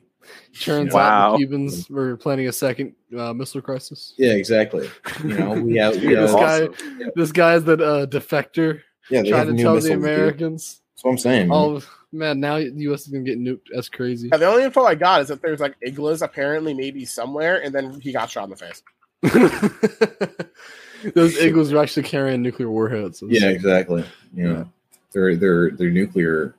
Turns 0.61 0.93
Wow. 0.93 1.01
out 1.01 1.33
the 1.33 1.39
Cubans 1.39 1.89
were 1.91 2.17
planning 2.17 2.47
a 2.47 2.53
second 2.53 2.95
uh, 3.17 3.33
missile 3.33 3.63
crisis. 3.63 4.15
Yeah, 4.17 4.33
exactly. 4.33 4.89
You 5.25 5.39
know, 5.39 5.53
we 5.55 5.77
have, 5.77 5.97
we 5.97 6.15
this 6.15 6.31
have 6.33 6.77
guy, 6.77 7.09
this 7.17 7.33
guy 7.33 7.55
is 7.55 7.65
that 7.65 7.81
uh, 7.81 8.07
defector 8.07 8.83
yeah, 9.11 9.23
they 9.23 9.31
trying 9.31 9.39
have 9.41 9.49
to 9.49 9.55
new 9.55 9.63
tell 9.63 9.81
the. 9.81 9.93
Americans. 9.93 10.80
That's 11.01 11.07
what 11.07 11.13
I'm 11.13 11.19
saying. 11.19 11.49
man. 11.49 11.57
All 11.57 11.77
of, 11.77 11.89
man, 12.13 12.41
now 12.41 12.59
the 12.59 12.71
U.S. 12.77 13.07
is 13.07 13.07
gonna 13.07 13.25
get 13.25 13.41
nuked. 13.41 13.69
That's 13.73 13.89
crazy. 13.89 14.29
Yeah, 14.31 14.37
the 14.37 14.49
only 14.49 14.65
info 14.65 14.85
I 14.85 14.95
got 14.95 15.23
is 15.23 15.29
that 15.29 15.41
there's 15.41 15.61
like 15.61 15.75
iglas 15.81 16.21
apparently 16.21 16.75
maybe 16.75 17.07
somewhere, 17.07 17.65
and 17.65 17.75
then 17.75 17.99
he 18.01 18.13
got 18.13 18.29
shot 18.29 18.45
in 18.45 18.51
the 18.51 18.57
face. 18.57 18.83
Those 21.15 21.39
Eagles 21.39 21.73
are 21.73 21.79
actually 21.79 22.03
carrying 22.03 22.43
nuclear 22.43 22.71
warheads. 22.71 23.23
Yeah, 23.27 23.49
exactly. 23.49 24.05
You 24.35 24.53
know, 24.53 24.71
they're 25.13 25.37
they're 25.37 25.71
they're 25.71 25.89
nuclear. 25.89 26.55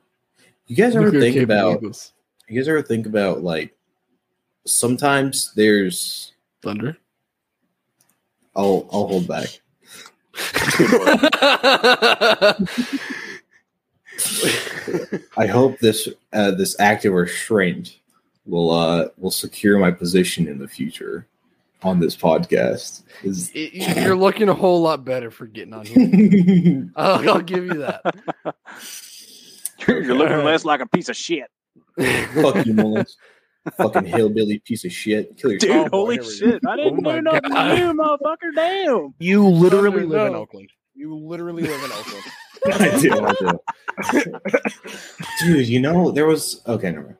You 0.65 0.75
guys 0.75 0.95
ever 0.95 1.11
think 1.11 1.37
about? 1.37 1.77
Eagles. 1.77 2.13
You 2.47 2.59
guys 2.59 2.67
ever 2.67 2.81
think 2.81 3.05
about 3.05 3.43
like 3.43 3.77
sometimes 4.65 5.53
there's 5.53 6.33
thunder. 6.63 6.97
I'll 8.55 8.89
I'll 8.91 9.07
hold 9.07 9.27
back. 9.27 9.49
I 15.37 15.45
hope 15.47 15.79
this 15.79 16.07
uh, 16.33 16.51
this 16.51 16.75
active 16.79 17.13
restraint 17.13 17.97
will 18.45 18.71
uh 18.71 19.07
will 19.17 19.31
secure 19.31 19.77
my 19.79 19.91
position 19.91 20.47
in 20.47 20.57
the 20.57 20.67
future 20.67 21.27
on 21.83 21.99
this 21.99 22.15
podcast. 22.15 23.03
Is 23.23 23.51
It- 23.53 23.73
you're 24.03 24.15
looking 24.15 24.49
a 24.49 24.53
whole 24.53 24.81
lot 24.81 25.03
better 25.05 25.31
for 25.31 25.45
getting 25.45 25.73
on 25.73 25.85
here. 25.85 26.89
I'll, 26.95 27.29
I'll 27.29 27.41
give 27.41 27.65
you 27.65 27.73
that. 27.75 28.01
You're 29.87 30.13
looking 30.15 30.43
less 30.43 30.63
like 30.65 30.81
a 30.81 30.87
piece 30.87 31.09
of 31.09 31.15
shit. 31.15 31.45
fuck 31.97 32.65
you, 32.65 32.73
Mullins. 32.73 33.17
Fucking 33.77 34.05
hillbilly 34.05 34.57
piece 34.59 34.85
of 34.85 34.91
shit. 34.91 35.37
Kill 35.37 35.51
Dude, 35.51 35.63
yourself. 35.63 35.91
boy, 35.91 35.97
holy 35.97 36.15
here 36.15 36.23
we 36.23 36.29
go. 36.29 36.33
shit. 36.51 36.61
I 36.67 36.75
didn't 36.77 36.97
Oh 36.99 37.01
my 37.01 37.15
do 37.17 37.21
nothing 37.21 37.51
God. 37.51 37.67
to 37.75 37.77
you, 37.77 37.93
motherfucker. 37.93 38.55
Damn. 38.55 39.13
You 39.19 39.47
literally 39.47 40.01
Thunder, 40.01 40.17
live 40.17 40.27
in. 40.27 40.35
Oakland. 40.35 40.69
You 40.95 41.15
literally 41.15 41.61
live 41.63 41.83
in 41.83 41.91
Oakland. 41.91 42.23
I 42.65 42.99
do. 42.99 43.25
I 43.25 43.33
do. 44.13 44.33
Dude, 45.43 45.67
you 45.67 45.79
know 45.79 46.11
there 46.11 46.25
was 46.25 46.61
okay. 46.67 46.91
Never 46.91 47.03
mind. 47.05 47.17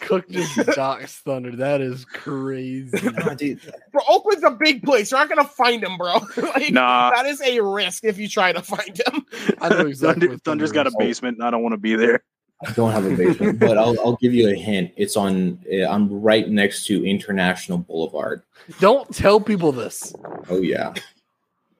Cook 0.00 0.28
just 0.28 0.56
docks 0.74 1.16
Thunder. 1.20 1.56
That 1.56 1.80
is 1.80 2.04
crazy. 2.04 2.98
Nah, 3.10 3.34
dude, 3.34 3.60
Bro, 3.92 4.02
Oakland's 4.08 4.44
a 4.44 4.50
big 4.50 4.82
place. 4.82 5.10
You're 5.10 5.20
not 5.20 5.28
gonna 5.28 5.44
find 5.48 5.82
him, 5.82 5.96
bro. 5.96 6.18
like, 6.36 6.72
Nah. 6.72 7.10
that 7.10 7.26
is 7.26 7.40
a 7.40 7.60
risk 7.60 8.04
if 8.04 8.18
you 8.18 8.28
try 8.28 8.52
to 8.52 8.62
find 8.62 9.00
him. 9.06 9.26
I 9.60 9.68
know 9.70 9.86
exactly. 9.86 10.20
Thunder, 10.26 10.28
what 10.34 10.42
Thunder's 10.42 10.72
got 10.72 10.86
a 10.86 10.92
basement 10.98 11.38
and 11.38 11.46
I 11.46 11.50
don't 11.50 11.62
want 11.62 11.72
to 11.72 11.78
be 11.78 11.96
there. 11.96 12.22
I 12.66 12.72
don't 12.72 12.92
have 12.92 13.06
a 13.06 13.16
basement, 13.16 13.58
but 13.58 13.78
I'll 13.78 13.98
I'll 14.00 14.16
give 14.16 14.34
you 14.34 14.50
a 14.50 14.54
hint. 14.54 14.92
It's 14.96 15.16
on. 15.16 15.64
uh, 15.72 15.86
I'm 15.88 16.20
right 16.20 16.46
next 16.48 16.84
to 16.86 17.04
International 17.04 17.78
Boulevard. 17.78 18.42
Don't 18.80 19.12
tell 19.14 19.40
people 19.40 19.72
this. 19.72 20.14
Oh 20.50 20.60
yeah. 20.60 20.92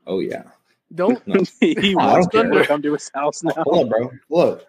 Oh 0.06 0.20
yeah. 0.20 0.44
Don't 0.94 1.22
he 1.60 1.94
I 1.94 1.94
wants 1.94 2.26
don't 2.26 2.30
people 2.44 2.50
care. 2.50 2.62
to 2.62 2.66
come 2.66 2.82
to 2.82 2.92
his 2.94 3.10
house 3.14 3.42
now. 3.44 3.52
Hold 3.58 3.84
on, 3.84 3.88
bro. 3.88 4.10
Look, 4.28 4.66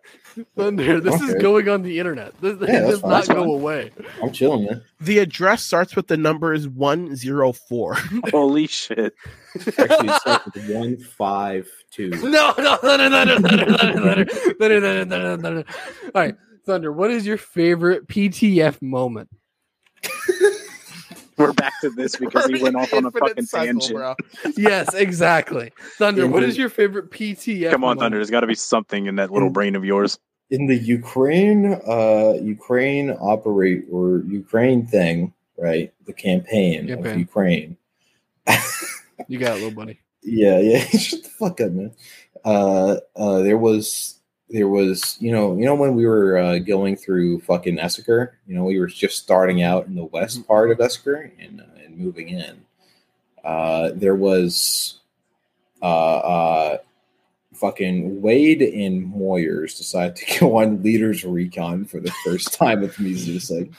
thunder. 0.55 0.99
This 1.01 1.19
is 1.21 1.31
Okay. 1.31 1.39
going 1.41 1.67
on 1.67 1.81
the 1.81 1.97
internet. 1.97 2.39
This, 2.39 2.57
this 2.57 2.69
Yeah, 2.69 2.81
that's 2.81 2.91
does 2.91 3.01
fine, 3.01 3.09
not 3.09 3.15
that's 3.17 3.27
go 3.29 3.35
fine. 3.41 3.49
away. 3.49 3.91
I'm 4.21 4.31
chilling, 4.31 4.65
man. 4.65 4.83
The 4.99 5.17
address 5.19 5.63
starts 5.63 5.95
with 5.95 6.07
the 6.07 6.17
numbers 6.17 6.67
104. 6.67 7.95
Holy 8.31 8.67
shit! 8.67 9.15
Actually, 9.55 10.09
it 10.09 10.21
starts 10.21 10.45
with 10.45 10.69
one 10.69 10.97
five 10.97 11.67
two. 11.91 12.09
No, 12.11 12.53
no, 12.59 12.75
thunder, 12.77 13.09
thunder, 13.09 13.39
thunder, 13.39 13.77
thunder, 13.77 13.99
thunder, 13.99 14.25
thunder, 14.25 14.79
thunder, 14.81 15.05
thunder, 15.05 15.37
thunder. 15.41 15.65
All 16.05 16.11
right, 16.21 16.35
thunder. 16.67 16.91
What 16.91 17.09
is 17.09 17.25
your 17.25 17.37
favorite 17.37 18.07
PTF 18.07 18.79
moment? 18.81 19.29
We're 21.37 21.53
back 21.53 21.73
to 21.81 21.89
this 21.89 22.15
because 22.19 22.45
he 22.47 22.61
went 22.61 22.75
off 22.75 22.93
on 22.93 23.05
a 23.05 23.11
fucking 23.11 23.45
cycle, 23.45 23.79
tangent. 23.79 23.93
bro. 23.95 24.15
Yes, 24.57 24.93
exactly. 24.93 25.71
Thunder. 25.97 26.27
What 26.27 26.43
is 26.43 26.57
your 26.57 26.69
favorite 26.69 27.11
PTF? 27.11 27.71
Come 27.71 27.83
on, 27.83 27.89
moment? 27.89 27.99
Thunder. 28.01 28.17
There's 28.17 28.29
got 28.29 28.41
to 28.41 28.47
be 28.47 28.55
something 28.55 29.05
in 29.07 29.15
that 29.15 29.31
little 29.31 29.49
brain 29.49 29.75
of 29.75 29.83
yours. 29.85 30.19
in 30.49 30.67
the 30.67 30.75
Ukraine, 30.77 31.79
uh, 31.87 32.33
Ukraine 32.41 33.11
operate 33.21 33.85
or 33.91 34.19
Ukraine 34.27 34.85
thing, 34.85 35.33
right? 35.57 35.93
The 36.05 36.13
campaign 36.13 36.87
Campaign. 36.87 37.11
of 37.13 37.19
Ukraine. 37.19 37.77
You 39.27 39.39
got 39.39 39.51
it, 39.57 39.63
little 39.63 39.71
buddy. 39.71 39.99
Yeah, 40.23 40.59
yeah. 40.59 40.83
Shut 40.85 41.23
the 41.23 41.29
fuck 41.29 41.61
up, 41.61 41.71
man. 41.71 41.93
Uh, 42.45 42.97
uh, 43.15 43.39
there 43.39 43.57
was, 43.57 44.19
there 44.51 44.67
was, 44.67 45.17
you 45.19 45.31
know, 45.31 45.55
you 45.55 45.65
know 45.65 45.75
when 45.75 45.95
we 45.95 46.05
were 46.05 46.37
uh, 46.37 46.59
going 46.59 46.95
through 46.95 47.41
fucking 47.41 47.77
Esseker, 47.77 48.31
you 48.47 48.55
know, 48.55 48.63
we 48.63 48.79
were 48.79 48.87
just 48.87 49.17
starting 49.17 49.63
out 49.63 49.87
in 49.87 49.95
the 49.95 50.05
west 50.05 50.47
part 50.47 50.71
of 50.71 50.77
Esseker 50.77 51.31
and 51.39 51.61
uh, 51.61 51.83
and 51.85 51.97
moving 51.97 52.29
in. 52.29 52.61
Uh, 53.43 53.91
there 53.95 54.15
was, 54.15 54.99
uh, 55.81 55.85
uh, 55.85 56.77
fucking 57.61 58.21
Wade 58.21 58.61
and 58.61 59.13
Moyers 59.13 59.77
decided 59.77 60.15
to 60.17 60.39
go 60.39 60.57
on 60.57 60.81
leaders 60.81 61.23
recon 61.23 61.85
for 61.85 61.99
the 61.99 62.11
first 62.23 62.53
time 62.53 62.81
with 62.81 62.99
me. 62.99 63.13
Just 63.13 63.51
like, 63.51 63.71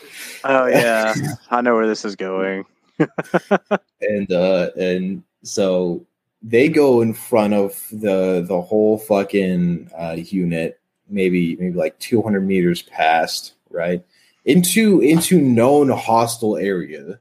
Oh 0.44 0.66
yeah, 0.66 1.14
I 1.50 1.60
know 1.60 1.74
where 1.74 1.86
this 1.86 2.04
is 2.04 2.16
going. 2.16 2.64
and 4.00 4.32
uh 4.32 4.70
and 4.76 5.22
so 5.42 6.06
they 6.42 6.68
go 6.68 7.00
in 7.00 7.14
front 7.14 7.54
of 7.54 7.86
the 7.92 8.44
the 8.46 8.60
whole 8.60 8.98
fucking 8.98 9.90
uh 9.96 10.16
unit 10.18 10.80
maybe 11.08 11.56
maybe 11.56 11.74
like 11.76 11.98
200 11.98 12.40
meters 12.40 12.82
past 12.82 13.54
right 13.70 14.04
into 14.44 15.00
into 15.00 15.40
known 15.40 15.88
hostile 15.88 16.56
area 16.56 17.18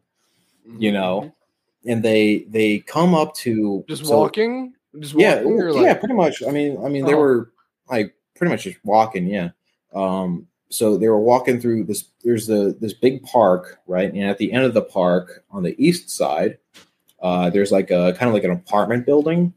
you 0.78 0.92
know 0.92 1.32
and 1.86 2.02
they 2.04 2.40
they 2.50 2.80
come 2.80 3.14
up 3.14 3.34
to 3.36 3.84
Just 3.88 4.06
so- 4.06 4.18
walking. 4.18 4.74
Just 5.00 5.14
yeah 5.14 5.36
walking. 5.42 5.52
or 5.62 5.70
yeah 5.70 5.82
like- 5.92 6.00
pretty 6.00 6.16
much 6.16 6.44
i 6.44 6.52
mean 6.52 6.78
i 6.84 6.90
mean 6.90 7.06
they 7.06 7.14
Oh. 7.14 7.20
were 7.20 7.52
like 7.90 8.14
pretty 8.36 8.52
much 8.52 8.64
just 8.64 8.78
walking 8.84 9.28
yeah 9.28 9.50
um 9.94 10.48
so 10.70 10.98
they 10.98 11.10
were 11.10 11.20
walking 11.20 11.60
through 11.62 11.84
this 11.84 12.06
there's 12.24 12.48
the 12.48 12.76
this 12.80 12.94
big 12.94 13.22
park 13.24 13.80
right 13.88 14.12
and 14.14 14.24
at 14.24 14.38
the 14.38 14.52
end 14.52 14.64
of 14.66 14.74
the 14.74 14.82
park 14.82 15.44
on 15.52 15.64
the 15.64 15.76
east 15.78 16.10
side 16.10 16.58
uh 17.22 17.50
there's 17.50 17.72
like 17.72 17.92
a 17.92 18.14
kind 18.18 18.28
of 18.30 18.34
like 18.34 18.44
an 18.44 18.52
apartment 18.52 19.06
building 19.06 19.54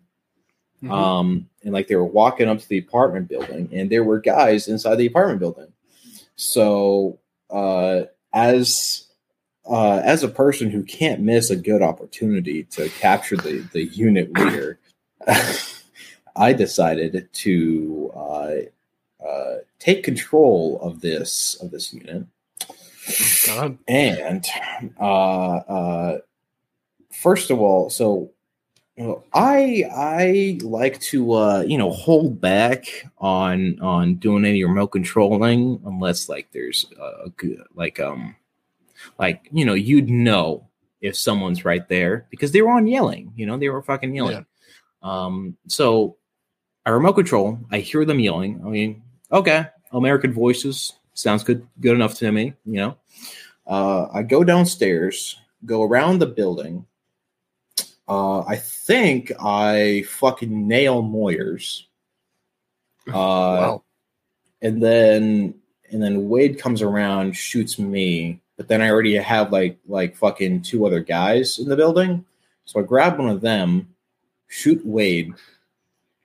Mhm. 0.83 0.91
um 0.91 1.49
and 1.63 1.73
like 1.73 1.87
they 1.89 1.97
were 1.97 2.05
walking 2.05 2.49
up 2.49 2.59
to 2.59 2.69
the 2.69 2.79
apartment 2.79 3.29
building 3.29 3.69
and 3.73 3.89
there 3.91 4.05
were 4.05 4.21
guys 4.21 4.69
inside 4.69 4.97
the 4.97 5.07
apartment 5.07 5.41
building 5.41 5.73
so 6.37 7.19
uh 7.51 8.03
as 8.35 9.07
uh 9.71 10.03
as 10.05 10.23
a 10.23 10.29
person 10.29 10.71
who 10.71 10.83
can't 10.83 11.21
miss 11.23 11.49
a 11.49 11.57
good 11.57 11.81
opportunity 11.81 12.65
to 12.65 12.89
capture 12.91 13.37
the 13.37 13.67
the 13.73 13.85
unit 13.87 14.31
leader 14.37 14.79
i 16.37 16.53
decided 16.53 17.29
to 17.33 18.13
uh 18.15 18.55
uh 19.27 19.57
take 19.79 20.03
control 20.05 20.79
of 20.83 21.01
this 21.01 21.57
of 21.63 21.71
this 21.71 21.95
unit 21.95 22.25
God. 23.47 23.79
and 23.89 24.45
uh 25.01 25.57
uh 25.57 26.19
first 27.23 27.51
of 27.51 27.61
all 27.61 27.91
so 27.91 28.31
you 28.97 29.05
know, 29.05 29.25
i 29.33 29.85
i 29.95 30.59
like 30.63 31.01
to 31.01 31.33
uh 31.33 31.61
you 31.67 31.77
know 31.77 31.91
hold 31.91 32.41
back 32.41 32.87
on 33.19 33.79
on 33.81 34.15
doing 34.17 34.45
any 34.45 34.65
remote 34.65 34.89
controlling 34.89 35.81
unless 35.85 36.29
like 36.29 36.49
there's 36.53 36.87
a 37.25 37.31
good 37.31 37.61
like 37.75 37.99
um 37.99 38.37
like 39.19 39.49
you 39.53 39.65
know 39.65 39.75
you'd 39.75 40.11
know 40.11 40.67
if 41.01 41.17
someone's 41.17 41.65
right 41.65 41.89
there 41.89 42.27
because 42.31 42.53
they 42.53 42.63
were 42.63 42.71
on 42.71 42.87
yelling 42.87 43.33
you 43.37 43.47
know 43.47 43.57
they 43.57 43.69
were 43.69 43.83
fucking 43.83 44.15
yelling 44.15 44.47
um 45.03 45.57
so 45.67 46.17
i 46.87 46.91
remote 46.91 47.15
control 47.15 47.59
i 47.71 47.79
hear 47.79 48.05
them 48.05 48.21
yelling 48.21 48.61
i 48.65 48.69
mean 48.69 49.03
okay 49.33 49.67
american 49.93 50.33
voices 50.33 50.93
sounds 51.15 51.43
good 51.43 51.67
good 51.81 51.95
enough 51.95 52.15
to 52.15 52.31
me 52.31 52.55
you 52.65 52.77
know 52.77 52.97
uh, 53.67 54.09
I 54.13 54.23
go 54.23 54.45
downstairs, 54.45 55.39
go 55.65 55.83
around 55.83 56.19
the 56.19 56.27
building. 56.27 56.87
Uh, 58.07 58.41
I 58.41 58.57
think 58.57 59.33
I 59.41 60.05
fucking 60.09 60.69
nail 60.69 61.03
Moyers. 61.03 61.85
Uh, 63.09 63.13
Wow. 63.13 63.83
and 64.63 64.83
then 64.83 65.55
and 65.91 66.03
then 66.03 66.29
Wade 66.31 66.59
comes 66.59 66.81
around, 66.81 67.37
shoots 67.37 67.79
me, 67.79 68.41
but 68.57 68.67
then 68.69 68.81
I 68.81 68.89
already 68.89 69.15
have 69.17 69.53
like 69.53 69.79
like 69.87 70.17
fucking 70.17 70.63
two 70.63 70.87
other 70.87 71.01
guys 71.01 71.59
in 71.59 71.69
the 71.69 71.77
building. 71.77 72.25
So 72.65 72.81
I 72.81 72.83
grab 72.83 73.19
one 73.19 73.29
of 73.29 73.43
them, 73.43 73.95
shoot 74.49 74.81
Wade, 74.87 75.35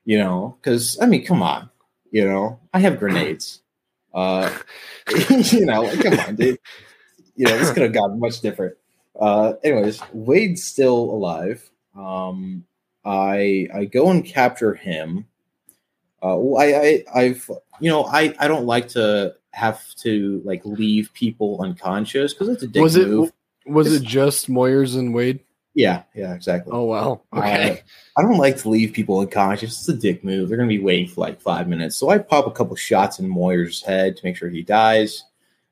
you 0.05 0.17
know, 0.17 0.55
because 0.61 0.97
I 1.01 1.05
mean, 1.05 1.25
come 1.25 1.43
on, 1.43 1.69
you 2.11 2.23
know, 2.25 2.57
I 2.73 2.79
have 2.79 2.99
grenades. 2.99 3.61
Uh, 4.11 4.49
you 5.51 5.67
know, 5.67 5.81
like, 5.83 6.01
come 6.01 6.19
on, 6.19 6.35
dude. 6.35 6.57
You 7.35 7.45
know, 7.45 7.57
this 7.59 7.69
could 7.71 7.83
have 7.83 7.93
gotten 7.93 8.19
much 8.19 8.41
different. 8.41 8.75
Uh, 9.19 9.53
anyways, 9.63 10.01
Wade's 10.13 10.63
still 10.63 10.95
alive. 10.97 11.69
Um, 11.95 12.63
I 13.05 13.67
I 13.73 13.85
go 13.85 14.09
and 14.11 14.23
capture 14.25 14.73
him. 14.73 15.25
Uh, 16.23 16.53
I, 16.55 16.65
I 16.65 17.03
I've 17.21 17.49
you 17.79 17.89
know 17.89 18.05
I 18.05 18.33
I 18.39 18.47
don't 18.47 18.65
like 18.65 18.87
to 18.89 19.35
have 19.51 19.83
to 19.95 20.41
like 20.45 20.61
leave 20.65 21.11
people 21.13 21.59
unconscious 21.61 22.33
because 22.33 22.49
it's 22.49 22.63
a 22.63 22.67
dick 22.67 22.81
Was 22.81 22.95
it 22.95 23.07
move. 23.07 23.31
was 23.65 23.87
It's- 23.87 24.01
it 24.01 24.05
just 24.07 24.49
Moyers 24.49 24.97
and 24.97 25.13
Wade? 25.13 25.39
Yeah, 25.75 26.03
yeah, 26.15 26.33
exactly. 26.33 26.71
Oh 26.73 26.83
wow. 26.83 27.21
Uh, 27.31 27.39
Okay. 27.39 27.81
I 28.17 28.21
don't 28.21 28.37
like 28.37 28.57
to 28.57 28.69
leave 28.69 28.91
people 28.91 29.19
unconscious. 29.19 29.79
It's 29.79 29.87
a 29.87 29.93
dick 29.93 30.23
move. 30.23 30.49
They're 30.49 30.57
going 30.57 30.67
to 30.67 30.75
be 30.77 30.83
waiting 30.83 31.07
for 31.07 31.21
like 31.21 31.39
five 31.39 31.67
minutes. 31.69 31.95
So 31.95 32.09
I 32.09 32.17
pop 32.17 32.47
a 32.47 32.51
couple 32.51 32.75
shots 32.75 33.19
in 33.19 33.29
Moyer's 33.29 33.81
head 33.81 34.17
to 34.17 34.25
make 34.25 34.35
sure 34.35 34.49
he 34.49 34.61
dies, 34.63 35.23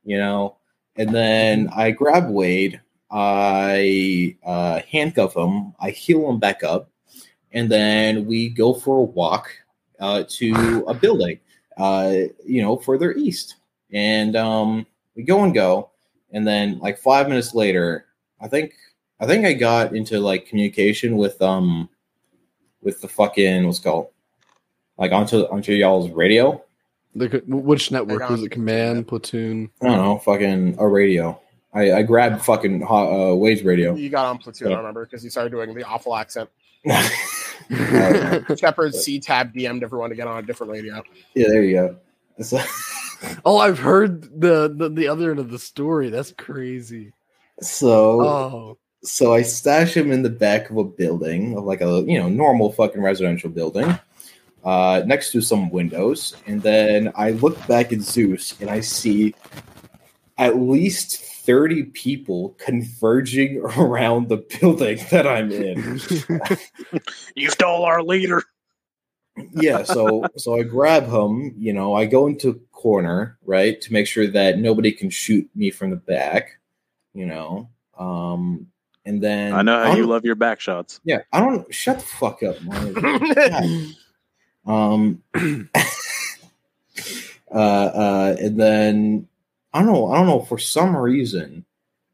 you 0.06 0.18
know, 0.18 0.56
and 0.96 1.10
then 1.14 1.70
I 1.76 1.92
grab 1.92 2.30
Wade. 2.30 2.80
I 3.10 4.36
uh, 4.46 4.82
handcuff 4.90 5.36
him. 5.36 5.74
I 5.80 5.92
heal 5.92 6.30
him 6.30 6.40
back 6.40 6.64
up. 6.64 6.90
And 7.52 7.72
then 7.72 8.26
we 8.26 8.50
go 8.50 8.74
for 8.74 8.98
a 8.98 9.04
walk 9.04 9.50
uh, 10.00 10.24
to 10.28 10.86
a 10.88 10.94
building, 11.02 11.40
uh, 11.78 12.14
you 12.46 12.62
know, 12.62 12.78
further 12.78 13.14
east. 13.14 13.56
And 13.92 14.36
um, 14.36 14.86
we 15.16 15.24
go 15.24 15.44
and 15.44 15.54
go. 15.54 15.92
And 16.32 16.46
then 16.46 16.80
like 16.80 16.98
five 16.98 17.30
minutes 17.30 17.54
later, 17.56 18.06
I 18.42 18.48
think 18.48 18.74
I 19.20 19.26
think 19.26 19.46
I 19.46 19.54
got 19.54 19.96
into 19.96 20.20
like 20.20 20.48
communication 20.48 21.16
with 21.18 21.42
um 21.42 21.90
with 22.82 23.02
the 23.02 23.08
fucking 23.08 23.66
what's 23.66 23.80
it 23.80 23.84
called 23.84 24.10
like 24.98 25.12
onto 25.12 25.44
onto 25.46 25.74
y'all's 25.74 26.12
radio. 26.12 26.64
The, 27.16 27.42
which 27.48 27.92
network 27.92 28.30
was 28.30 28.44
it? 28.44 28.50
Command, 28.50 29.08
platoon. 29.08 29.72
I 29.82 29.88
don't 29.88 29.98
know, 29.98 30.20
fucking 30.20 30.76
a 30.78 30.88
radio. 30.88 31.40
I, 31.78 32.00
I 32.00 32.02
grabbed 32.02 32.42
fucking 32.44 32.84
uh, 32.84 33.36
Wade's 33.36 33.64
radio. 33.64 33.94
You 33.94 34.10
got 34.10 34.26
on 34.26 34.40
platoon, 34.40 34.70
Yeah. 34.70 34.76
I 34.76 34.80
remember, 34.80 35.06
because 35.06 35.24
you 35.24 35.30
started 35.30 35.52
doing 35.52 35.76
the 35.76 35.84
awful 35.84 36.16
accent. 36.16 36.50
yeah, 36.84 38.56
Shepard 38.56 38.96
C 38.96 39.20
tab 39.20 39.54
DM'd 39.54 39.84
everyone 39.84 40.10
to 40.10 40.16
get 40.16 40.28
on 40.28 40.40
a 40.40 40.42
different 40.42 40.72
radio. 40.72 41.04
Yeah, 41.36 41.48
there 41.50 41.64
you 41.64 41.76
go. 41.76 41.98
So, 42.42 42.60
oh, 43.46 43.58
I've 43.60 43.78
heard 43.78 44.24
the, 44.42 44.74
the 44.74 44.90
the 44.90 45.08
other 45.08 45.32
end 45.32 45.40
of 45.40 45.52
the 45.52 45.60
story. 45.60 46.10
That's 46.10 46.32
crazy. 46.32 47.14
so 47.62 48.22
Oh, 48.22 48.78
so 49.04 49.34
I 49.34 49.42
stash 49.44 49.96
him 49.96 50.12
in 50.12 50.24
the 50.24 50.30
back 50.30 50.70
of 50.70 50.78
a 50.78 50.84
building, 50.84 51.58
of 51.58 51.66
like 51.66 51.82
a 51.82 52.04
you 52.08 52.20
know 52.20 52.30
normal 52.30 52.72
fucking 52.72 53.02
residential 53.02 53.50
building, 53.50 54.00
uh, 54.64 55.04
next 55.06 55.32
to 55.34 55.42
some 55.42 55.70
windows, 55.70 56.36
and 56.48 56.62
then 56.62 57.12
I 57.16 57.32
look 57.32 57.68
back 57.68 57.92
at 57.92 58.00
Zeus 58.02 58.60
and 58.62 58.70
I 58.70 58.80
see 58.80 59.36
at 60.38 60.58
least 60.58 61.24
thirty 61.48 61.86
people 61.86 62.56
converging 62.60 63.58
around 63.78 64.30
the 64.30 64.38
building 64.38 65.00
that 65.10 65.26
I'm 65.26 65.52
in. 65.52 66.00
You 67.36 67.50
stole 67.50 67.84
our 67.86 68.04
leader. 68.04 68.44
yeah, 69.52 69.84
so 69.84 70.26
so 70.36 70.56
I 70.56 70.64
grab 70.64 71.08
him, 71.08 71.54
you 71.58 71.72
know, 71.74 71.96
I 71.96 72.06
go 72.06 72.28
into 72.28 72.60
corner, 72.72 73.38
right, 73.46 73.80
to 73.82 73.94
make 73.94 74.08
sure 74.08 74.28
that 74.28 74.60
nobody 74.60 74.92
can 74.92 75.10
shoot 75.10 75.50
me 75.56 75.72
from 75.72 75.92
the 75.92 75.96
back, 75.96 76.60
you 77.14 77.26
know. 77.26 77.70
Um 77.98 78.68
and 79.06 79.22
then 79.24 79.54
I 79.54 79.62
know 79.62 79.84
how 79.84 79.96
you 79.96 80.06
love 80.06 80.26
your 80.26 80.36
back 80.36 80.60
shots. 80.60 81.00
Yeah, 81.06 81.20
I 81.32 81.40
don't 81.40 81.74
shut 81.74 82.00
the 82.00 82.06
fuck 82.06 82.44
up, 82.44 82.62
man. 82.62 83.96
Um 84.66 85.24
uh 87.52 87.56
uh 87.56 88.36
and 88.40 88.60
then 88.60 89.28
I 89.74 89.80
don't 89.80 89.88
know, 89.94 90.12
I 90.12 90.18
don't 90.18 90.28
know, 90.28 90.40
for 90.42 90.58
some 90.58 90.96
reason 90.96 91.66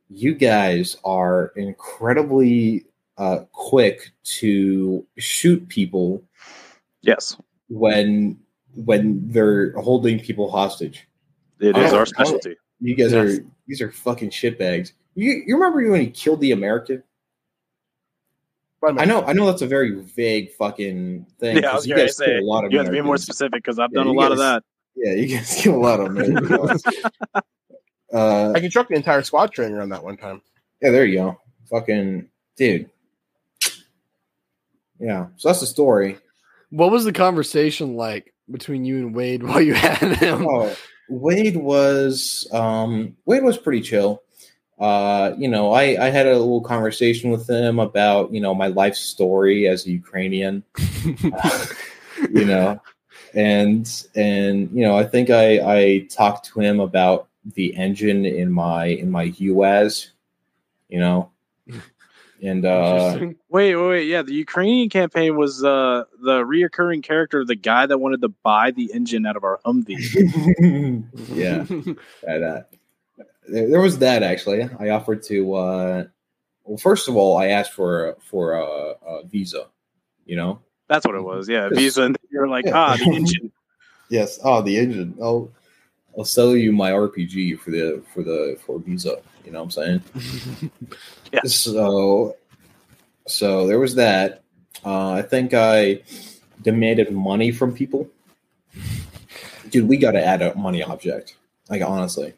you 0.10 0.36
guys 0.36 0.97
are 1.04 1.54
incredibly 1.56 2.86
uh 3.18 3.39
quick 3.51 4.12
to 4.24 5.06
shoot 5.18 5.68
people 5.70 6.24
Yes, 7.01 7.38
when 7.70 8.39
when 8.76 9.22
they're 9.32 9.72
holding 9.74 10.20
people 10.20 10.49
hostage. 10.49 11.08
it 11.60 11.76
I 11.78 11.84
is 11.86 11.91
don't- 11.91 11.99
our 11.99 12.06
specialty. 12.06 12.56
You 12.80 12.95
guys 12.95 13.14
Yes. 13.14 13.38
are 13.39 13.45
these 13.68 13.82
are 13.82 13.91
fucking 13.91 14.32
shitbags. 14.32 14.93
You 15.16 15.43
you 15.45 15.56
remember 15.56 15.89
when 15.91 16.01
he 16.01 16.08
killed 16.10 16.41
the 16.41 16.51
American? 16.51 17.04
I 18.84 19.06
know 19.06 19.24
I 19.24 19.32
know 19.34 19.45
that's 19.45 19.62
a 19.62 19.68
very 19.68 19.91
vague 20.01 20.51
fucking 20.54 21.26
thing. 21.39 21.58
Yeah, 21.58 21.70
I 21.70 21.72
'cause 21.72 21.76
was 21.82 21.88
you 21.88 21.93
gonna 21.95 22.08
guys 22.08 22.18
say, 22.18 22.39
a 22.39 22.41
lot 22.41 22.66
of 22.66 22.72
You 22.74 22.80
have 22.80 22.88
to 22.88 22.91
be 22.91 22.99
more 23.01 23.16
specific 23.18 23.64
because 23.64 23.80
I've 23.80 23.91
Yeah, 23.93 23.99
done 23.99 24.08
a 24.08 24.12
you 24.12 24.18
lot 24.18 24.32
of 24.34 24.39
that. 24.39 24.64
Yeah, 24.96 25.14
you 25.14 25.38
guys 25.38 25.56
kill 25.62 25.76
a 25.76 25.78
lot 25.78 26.00
of 26.00 26.08
Americans. 26.08 26.84
uh, 28.14 28.52
I 28.52 28.60
constructed 28.60 28.96
the 28.96 28.98
entire 28.98 29.24
squad 29.24 29.52
trainer 29.52 29.82
on 29.82 29.89
that 29.89 30.04
one 30.04 30.18
time. 30.18 30.41
yeah, 30.82 30.91
there 30.91 31.06
you 31.06 31.18
go. 31.20 31.41
Fucking 31.70 32.30
dude. 32.58 32.89
Yeah, 35.00 35.28
so 35.38 35.50
that's 35.50 35.60
the 35.60 35.66
story. 35.66 36.18
What 36.70 36.91
was 36.91 37.04
the 37.04 37.14
conversation 37.14 37.96
like 37.96 38.34
between 38.50 38.86
you 38.86 38.98
and 38.98 39.16
Wade 39.16 39.44
while 39.48 39.62
you 39.62 39.74
had 39.74 40.18
him? 40.18 40.48
Oh, 40.48 40.76
Wade 41.10 41.58
was 41.58 42.48
um 42.52 43.16
Wade 43.26 43.44
was 43.44 43.58
pretty 43.58 43.82
chill. 43.82 44.22
Uh, 44.80 45.34
you 45.38 45.48
know, 45.48 45.72
I 45.72 46.06
I 46.06 46.10
had 46.10 46.26
a 46.26 46.38
little 46.38 46.62
conversation 46.62 47.32
with 47.32 47.50
him 47.50 47.80
about 47.80 48.34
you 48.34 48.41
know 48.41 48.56
my 48.56 48.68
life 48.68 48.96
story 48.96 49.68
as 49.68 49.86
a 49.86 49.91
Ukrainian. 49.91 50.64
you 52.32 52.46
know, 52.46 52.82
and 53.34 54.06
and 54.16 54.70
you 54.72 54.84
know 54.84 54.98
I 54.98 55.04
think 55.06 55.30
I 55.30 55.60
I 55.60 56.08
talked 56.10 56.46
to 56.48 56.60
him 56.60 56.80
about 56.80 57.28
the 57.46 57.76
engine 57.76 58.26
in 58.26 58.52
my 58.52 58.86
in 58.86 59.10
my 59.12 59.30
UAZ. 59.32 60.10
You 60.90 61.00
know, 61.00 61.32
and 62.42 62.66
uh, 62.66 63.18
Wait, 63.50 63.76
wait, 63.76 63.76
wait. 63.76 64.08
Yeah, 64.08 64.22
the 64.22 64.34
Ukrainian 64.34 64.90
campaign 64.90 65.36
was 65.36 65.64
uh, 65.64 66.04
the 66.22 66.44
reoccurring 66.44 67.04
character 67.04 67.42
of 67.42 67.48
the 67.48 67.56
guy 67.56 67.86
that 67.86 67.98
wanted 67.98 68.22
to 68.22 68.30
buy 68.30 68.72
the 68.72 68.92
engine 68.94 69.26
out 69.26 69.36
of 69.36 69.44
our 69.44 69.60
Humvee. 69.66 71.06
yeah. 71.30 71.64
That. 72.22 72.68
There, 73.48 73.70
there 73.70 73.82
was 73.82 74.00
that 74.00 74.24
actually. 74.24 74.70
I 74.80 74.90
offered 74.90 75.24
to. 75.24 75.54
Uh, 75.56 76.04
well, 76.64 76.78
first 76.78 77.10
of 77.10 77.16
all, 77.16 77.38
I 77.38 77.48
asked 77.48 77.74
for 77.74 78.18
for 78.20 78.54
a, 78.54 78.66
a 79.06 79.26
visa. 79.26 79.68
You 80.26 80.36
know. 80.36 80.60
That's 80.88 81.06
what 81.06 81.16
it 81.16 81.24
was. 81.24 81.50
Yeah, 81.50 81.70
Visa. 81.70 82.04
And 82.04 82.18
you're 82.34 82.48
like, 82.50 82.66
Yeah. 82.66 82.76
ah, 82.76 82.98
the 82.98 83.16
engine. 83.16 83.52
Yes. 84.10 84.38
Oh, 84.44 84.62
the 84.62 84.78
engine. 84.78 85.16
I'll 85.22 85.50
I'll 86.18 86.26
sell 86.26 86.56
you 86.56 86.72
my 86.72 86.92
RPG 86.92 87.58
for 87.60 87.72
the 87.72 88.04
for 88.14 88.22
the 88.22 88.60
for 88.64 88.78
visa. 88.80 89.18
You 89.46 89.52
know 89.52 89.64
what 89.64 89.78
I'm 89.78 90.02
saying? 90.12 90.72
Yeah. 91.34 91.40
So 91.46 92.36
so 93.26 93.66
there 93.66 93.80
was 93.80 93.96
that. 93.96 94.44
Uh, 94.86 95.14
I 95.14 95.22
think 95.24 95.54
I 95.56 96.02
demanded 96.62 97.12
money 97.12 97.52
from 97.52 97.74
people. 97.74 98.08
Dude, 99.72 99.88
we 99.88 99.98
got 99.98 100.12
to 100.12 100.24
add 100.24 100.42
a 100.44 100.54
money 100.56 100.84
object. 100.84 101.36
Like 101.70 101.82
honestly, 101.82 102.34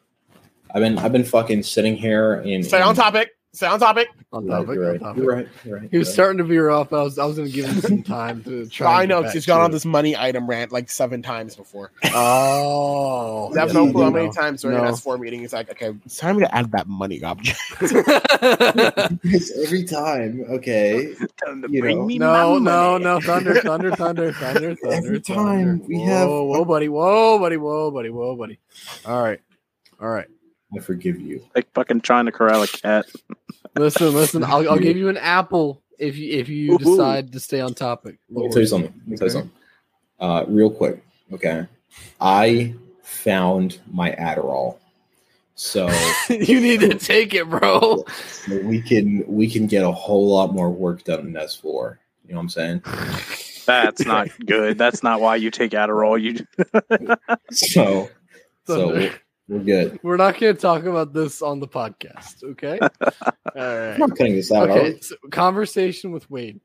I've 0.74 0.82
been 0.82 0.98
I've 0.98 1.12
been 1.12 1.26
fucking 1.26 1.64
sitting 1.64 1.98
here 1.98 2.36
and 2.36 2.66
Stay 2.66 2.82
on 2.82 2.96
topic. 2.96 3.32
Stay 3.56 3.68
on 3.68 3.80
topic. 3.80 4.10
on 4.34 4.46
You're 4.46 4.52
right, 4.54 4.66
topic, 4.66 4.76
you're 4.76 4.84
on 4.86 4.92
right. 4.92 5.00
topic. 5.00 5.24
You're 5.24 5.34
right. 5.36 5.48
You're 5.64 5.80
right. 5.80 5.88
He 5.90 5.98
was 5.98 6.08
you're 6.08 6.12
right. 6.12 6.14
starting 6.14 6.38
to 6.40 6.44
veer 6.44 6.70
off. 6.70 6.92
I 6.92 7.02
was 7.04 7.18
I 7.18 7.24
was 7.26 7.38
going 7.38 7.48
to 7.50 7.54
give 7.56 7.66
him 7.68 7.80
some 7.80 8.04
time 8.04 8.44
to 8.44 8.66
try. 8.70 9.04
I 9.04 9.06
know 9.06 9.22
because 9.22 9.34
he's 9.34 9.46
gone 9.46 9.62
on 9.62 9.72
this 9.72 9.86
money 9.86 10.16
item 10.18 10.46
rant 10.46 10.74
like 10.74 10.90
seven 10.90 11.22
times 11.22 11.56
before. 11.56 11.92
Oh, 12.14 13.54
I 13.56 13.60
have 13.62 13.70
Yeah, 13.70 13.74
no 13.86 13.92
clue 13.92 14.04
how 14.04 14.10
many 14.10 14.30
times 14.32 14.62
during 14.62 14.78
No. 14.78 14.84
an 14.86 14.94
S4 14.94 15.20
meeting 15.20 15.40
he's 15.42 15.54
like, 15.54 15.70
okay, 15.72 15.94
it's 16.06 16.18
time 16.18 16.40
to 16.40 16.56
add 16.56 16.72
that 16.74 16.88
money 16.88 17.22
object. 17.24 17.60
Every 19.64 19.84
time. 19.84 20.46
Okay. 20.50 21.14
Time 21.46 21.62
to 21.62 21.70
You 21.72 21.82
bring 21.82 22.00
know. 22.00 22.06
me 22.06 22.18
no, 22.20 22.28
my 22.28 22.42
no, 22.60 22.60
money. 23.00 23.04
no, 23.06 23.20
thunder, 23.22 23.62
thunder, 23.62 23.96
thunder, 23.96 24.32
thunder, 24.34 24.76
thunder. 24.76 24.94
Every 24.96 25.20
thunder. 25.20 25.20
time 25.20 25.88
we 25.88 25.98
whoa, 25.98 26.06
have- 26.06 26.30
whoa, 26.30 26.66
buddy, 26.66 26.90
whoa, 26.90 27.40
buddy, 27.40 27.58
whoa, 27.58 27.92
buddy, 27.92 28.10
whoa, 28.10 28.36
buddy. 28.36 28.60
All 29.06 29.22
right, 29.24 29.40
all 30.00 30.10
right. 30.10 30.28
I 30.76 30.80
forgive 30.80 31.20
you. 31.20 31.44
Like 31.56 31.72
fucking 31.74 32.02
trying 32.02 32.26
to 32.26 32.32
corral 32.32 32.64
a 32.64 32.68
cat. 32.68 33.06
Listen, 33.78 34.14
listen. 34.14 34.42
I'll, 34.42 34.70
I'll 34.70 34.80
give 34.80 34.96
you 34.96 35.10
an 35.10 35.18
apple 35.18 35.82
if 36.00 36.18
you 36.18 36.32
if 36.32 36.48
you 36.48 36.76
Ooh. 36.76 36.78
decide 36.78 37.34
to 37.34 37.42
stay 37.42 37.60
on 37.60 37.74
topic. 37.74 38.18
Let 38.30 38.46
me 38.46 38.50
tell 38.50 38.62
you 38.62 38.68
something. 38.68 38.94
Let 39.00 39.08
me 39.08 39.18
tell 39.18 39.28
you 39.28 39.32
something. 39.32 39.52
Uh, 40.18 40.46
real 40.48 40.70
quick. 40.70 41.04
Okay. 41.34 41.66
I 42.22 42.74
found 43.02 43.80
my 43.92 44.12
Adderall. 44.12 44.78
So 45.56 45.90
you 46.30 46.62
need 46.62 46.82
to 46.82 46.96
take 46.96 47.34
it, 47.34 47.50
bro. 47.50 48.06
we 48.48 48.82
can 48.82 49.26
we 49.28 49.50
can 49.50 49.68
get 49.68 49.84
a 49.84 49.92
whole 49.92 50.30
lot 50.30 50.54
more 50.54 50.70
work 50.70 51.04
done 51.04 51.28
in 51.28 51.34
S4. 51.34 51.98
You 52.26 52.34
know 52.34 52.38
what 52.38 52.44
I'm 52.44 52.50
saying? 52.50 52.84
That's 53.66 54.06
not 54.06 54.30
good. 54.46 54.78
That's 54.78 55.02
not 55.04 55.22
why 55.22 55.38
you 55.38 55.52
take 55.52 55.72
Adderall. 55.72 56.22
You 56.22 56.46
So 57.52 58.10
so 58.66 58.90
Thunder. 58.90 59.14
We're, 59.48 59.60
good. 59.60 60.00
We're 60.02 60.18
not 60.18 60.40
going 60.40 60.56
to 60.56 60.62
talk 60.62 60.86
about 60.86 61.14
this 61.14 61.42
on 61.42 61.60
the 61.60 61.68
podcast, 61.68 62.44
okay? 62.44 62.80
All 63.56 63.92
I'm 63.94 64.00
not 64.00 64.18
cutting 64.18 64.36
this 64.36 64.52
out. 64.52 64.70
Okay. 64.70 65.00
So 65.02 65.16
conversation 65.32 66.12
with 66.12 66.30
Wade. 66.30 66.60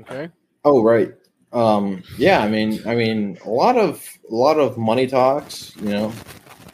Okay. 0.00 0.30
Oh 0.64 0.82
right. 0.82 1.14
Um 1.52 2.02
yeah, 2.18 2.40
I 2.40 2.48
mean 2.48 2.80
I 2.86 2.96
mean 2.96 3.38
a 3.44 3.50
lot 3.50 3.76
of 3.76 4.04
a 4.28 4.34
lot 4.34 4.58
of 4.58 4.76
money 4.76 5.06
talks, 5.06 5.74
you 5.76 5.90
know. 5.90 6.12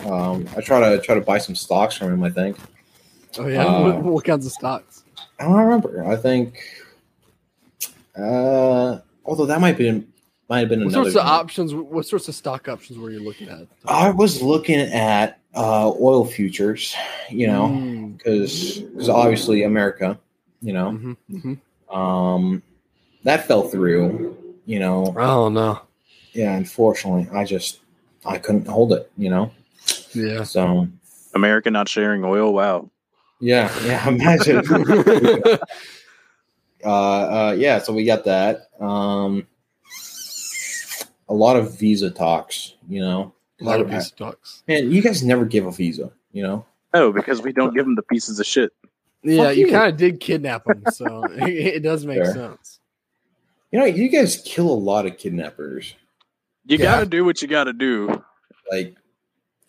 Um 0.06 0.48
I 0.56 0.62
try 0.62 0.80
to 0.80 1.00
try 1.02 1.14
to 1.14 1.20
buy 1.20 1.38
some 1.38 1.54
stocks 1.54 1.96
from 1.96 2.12
him, 2.14 2.22
I 2.22 2.30
think. 2.30 2.56
Oh 3.38 3.46
yeah. 3.46 3.66
Uh, 3.66 3.82
what, 3.82 4.02
what 4.02 4.24
kinds 4.24 4.46
of 4.46 4.52
stocks? 4.52 5.04
I 5.38 5.44
don't 5.44 5.52
remember. 5.52 6.06
I 6.06 6.16
think 6.16 6.64
uh 8.16 8.98
although 9.24 9.46
that 9.46 9.60
might 9.60 9.76
be 9.76 10.06
might 10.50 10.58
have 10.60 10.68
been 10.68 10.80
What 10.80 10.92
another 10.92 11.04
sorts 11.10 11.16
of 11.16 11.22
time. 11.22 11.40
options? 11.40 11.72
What 11.74 12.04
sorts 12.06 12.28
of 12.28 12.34
stock 12.34 12.68
options 12.68 12.98
were 12.98 13.10
you 13.12 13.20
looking 13.20 13.48
at? 13.48 13.68
I 13.86 14.10
was 14.10 14.42
looking 14.42 14.80
at 14.80 15.38
uh 15.54 15.90
oil 16.00 16.24
futures, 16.26 16.94
you 17.30 17.46
know, 17.46 17.68
Mm, 17.68 18.18
because 18.18 18.82
obviously 19.08 19.62
America, 19.62 20.18
you 20.60 20.72
know. 20.72 20.90
mhm, 20.90 21.16
mhm. 21.30 21.94
Um 21.96 22.62
that 23.22 23.46
fell 23.46 23.62
through, 23.68 24.36
you 24.66 24.80
know. 24.80 25.14
Oh 25.16 25.48
no. 25.48 25.80
Yeah, 26.32 26.56
unfortunately, 26.56 27.28
I 27.32 27.44
just 27.44 27.80
I 28.26 28.36
couldn't 28.38 28.66
hold 28.66 28.92
it, 28.92 29.10
you 29.16 29.30
know. 29.30 29.52
Yeah. 30.12 30.42
So 30.42 30.88
America 31.34 31.70
not 31.70 31.88
sharing 31.88 32.24
oil. 32.24 32.52
Wow. 32.52 32.90
yeah, 33.40 33.70
yeah, 33.84 34.08
imagine. 34.14 34.64
uh, 36.84 36.88
uh, 36.88 37.54
yeah, 37.56 37.78
so 37.78 37.92
we 37.92 38.04
got 38.04 38.24
that. 38.24 38.68
Um, 38.80 39.46
a 41.30 41.34
lot 41.34 41.56
of 41.56 41.78
visa 41.78 42.10
talks, 42.10 42.74
you 42.88 43.00
know. 43.00 43.32
A 43.60 43.64
lot 43.64 43.80
of 43.80 43.88
I- 43.88 43.92
talks. 43.94 44.06
stocks. 44.08 44.62
Man, 44.68 44.90
you 44.90 45.00
guys 45.00 45.22
never 45.22 45.44
give 45.46 45.64
a 45.66 45.70
visa, 45.72 46.10
you 46.32 46.42
know. 46.42 46.66
Oh, 46.92 47.12
because 47.12 47.40
we 47.40 47.52
don't 47.52 47.72
give 47.74 47.84
them 47.86 47.94
the 47.94 48.02
pieces 48.02 48.38
of 48.40 48.46
shit. 48.46 48.72
Yeah, 49.22 49.44
Fuck 49.48 49.56
you 49.56 49.66
you. 49.66 49.72
kind 49.72 49.90
of 49.92 49.96
did 49.96 50.18
kidnap 50.20 50.64
them, 50.64 50.82
so 50.92 51.24
it, 51.24 51.48
it 51.76 51.80
does 51.82 52.04
make 52.04 52.18
Fair. 52.22 52.32
sense. 52.34 52.80
You 53.70 53.78
know, 53.78 53.84
you 53.84 54.08
guys 54.08 54.42
kill 54.44 54.68
a 54.68 54.74
lot 54.74 55.06
of 55.06 55.16
kidnappers. 55.16 55.94
You 56.66 56.76
Yeah. 56.78 56.84
got 56.84 57.00
to 57.00 57.06
do 57.06 57.24
what 57.24 57.40
you 57.40 57.48
got 57.48 57.64
to 57.64 57.72
do. 57.72 58.22
Like, 58.70 58.96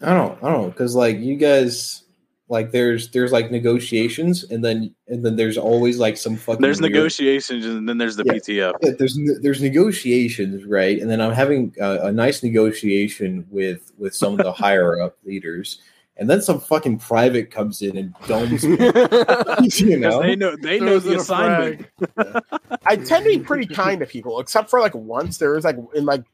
I 0.01 0.13
don't, 0.15 0.43
I 0.43 0.51
don't 0.51 0.69
because 0.71 0.95
like 0.95 1.19
you 1.19 1.35
guys, 1.35 2.03
like 2.51 2.71
there's 2.71 3.09
there's 3.11 3.31
like 3.31 3.49
negotiations, 3.49 4.43
and 4.51 4.63
then 4.63 4.93
and 5.07 5.25
then 5.25 5.37
there's 5.37 5.57
always 5.57 5.97
like 5.97 6.17
some 6.17 6.35
fucking. 6.35 6.61
There's 6.61 6.81
weird- 6.81 6.91
negotiations, 6.93 7.65
and 7.65 7.87
then 7.87 7.97
there's 7.97 8.17
the 8.17 8.23
Yeah. 8.25 8.33
PTF. 8.33 8.73
Yeah, 8.83 8.91
there's 8.99 9.17
there's 9.41 9.61
negotiations, 9.61 10.65
right? 10.65 10.99
And 11.01 11.09
then 11.09 11.21
I'm 11.21 11.31
having 11.31 11.73
a, 11.79 12.07
a 12.07 12.11
nice 12.11 12.43
negotiation 12.43 13.47
with 13.49 13.91
with 13.97 14.13
some 14.13 14.33
of 14.39 14.45
the 14.45 14.51
higher 14.63 14.99
up 15.01 15.17
leaders, 15.23 15.79
and 16.17 16.29
then 16.29 16.41
some 16.41 16.59
fucking 16.59 16.99
private 16.99 17.51
comes 17.51 17.81
in 17.81 17.95
and 17.97 18.13
domes 18.27 18.63
me. 18.67 18.75
you 19.87 19.97
know, 19.97 20.21
they 20.21 20.35
know 20.35 20.55
they 20.57 20.79
know 20.79 20.99
the 20.99 21.15
assignment. 21.15 21.85
frag. 22.15 22.43
I 22.85 22.97
tend 22.97 23.23
to 23.23 23.29
be 23.31 23.39
pretty 23.39 23.65
kind 23.73 24.01
to 24.01 24.05
people, 24.05 24.41
except 24.41 24.69
for 24.69 24.81
like 24.81 24.93
once 24.93 25.37
there 25.37 25.51
was 25.51 25.63
like 25.63 25.77
in 25.95 26.03
like 26.05 26.25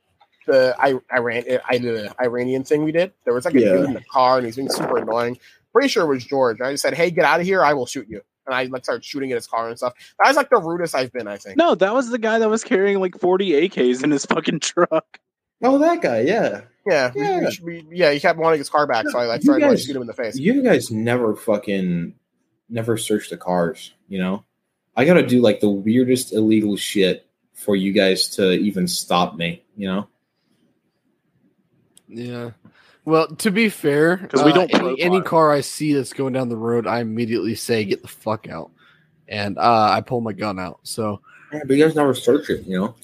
the 0.47 0.73
I 0.79 0.95
Iran 1.13 1.43
I 1.69 1.77
did 1.77 2.05
an 2.05 2.09
Iranian 2.21 2.63
thing 2.63 2.83
we 2.83 2.91
did. 2.91 3.11
There 3.25 3.33
was 3.35 3.45
like 3.45 3.53
a 3.53 3.59
Yeah. 3.59 3.73
dude 3.73 3.85
in 3.85 3.93
the 3.93 4.01
car 4.11 4.37
and 4.37 4.45
he's 4.47 4.55
being 4.55 4.69
super 4.69 4.97
annoying. 4.97 5.37
Pretty 5.77 5.89
sure 5.89 6.03
it 6.05 6.07
was 6.13 6.25
George. 6.25 6.59
I 6.61 6.71
just 6.71 6.81
said, 6.81 6.93
"Hey, 6.95 7.11
get 7.11 7.23
out 7.25 7.39
of 7.39 7.45
here! 7.45 7.63
I 7.63 7.73
will 7.73 7.85
shoot 7.85 8.07
you." 8.09 8.21
and 8.47 8.55
I 8.55 8.63
like 8.63 8.85
started 8.85 9.03
shooting 9.03 9.29
at 9.33 9.35
his 9.35 9.45
car 9.45 9.67
and 9.67 9.77
stuff. 9.77 9.93
That 10.19 10.29
was 10.29 10.37
like 10.37 10.49
the 10.49 10.55
rudest 10.61 10.95
I've 10.95 11.11
been. 11.11 11.27
I 11.27 11.35
think. 11.37 11.57
No, 11.57 11.75
that 11.75 11.93
was 11.93 12.09
the 12.09 12.17
guy 12.17 12.39
that 12.39 12.49
was 12.49 12.63
carrying 12.63 12.99
like 13.01 13.19
40 13.19 13.51
AKs 13.69 14.03
in 14.05 14.09
his 14.11 14.25
fucking 14.25 14.61
truck. 14.61 15.19
Oh, 15.61 15.77
that 15.79 16.01
guy. 16.01 16.21
Yeah. 16.21 16.61
Yeah, 16.85 17.11
Yeah. 17.13 17.49
we- 17.61 17.81
we- 17.81 17.97
yeah. 17.97 18.11
He 18.11 18.19
kept 18.21 18.39
wanting 18.39 18.59
his 18.59 18.69
car 18.69 18.87
back, 18.87 19.09
so 19.09 19.19
I 19.19 19.25
like 19.25 19.41
tried 19.41 19.43
started 19.43 19.65
to 19.65 19.69
like, 19.71 19.79
shoot 19.79 19.95
him 19.97 20.01
in 20.01 20.07
the 20.07 20.13
face. 20.13 20.37
You 20.37 20.63
guys 20.63 20.89
never 20.89 21.35
fucking 21.35 22.13
never 22.69 22.95
search 22.97 23.29
the 23.29 23.35
cars. 23.37 23.93
You 24.07 24.19
know, 24.19 24.45
I 24.95 25.03
gotta 25.03 25.27
do 25.27 25.41
like 25.41 25.59
the 25.59 25.69
weirdest 25.69 26.31
illegal 26.31 26.77
shit 26.77 27.27
for 27.53 27.75
you 27.75 27.91
guys 27.91 28.29
to 28.37 28.51
even 28.53 28.87
stop 28.87 29.35
me. 29.35 29.63
You 29.75 29.87
know. 29.87 30.07
Yeah. 32.07 32.51
Well, 33.07 33.27
to 33.37 33.51
be 33.51 33.69
fair, 33.69 34.17
'Cause 34.17 34.43
we 34.43 34.51
uh, 34.51 34.55
don't 34.55 34.73
any, 34.73 35.01
any 35.01 35.21
car 35.21 35.49
I 35.53 35.61
see 35.61 35.93
that's 35.93 36.11
going 36.11 36.33
down 36.33 36.49
the 36.49 36.57
road, 36.57 36.85
I 36.85 36.99
immediately 36.99 37.55
say, 37.55 37.85
"Get 37.85 38.01
the 38.01 38.09
fuck 38.09 38.49
out," 38.49 38.69
and 39.29 39.57
uh, 39.57 39.89
I 39.91 40.01
pull 40.01 40.19
my 40.19 40.33
gun 40.33 40.59
out. 40.59 40.81
So 40.83 41.21
Yeah, 41.53 41.61
but 41.65 41.77
you 41.77 41.85
guys 41.85 41.95
never 41.95 42.13
search 42.13 42.49
it. 42.49 42.65
You 42.67 42.77
know. 42.79 42.95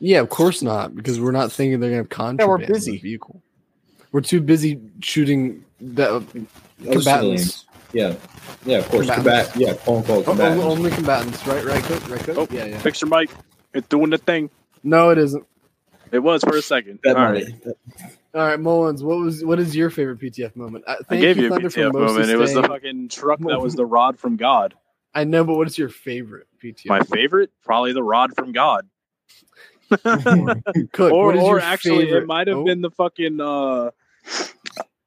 yeah, 0.00 0.18
of 0.18 0.30
course 0.30 0.62
not, 0.62 0.96
because 0.96 1.20
we're 1.20 1.30
not 1.30 1.52
thinking 1.52 1.78
they're 1.78 1.90
gonna 1.90 1.98
have 1.98 2.08
contraband. 2.08 2.60
Yeah, 2.62 2.66
in 2.66 2.72
the 2.72 2.74
busy. 2.74 2.98
vehicle. 2.98 3.40
We're 4.10 4.20
too 4.22 4.40
busy 4.40 4.80
shooting 5.00 5.64
the 5.80 6.16
Other 6.16 6.24
combatants. 6.82 7.04
civilians. 7.04 7.64
Yeah. 7.92 8.14
Yeah. 8.64 8.78
Of 8.78 8.88
course. 8.88 9.08
Combatants. 9.08 9.52
Combat. 9.52 9.68
Yeah. 9.68 9.74
Quote 9.74 9.98
unquote. 9.98 10.26
O- 10.26 10.30
only, 10.32 10.42
Combatants. 10.42 10.64
only 10.64 10.90
combatants, 10.90 11.46
right? 11.46 11.64
Right, 11.64 11.84
Cook? 11.84 12.10
Right, 12.10 12.20
Cook? 12.20 12.36
Oh. 12.38 12.48
Yeah, 12.50 12.64
yeah. 12.64 12.82
Picture 12.82 13.06
Mike. 13.06 13.30
It's 13.74 13.86
doing 13.86 14.10
the 14.10 14.18
thing. 14.18 14.50
No, 14.82 15.10
it 15.10 15.18
isn't. 15.18 15.46
It 16.10 16.18
was 16.18 16.42
for 16.42 16.56
a 16.56 16.62
second. 16.62 17.00
Bet 17.02 17.14
All 17.16 17.26
money. 17.26 17.44
right. 17.64 17.74
All 18.36 18.42
right, 18.42 18.60
Mullins. 18.60 19.02
What 19.02 19.16
was 19.16 19.42
what 19.42 19.58
is 19.58 19.74
your 19.74 19.88
favorite 19.88 20.18
PTF 20.20 20.54
moment? 20.56 20.84
Uh, 20.86 20.96
I 21.00 21.04
thank 21.04 21.22
gave 21.22 21.38
you 21.38 21.46
a 21.46 21.50
Thunder, 21.50 21.70
for 21.70 21.80
PTF 21.80 21.92
mostly 21.94 22.06
moment. 22.06 22.30
It 22.30 22.36
was 22.36 22.52
the 22.52 22.62
fucking 22.64 23.08
truck 23.08 23.38
that 23.40 23.62
was 23.62 23.74
the 23.76 23.86
rod 23.86 24.18
from 24.18 24.36
God. 24.36 24.74
I 25.14 25.24
know, 25.24 25.42
but 25.42 25.56
what 25.56 25.66
is 25.66 25.78
your 25.78 25.88
favorite 25.88 26.46
PTF? 26.62 26.86
My 26.86 27.00
favorite? 27.00 27.50
Probably 27.64 27.94
the 27.94 28.02
rod 28.02 28.36
from 28.36 28.52
God. 28.52 28.86
Cook, 29.90 31.12
or 31.12 31.26
what 31.26 31.36
is 31.36 31.42
or 31.42 31.52
your 31.52 31.60
actually 31.60 32.04
favorite? 32.04 32.24
it 32.24 32.26
might 32.26 32.48
have 32.48 32.58
Oh, 32.58 32.64
been 32.64 32.82
the 32.82 32.90
fucking 32.90 33.40
uh 33.40 33.90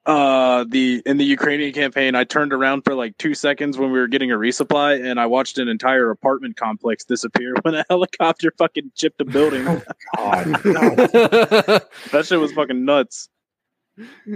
uh 0.09 0.65
the 0.67 1.01
in 1.05 1.17
the 1.17 1.23
Ukrainian 1.25 1.71
campaign 1.71 2.15
I 2.15 2.23
turned 2.23 2.51
around 2.51 2.81
for 2.83 2.95
like 2.95 3.15
2 3.19 3.33
seconds 3.35 3.77
when 3.77 3.91
we 3.91 3.99
were 3.99 4.07
getting 4.07 4.31
a 4.31 4.35
resupply 4.35 5.03
and 5.05 5.19
I 5.19 5.27
watched 5.27 5.59
an 5.59 5.67
entire 5.67 6.09
apartment 6.09 6.55
complex 6.57 7.03
disappear 7.05 7.53
when 7.61 7.75
a 7.75 7.85
helicopter 7.89 8.51
fucking 8.57 8.91
chipped 8.95 9.21
a 9.21 9.25
building. 9.25 9.67
oh, 9.67 9.81
God, 10.15 10.45
God. 10.63 10.95
that 12.11 12.23
shit 12.25 12.39
was 12.39 12.51
fucking 12.53 12.83
nuts. 12.85 13.29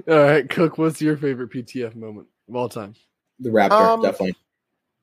All 0.07 0.17
right, 0.17 0.47
Cook. 0.47 0.77
What's 0.77 1.01
your 1.01 1.17
favorite 1.17 1.49
PTF 1.49 1.95
moment 1.95 2.27
of 2.49 2.55
all 2.55 2.69
time? 2.69 2.93
The 3.39 3.49
Raptor, 3.49 3.71
Um, 3.93 4.01
definitely. 4.01 4.35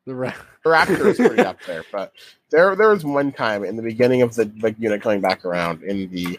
The 0.06 0.14
ra- 0.14 0.34
The 0.64 0.70
Raptor 0.70 1.06
is 1.06 1.16
pretty 1.16 1.40
up 1.42 1.58
there, 1.66 1.82
but 1.90 2.12
there 2.50 2.76
there 2.76 2.90
was 2.90 3.04
one 3.04 3.32
time 3.32 3.64
in 3.64 3.76
the 3.76 3.82
beginning 3.82 4.22
of 4.22 4.34
the 4.34 4.50
like 4.60 4.76
unit 4.78 5.02
coming 5.02 5.20
back 5.20 5.44
around 5.44 5.82
in 5.82 6.10
the 6.10 6.38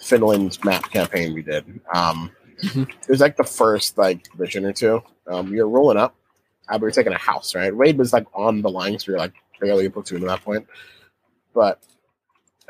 Finland 0.00 0.58
map 0.64 0.90
campaign 0.90 1.32
we 1.34 1.42
did. 1.42 1.80
Um, 1.94 2.30
Mhm. 2.62 2.88
it 2.88 3.08
was 3.08 3.20
like 3.20 3.36
the 3.36 3.44
first 3.44 3.98
like 3.98 4.26
mission 4.38 4.64
or 4.64 4.72
two. 4.72 5.02
Um, 5.26 5.54
were 5.54 5.68
rolling 5.68 5.96
up. 5.98 6.14
Uh, 6.68 6.78
we 6.80 6.84
were 6.86 6.90
taking 6.90 7.12
a 7.12 7.18
house, 7.18 7.54
right? 7.54 7.74
Wade 7.74 7.98
was 7.98 8.12
like 8.12 8.26
on 8.34 8.62
the 8.62 8.70
line, 8.70 8.98
so 8.98 9.06
we 9.08 9.14
were 9.14 9.18
like 9.18 9.34
barely 9.60 9.86
a 9.86 9.90
platoon 9.90 10.22
at 10.22 10.28
that 10.28 10.44
point. 10.44 10.66
But 11.54 11.82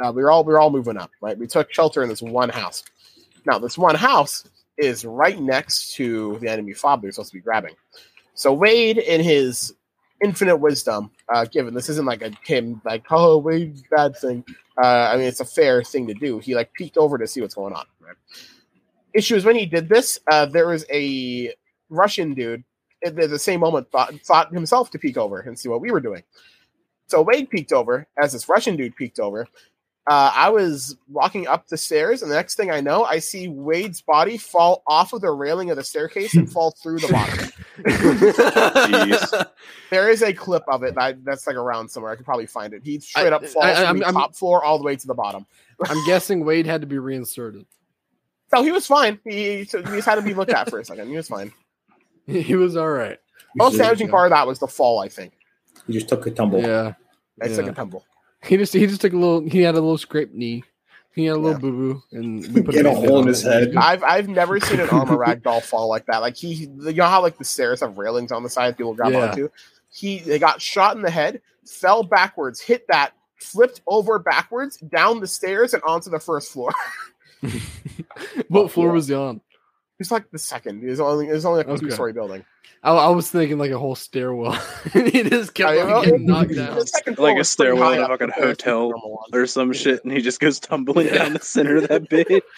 uh, 0.03 0.13
we 0.13 0.23
were 0.23 0.31
all 0.31 0.45
we 0.45 0.53
were 0.53 0.61
all 0.61 0.71
moving 0.71 0.97
up, 0.97 1.11
right? 1.21 1.37
We 1.39 1.47
took 1.47 1.73
shelter 1.73 2.03
in 2.03 2.09
this 2.09 2.23
one 2.23 2.49
house. 2.49 2.85
Now, 3.45 3.59
this 3.59 3.77
one 3.77 3.95
house 3.95 4.45
is 4.79 5.05
right 5.05 5.39
next 5.41 5.95
to 5.95 6.39
the 6.41 6.49
enemy 6.49 6.73
fob 6.73 7.03
they're 7.03 7.13
supposed 7.13 7.31
to 7.33 7.37
be 7.37 7.43
grabbing. 7.43 7.75
So 8.35 8.53
Wade, 8.53 8.99
in 8.99 9.21
his 9.21 9.75
infinite 10.25 10.57
wisdom, 10.57 11.11
uh, 11.29 11.45
given 11.45 11.75
this 11.75 11.89
isn't 11.91 12.07
like 12.07 12.23
a 12.23 12.31
him 12.45 12.81
like 12.85 13.05
oh 13.11 13.39
Wade 13.39 13.83
bad 13.91 14.17
thing. 14.17 14.45
Uh, 14.83 15.11
I 15.13 15.17
mean, 15.17 15.27
it's 15.27 15.41
a 15.41 15.45
fair 15.45 15.83
thing 15.83 16.07
to 16.07 16.15
do. 16.15 16.39
He 16.39 16.55
like 16.55 16.73
peeked 16.73 16.97
over 16.97 17.19
to 17.19 17.27
see 17.27 17.41
what's 17.43 17.55
going 17.55 17.75
on. 17.75 17.85
Right? 18.01 18.17
Issue 19.15 19.37
is 19.37 19.45
when 19.45 19.57
he 19.57 19.67
did 19.67 19.89
this, 19.89 20.19
uh, 20.31 20.47
there 20.47 20.69
was 20.69 20.85
a 20.91 21.53
Russian 21.91 22.35
dude 22.35 22.65
at 23.05 23.17
the 23.17 23.27
the 23.27 23.39
same 23.39 23.61
moment 23.61 23.91
thought 23.91 24.15
thought 24.21 24.53
himself 24.53 24.91
to 24.93 24.99
peek 24.99 25.17
over 25.17 25.41
and 25.41 25.59
see 25.59 25.69
what 25.69 25.81
we 25.81 25.91
were 25.91 26.01
doing. 26.01 26.23
So 27.09 27.21
Wade 27.21 27.51
peeked 27.51 27.73
over 27.73 28.07
as 28.23 28.33
this 28.33 28.49
Russian 28.49 28.77
dude 28.77 28.97
peeked 28.97 29.19
over. 29.21 29.47
Uh, 30.09 30.33
I 30.35 30.49
was 30.49 30.97
walking 31.09 31.47
up 31.47 31.69
the 31.69 31.77
stairs, 31.77 32.23
and 32.23 32.31
the 32.31 32.35
next 32.35 32.57
thing 32.57 32.73
I 32.73 32.81
know, 32.81 33.05
I 33.05 33.21
see 33.21 33.47
Wade's 33.47 34.01
body 34.01 34.37
fall 34.37 34.83
off 34.87 35.13
of 35.13 35.21
the 35.21 35.31
railing 35.31 35.71
of 35.71 35.77
the 35.77 35.85
staircase 35.85 36.35
and 36.35 36.51
fall 36.51 36.73
through 36.83 36.99
the 36.99 37.09
bottom. 37.13 37.51
Jeez. 37.85 39.47
There 39.91 40.11
is 40.11 40.23
a 40.23 40.33
clip 40.33 40.65
of 40.67 40.83
it 40.83 40.95
that, 40.97 41.25
that's 41.25 41.47
like 41.47 41.55
around 41.55 41.89
somewhere. 41.89 42.11
I 42.13 42.17
could 42.17 42.25
probably 42.25 42.47
find 42.47 42.73
it. 42.75 42.83
He 42.83 42.99
straight 42.99 43.33
I- 43.33 43.37
up 43.37 43.47
falls 43.47 43.65
I- 43.65 43.75
from 43.77 43.85
I'm- 43.87 43.99
the 43.99 44.05
I'm- 44.07 44.15
top 44.15 44.35
floor 44.35 44.65
all 44.65 44.79
the 44.79 44.85
way 44.85 44.97
to 44.97 45.07
the 45.07 45.15
bottom. 45.15 45.47
I'm 45.87 46.05
guessing 46.07 46.45
Wade 46.45 46.67
had 46.67 46.81
to 46.81 46.87
be 46.89 46.99
reinserted. 46.99 47.67
So 48.55 48.63
he 48.63 48.71
was 48.73 48.87
fine. 48.87 49.19
He, 49.25 49.65
so 49.65 49.79
he 49.79 49.85
just 49.97 50.07
had 50.07 50.17
to 50.17 50.23
be 50.23 50.35
looked 50.35 50.53
at 50.53 50.69
for 50.69 50.79
a 50.79 50.85
second. 50.85 51.09
He 51.09 51.17
was 51.17 51.29
fine. 51.29 51.53
He 52.27 52.55
was 52.55 52.77
all 52.77 52.89
right. 52.89 53.19
Most 53.57 53.73
You 53.73 53.79
damaging 53.79 54.07
just- 54.07 54.13
part 54.13 54.27
of 54.27 54.31
that 54.37 54.47
was 54.47 54.61
the 54.61 54.69
fall. 54.69 55.01
I 55.01 55.09
think 55.09 55.33
He 55.89 55.93
just 55.93 56.09
took 56.09 56.25
a 56.27 56.31
tumble. 56.31 56.61
Yeah. 56.61 56.95
I 57.43 57.49
took 57.49 57.67
a 57.67 57.73
tumble. 57.73 58.05
He 58.45 58.57
just 58.57 58.73
he 58.73 58.87
just 58.87 59.01
took 59.01 59.13
a 59.13 59.17
little. 59.17 59.41
He 59.49 59.63
had 59.63 59.75
a 59.75 59.81
little 59.81 59.99
scraped 59.99 60.33
knee. 60.35 60.63
He 61.15 61.25
had 61.27 61.35
a 61.37 61.39
little 61.41 61.53
Yeah. 61.53 61.59
boo 61.59 61.95
boo, 61.95 62.03
and 62.13 62.55
we 62.55 62.63
put 62.63 62.75
Get 62.75 62.87
a 62.87 62.91
band-aid 62.91 63.09
hole 63.09 63.19
in 63.23 63.27
his 63.27 63.45
it. 63.45 63.51
head. 63.53 63.77
I've 63.77 64.03
I've 64.05 64.29
never 64.29 64.61
seen 64.61 64.79
an 64.81 64.89
armor 64.91 65.17
ragdoll 65.27 65.63
fall 65.63 65.89
like 65.89 66.07
that. 66.07 66.19
Like 66.19 66.37
he, 66.37 66.55
you 66.55 66.93
know 66.93 67.05
how 67.07 67.21
like 67.23 67.39
the 67.39 67.45
stairs 67.45 67.81
have 67.81 67.99
railings 67.99 68.31
on 68.33 68.43
the 68.45 68.49
side 68.49 68.77
people 68.77 68.95
grab 68.95 69.13
Yeah. 69.13 69.31
onto. 69.31 69.49
He 69.91 70.21
they 70.21 70.39
got 70.39 70.63
shot 70.63 70.95
in 70.97 71.03
the 71.03 71.11
head, 71.11 71.41
fell 71.67 72.03
backwards, 72.05 72.61
hit 72.61 72.87
that, 72.89 73.13
flipped 73.41 73.81
over 73.89 74.19
backwards 74.21 74.77
down 74.79 75.19
the 75.21 75.27
stairs 75.27 75.75
and 75.75 75.83
onto 75.83 76.09
the 76.09 76.21
first 76.21 76.53
floor. 76.53 76.73
what 78.49 78.71
floor 78.71 78.93
was 78.93 79.09
he 79.09 79.15
on? 79.15 79.41
It's 79.99 80.11
like 80.11 80.31
the 80.31 80.39
second. 80.39 80.83
It 80.83 80.91
was 80.91 81.01
only 81.01 81.29
it 81.29 81.33
was 81.33 81.45
only 81.45 81.59
like 81.59 81.69
a 81.69 81.73
Okay. 81.73 81.87
two 81.87 81.91
story 81.91 82.13
building. 82.13 82.45
I, 82.83 82.91
I 82.93 83.09
was 83.11 83.31
thinking 83.31 83.59
like 83.59 83.71
a 83.71 83.79
whole 83.79 83.95
stairwell. 83.95 84.59
and 84.95 85.09
he 85.13 85.23
just 85.23 85.55
kept 85.55 85.71
I- 85.71 85.81
on 85.93 86.05
getting 86.05 86.27
knocked 86.27 86.55
down. 86.57 86.81
Like 87.19 87.39
a 87.39 87.45
stairwell 87.45 87.93
in 87.93 88.03
a 88.03 88.09
fucking 88.09 88.31
compared 88.33 88.59
to 88.61 88.65
the 88.65 88.71
hotel. 88.71 88.91
normal 88.91 89.25
or 89.33 89.47
some 89.47 89.73
shit, 89.73 90.03
and 90.05 90.13
he 90.13 90.21
just 90.21 90.41
goes 90.41 90.59
tumbling 90.59 91.07
Yeah. 91.07 91.19
down 91.19 91.33
the 91.35 91.39
center 91.41 91.77
of 91.77 91.89
that 91.89 92.09
bit. 92.09 92.43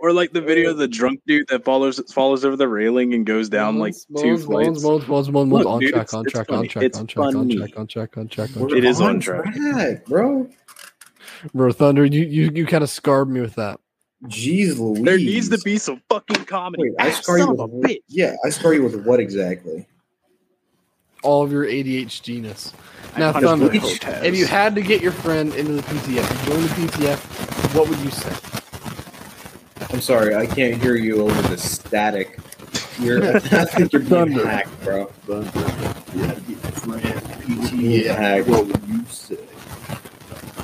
Or 0.00 0.12
like 0.12 0.32
the 0.32 0.42
video 0.42 0.70
of 0.70 0.76
the 0.76 0.88
drunk 0.88 1.20
dude 1.26 1.46
that 1.48 1.64
follows 1.64 1.98
follows 2.12 2.44
over 2.44 2.56
the 2.56 2.68
railing 2.68 3.14
and 3.14 3.24
goes 3.24 3.48
down 3.48 3.78
like 3.78 3.94
two 4.18 4.36
flights. 4.36 4.84
On 4.84 5.00
dude, 5.00 5.92
track, 5.92 6.02
it's- 6.02 6.12
on 6.14 6.24
it's 6.26 6.32
track, 6.32 6.50
on 6.50 6.56
funny. 6.56 6.68
track, 6.68 6.84
It's 6.84 6.98
on 6.98 7.06
track, 7.06 7.26
on 7.28 7.32
funny. 7.32 7.56
track, 7.56 7.78
on 7.78 7.86
track, 7.86 8.18
on 8.18 8.28
track, 8.28 8.50
on 8.56 8.62
We're 8.64 8.68
track. 8.68 8.78
It 8.78 8.84
is 8.84 9.00
on 9.00 9.08
on 9.08 9.20
track. 9.20 9.54
track, 9.54 10.04
bro. 10.04 10.50
Bro, 11.52 11.72
Thunder, 11.72 12.04
you 12.04 12.24
you, 12.24 12.50
you 12.54 12.66
kind 12.66 12.82
of 12.84 12.90
scarred 12.90 13.28
me 13.28 13.40
with 13.40 13.54
that. 13.56 13.78
Jeez 14.26 14.78
Louise. 14.78 15.02
There 15.04 15.18
needs 15.18 15.48
to 15.50 15.58
be 15.58 15.76
some 15.78 16.00
fucking 16.08 16.44
comedy. 16.46 16.84
Wait, 16.84 16.92
I 16.98 17.10
scar 17.10 17.38
you 17.38 17.50
with 17.50 17.60
of 17.60 17.72
a 17.72 17.76
bitch. 17.76 18.00
Yeah, 18.08 18.36
I 18.44 18.48
scar 18.50 18.72
you 18.74 18.82
with 18.82 19.04
what 19.04 19.20
exactly? 19.20 19.86
All 21.22 21.42
of 21.42 21.52
your 21.52 21.64
ADHDness. 21.64 22.72
I 23.16 23.20
Now, 23.20 23.32
Thunder, 23.32 23.68
the 23.68 23.78
Hotez. 23.78 24.24
if 24.24 24.36
you 24.36 24.46
had 24.46 24.74
to 24.74 24.82
get 24.82 25.02
your 25.02 25.12
friend 25.12 25.54
into 25.54 25.72
the 25.72 25.82
PTF, 25.82 26.46
join 26.46 26.62
the 26.62 26.68
PTF, 26.68 27.74
what 27.74 27.88
would 27.88 27.98
you 28.00 28.10
say? 28.10 29.86
I'm 29.92 30.00
sorry, 30.00 30.34
I 30.34 30.46
can't 30.46 30.80
hear 30.82 30.96
you 30.96 31.22
over 31.22 31.42
the 31.48 31.58
static. 31.58 32.38
You're, 32.98 33.24
I 33.36 33.38
think 33.66 33.92
you're 33.92 34.00
being 34.00 34.10
Thunder. 34.10 34.46
hacked, 34.46 34.84
bro. 34.84 35.10
Yeah. 36.14 36.38
Being 37.70 38.06
hacked. 38.06 38.48
What 38.48 38.66
would 38.66 38.82
you 38.88 39.04
say? 39.08 39.38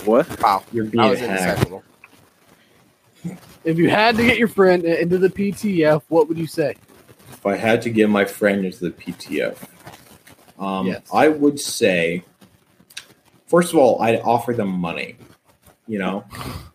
What? 0.07 0.43
Wow, 0.43 0.63
You're 0.73 0.85
that 0.87 0.91
being 0.93 1.09
was 1.11 1.21
hacked. 1.21 1.71
If 3.65 3.77
you 3.77 3.91
had 3.91 4.17
to 4.17 4.25
get 4.25 4.39
your 4.39 4.49
friend 4.49 4.85
into 4.85 5.19
the 5.19 5.29
PTF, 5.29 6.03
what 6.09 6.29
would 6.29 6.39
you 6.39 6.47
say? 6.47 6.77
If 7.33 7.45
I 7.45 7.57
had 7.57 7.83
to 7.83 7.91
get 7.91 8.09
my 8.09 8.25
friend 8.25 8.65
into 8.65 8.79
the 8.85 8.91
PTF, 8.91 9.59
um, 10.59 10.87
Yes. 10.87 11.03
I 11.13 11.29
would 11.29 11.61
say, 11.61 12.25
first 13.47 13.73
of 13.73 13.79
all, 13.79 14.01
I'd 14.03 14.21
offer 14.21 14.53
them 14.55 14.69
money. 14.71 15.17
You 15.87 15.99
know, 15.99 16.25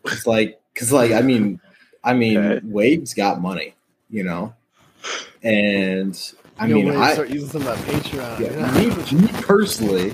it's 0.06 0.28
like 0.28 0.60
because, 0.74 0.92
like, 0.92 1.12
I 1.12 1.22
mean, 1.22 1.60
I 2.04 2.14
mean, 2.14 2.38
Okay. 2.38 2.66
Wade's 2.68 3.14
got 3.14 3.42
money. 3.42 3.74
You 4.10 4.24
know, 4.24 4.54
and 5.42 6.16
I 6.60 6.68
Yo, 6.68 6.76
mean, 6.76 6.88
Wade, 6.90 6.98
I 6.98 7.14
start 7.14 7.30
using 7.30 7.50
some 7.50 7.66
of 7.68 7.68
that 7.68 7.78
Patreon. 8.04 8.40
yeah, 8.40 9.16
me, 9.16 9.22
me 9.22 9.28
personally, 9.42 10.14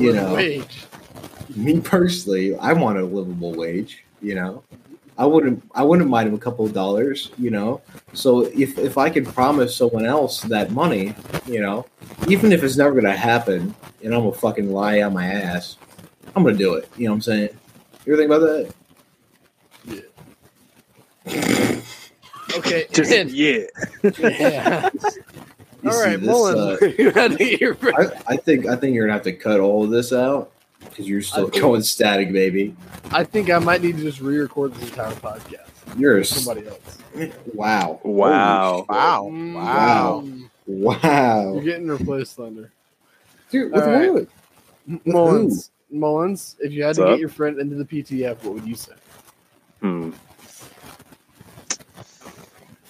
you 0.00 0.12
know. 0.12 0.34
wage. 0.34 0.84
Me 1.54 1.80
personally, 1.80 2.56
I 2.56 2.72
want 2.72 2.98
a 2.98 3.04
livable 3.04 3.54
wage. 3.54 4.04
You 4.22 4.34
know, 4.34 4.62
I 5.18 5.26
wouldn't. 5.26 5.62
I 5.74 5.82
wouldn't 5.82 6.08
mind 6.10 6.32
a 6.34 6.38
couple 6.38 6.64
of 6.64 6.72
dollars. 6.72 7.30
You 7.38 7.50
know, 7.50 7.80
so 8.12 8.40
if 8.46 8.78
if 8.78 8.98
I 8.98 9.10
could 9.10 9.26
promise 9.26 9.76
someone 9.76 10.06
else 10.06 10.40
that 10.42 10.70
money, 10.72 11.14
you 11.46 11.60
know, 11.60 11.86
even 12.28 12.52
if 12.52 12.62
it's 12.62 12.76
never 12.76 12.94
gonna 12.94 13.16
happen, 13.16 13.74
and 14.02 14.14
I'm 14.14 14.22
gonna 14.22 14.32
fucking 14.32 14.70
lie 14.72 15.02
on 15.02 15.12
my 15.12 15.26
ass, 15.26 15.76
I'm 16.34 16.42
gonna 16.42 16.56
do 16.56 16.74
it. 16.74 16.88
You 16.96 17.04
know 17.06 17.12
what 17.12 17.16
I'm 17.16 17.22
saying? 17.22 17.48
You 18.04 18.14
ever 18.14 18.22
think 18.22 18.30
about 18.32 18.40
that? 18.46 18.74
Yeah. 21.26 21.80
okay, 22.56 22.86
Just 22.92 23.12
and- 23.12 23.30
yeah. 23.30 23.64
yeah. 24.18 24.90
You 25.82 25.90
All 25.92 25.98
see, 25.98 26.04
right, 26.08 26.18
this, 26.18 26.28
Mullins, 26.28 26.82
uh, 26.82 26.86
you 26.98 27.10
had 27.12 27.32
to 27.32 27.36
get 27.36 27.60
your 27.60 27.74
friend. 27.76 27.96
I, 28.26 28.32
I 28.32 28.36
think 28.38 28.66
I 28.66 28.74
think 28.74 28.94
you're 28.94 29.06
gonna 29.06 29.12
have 29.12 29.22
to 29.24 29.32
cut 29.32 29.60
all 29.60 29.84
of 29.84 29.90
this 29.90 30.12
out 30.12 30.50
because 30.96 31.08
you're 31.08 31.20
still 31.22 31.48
think- 31.48 31.62
going 31.62 31.82
static, 31.82 32.32
baby. 32.32 32.74
I 33.10 33.22
think 33.22 33.50
I 33.50 33.58
might 33.58 33.82
need 33.82 33.96
to 33.98 34.02
just 34.02 34.20
re-record 34.20 34.74
this 34.74 34.88
entire 34.88 35.12
podcast. 35.12 35.68
You're 35.98 36.24
Somebody 36.24 36.66
else. 36.66 36.98
wow, 37.54 38.00
Wow. 38.02 38.86
Wow. 38.88 39.28
Wow. 39.30 40.24
wow, 40.66 41.52
You're 41.54 41.62
getting 41.62 41.88
replaced, 41.88 42.36
Thunder. 42.36 42.72
dude. 43.50 43.72
With 43.72 43.82
All 43.84 43.90
right. 43.92 44.12
what? 44.12 45.06
Mullins, 45.06 45.70
Mullins, 45.90 46.56
if 46.60 46.72
you 46.72 46.82
had 46.82 46.94
to 46.96 47.02
What's 47.02 47.10
get 47.10 47.14
up? 47.14 47.20
your 47.20 47.28
friend 47.28 47.58
into 47.60 47.76
the 47.76 47.84
PTF, 47.84 48.42
what 48.42 48.54
would 48.54 48.66
you 48.66 48.74
say? 48.74 48.92
Hmm. 49.80 50.10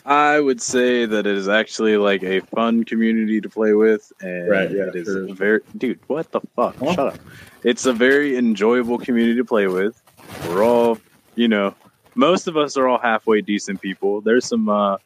I 0.04 0.38
would 0.38 0.60
say 0.62 1.04
that 1.04 1.26
it 1.26 1.36
is 1.36 1.48
actually 1.48 1.96
like 1.96 2.22
a 2.22 2.38
fun 2.40 2.84
community 2.84 3.40
to 3.40 3.48
play 3.48 3.72
with, 3.72 4.12
and 4.20 4.48
Right, 4.48 4.70
yeah, 4.70 4.84
it 4.84 4.94
is 4.94 5.06
sure. 5.06 5.34
very 5.34 5.60
dude. 5.76 5.98
What 6.06 6.30
the 6.30 6.40
fuck? 6.54 6.76
Huh? 6.76 6.92
Shut 6.94 7.14
up. 7.14 7.18
It's 7.66 7.84
a 7.84 7.92
very 7.92 8.36
enjoyable 8.36 8.96
community 8.96 9.34
to 9.38 9.44
play 9.44 9.66
with. 9.66 10.00
We're 10.46 10.62
all, 10.62 10.98
you 11.34 11.48
know, 11.48 11.74
most 12.14 12.46
of 12.46 12.56
us 12.56 12.76
are 12.76 12.86
all 12.86 12.98
halfway 12.98 13.40
decent 13.40 13.80
people. 13.80 14.20
There's 14.20 14.46
some 14.46 14.68
uh, 14.68 14.98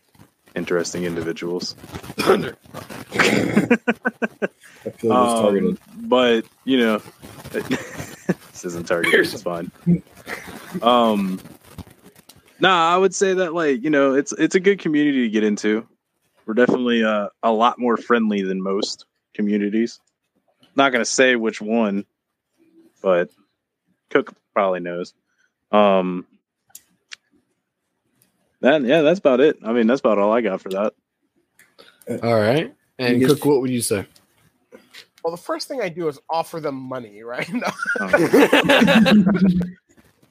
interesting 0.55 1.05
individuals, 1.05 1.73
Thunder. 2.19 2.59
I 3.15 4.91
feel 4.91 5.11
like 5.11 5.29
targeted. 5.29 5.71
um, 5.71 5.79
but 6.01 6.45
you 6.65 6.77
know, 6.77 7.03
this 7.51 8.63
isn't 8.67 8.87
targeted. 8.87 9.21
It's 9.21 9.43
fine. 9.43 9.73
Um, 10.83 11.41
nah, 12.59 12.95
I 12.95 12.99
would 12.99 13.15
say 13.15 13.33
that 13.33 13.55
like 13.55 13.83
you 13.83 13.89
know, 13.89 14.13
it's 14.13 14.33
it's 14.33 14.55
a 14.55 14.61
good 14.61 14.81
community 14.81 15.23
to 15.23 15.31
get 15.31 15.45
into. 15.45 15.89
We're 16.45 16.53
definitely 16.53 17.05
uh, 17.05 17.29
a 17.43 17.53
lot 17.53 17.79
more 17.79 17.97
friendly 17.97 18.43
than 18.43 18.63
most 18.63 19.07
communities. 19.33 19.99
Not 20.77 20.93
gonna 20.93 21.07
say 21.07 21.37
which 21.37 21.63
one, 21.63 22.05
but 23.01 23.31
Cook 24.11 24.35
probably 24.55 24.81
knows. 24.81 25.15
Um, 25.73 26.27
that 28.61 28.83
yeah, 28.83 29.03
that's 29.03 29.19
about 29.19 29.41
it. 29.41 29.59
I 29.65 29.73
mean, 29.73 29.87
that's 29.87 30.01
about 30.01 30.19
all 30.19 30.33
I 30.33 30.41
got 30.41 30.61
for 30.61 30.69
that. 30.71 30.93
All 32.23 32.39
right. 32.39 32.75
And 32.99 33.21
You 33.21 33.29
Cook, 33.29 33.45
what 33.45 33.61
would 33.61 33.71
you 33.71 33.83
say? 33.83 34.07
Well, 35.25 35.31
the 35.31 35.43
first 35.43 35.69
thing 35.69 35.81
I 35.81 35.89
do 35.89 36.09
is 36.09 36.19
offer 36.29 36.61
them 36.61 36.75
money, 36.75 37.23
right? 37.23 37.49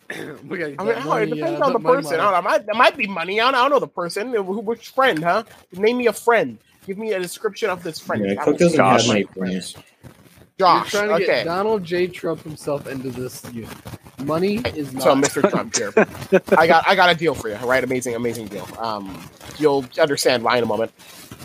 No. 0.10 0.18
we 0.46 0.64
I 0.64 0.70
mean, 0.70 0.78
oh, 0.80 1.18
it 1.18 1.28
depends 1.28 1.62
on 1.62 1.72
the 1.72 1.80
person. 1.80 2.20
I 2.20 2.32
don't 2.32 2.44
know, 2.44 2.56
it, 2.56 2.66
might, 2.66 2.76
might 2.76 2.98
be 2.98 3.06
money. 3.06 3.40
I 3.40 3.46
don't, 3.46 3.54
I 3.54 3.62
don't 3.62 3.70
know 3.70 3.80
the 3.80 3.88
person. 3.88 4.34
Who, 4.34 4.42
which 4.42 4.90
friend, 4.90 5.24
huh? 5.24 5.44
Name 5.74 5.98
me 5.98 6.08
a 6.08 6.14
friend. 6.14 6.58
Give 6.88 6.98
me 6.98 7.14
a 7.14 7.20
description 7.20 7.70
of 7.70 7.84
this 7.84 8.00
friend. 8.00 8.26
Yeah, 8.26 8.44
Cook 8.44 8.58
doesn't 8.58 8.76
know. 8.76 8.86
Josh. 8.86 9.06
have 9.06 9.14
many 9.14 9.26
friends. 9.26 9.76
You're 10.60 10.84
trying 10.86 11.08
to 11.10 11.14
Okay. 11.16 11.26
get 11.26 11.46
Donald 11.46 11.84
J. 11.84 12.08
Trump 12.08 12.44
himself 12.44 12.88
into 12.88 13.10
this 13.10 13.44
unit. 13.54 13.70
Money 14.24 14.58
is 14.76 14.94
not. 14.94 15.04
So, 15.04 15.16
Mr. 15.16 15.50
Trump 15.50 15.76
here, 15.76 15.94
I 16.58 16.68
got 16.68 16.86
I 16.88 16.96
got 16.96 17.10
a 17.10 17.16
deal 17.16 17.34
for 17.34 17.48
you. 17.48 17.56
Right, 17.56 17.84
amazing, 17.84 18.16
amazing 18.16 18.48
deal. 18.48 18.68
Um, 18.78 19.24
you'll 19.58 19.86
understand 20.00 20.44
why 20.44 20.58
in 20.58 20.64
a 20.64 20.68
moment. 20.68 20.92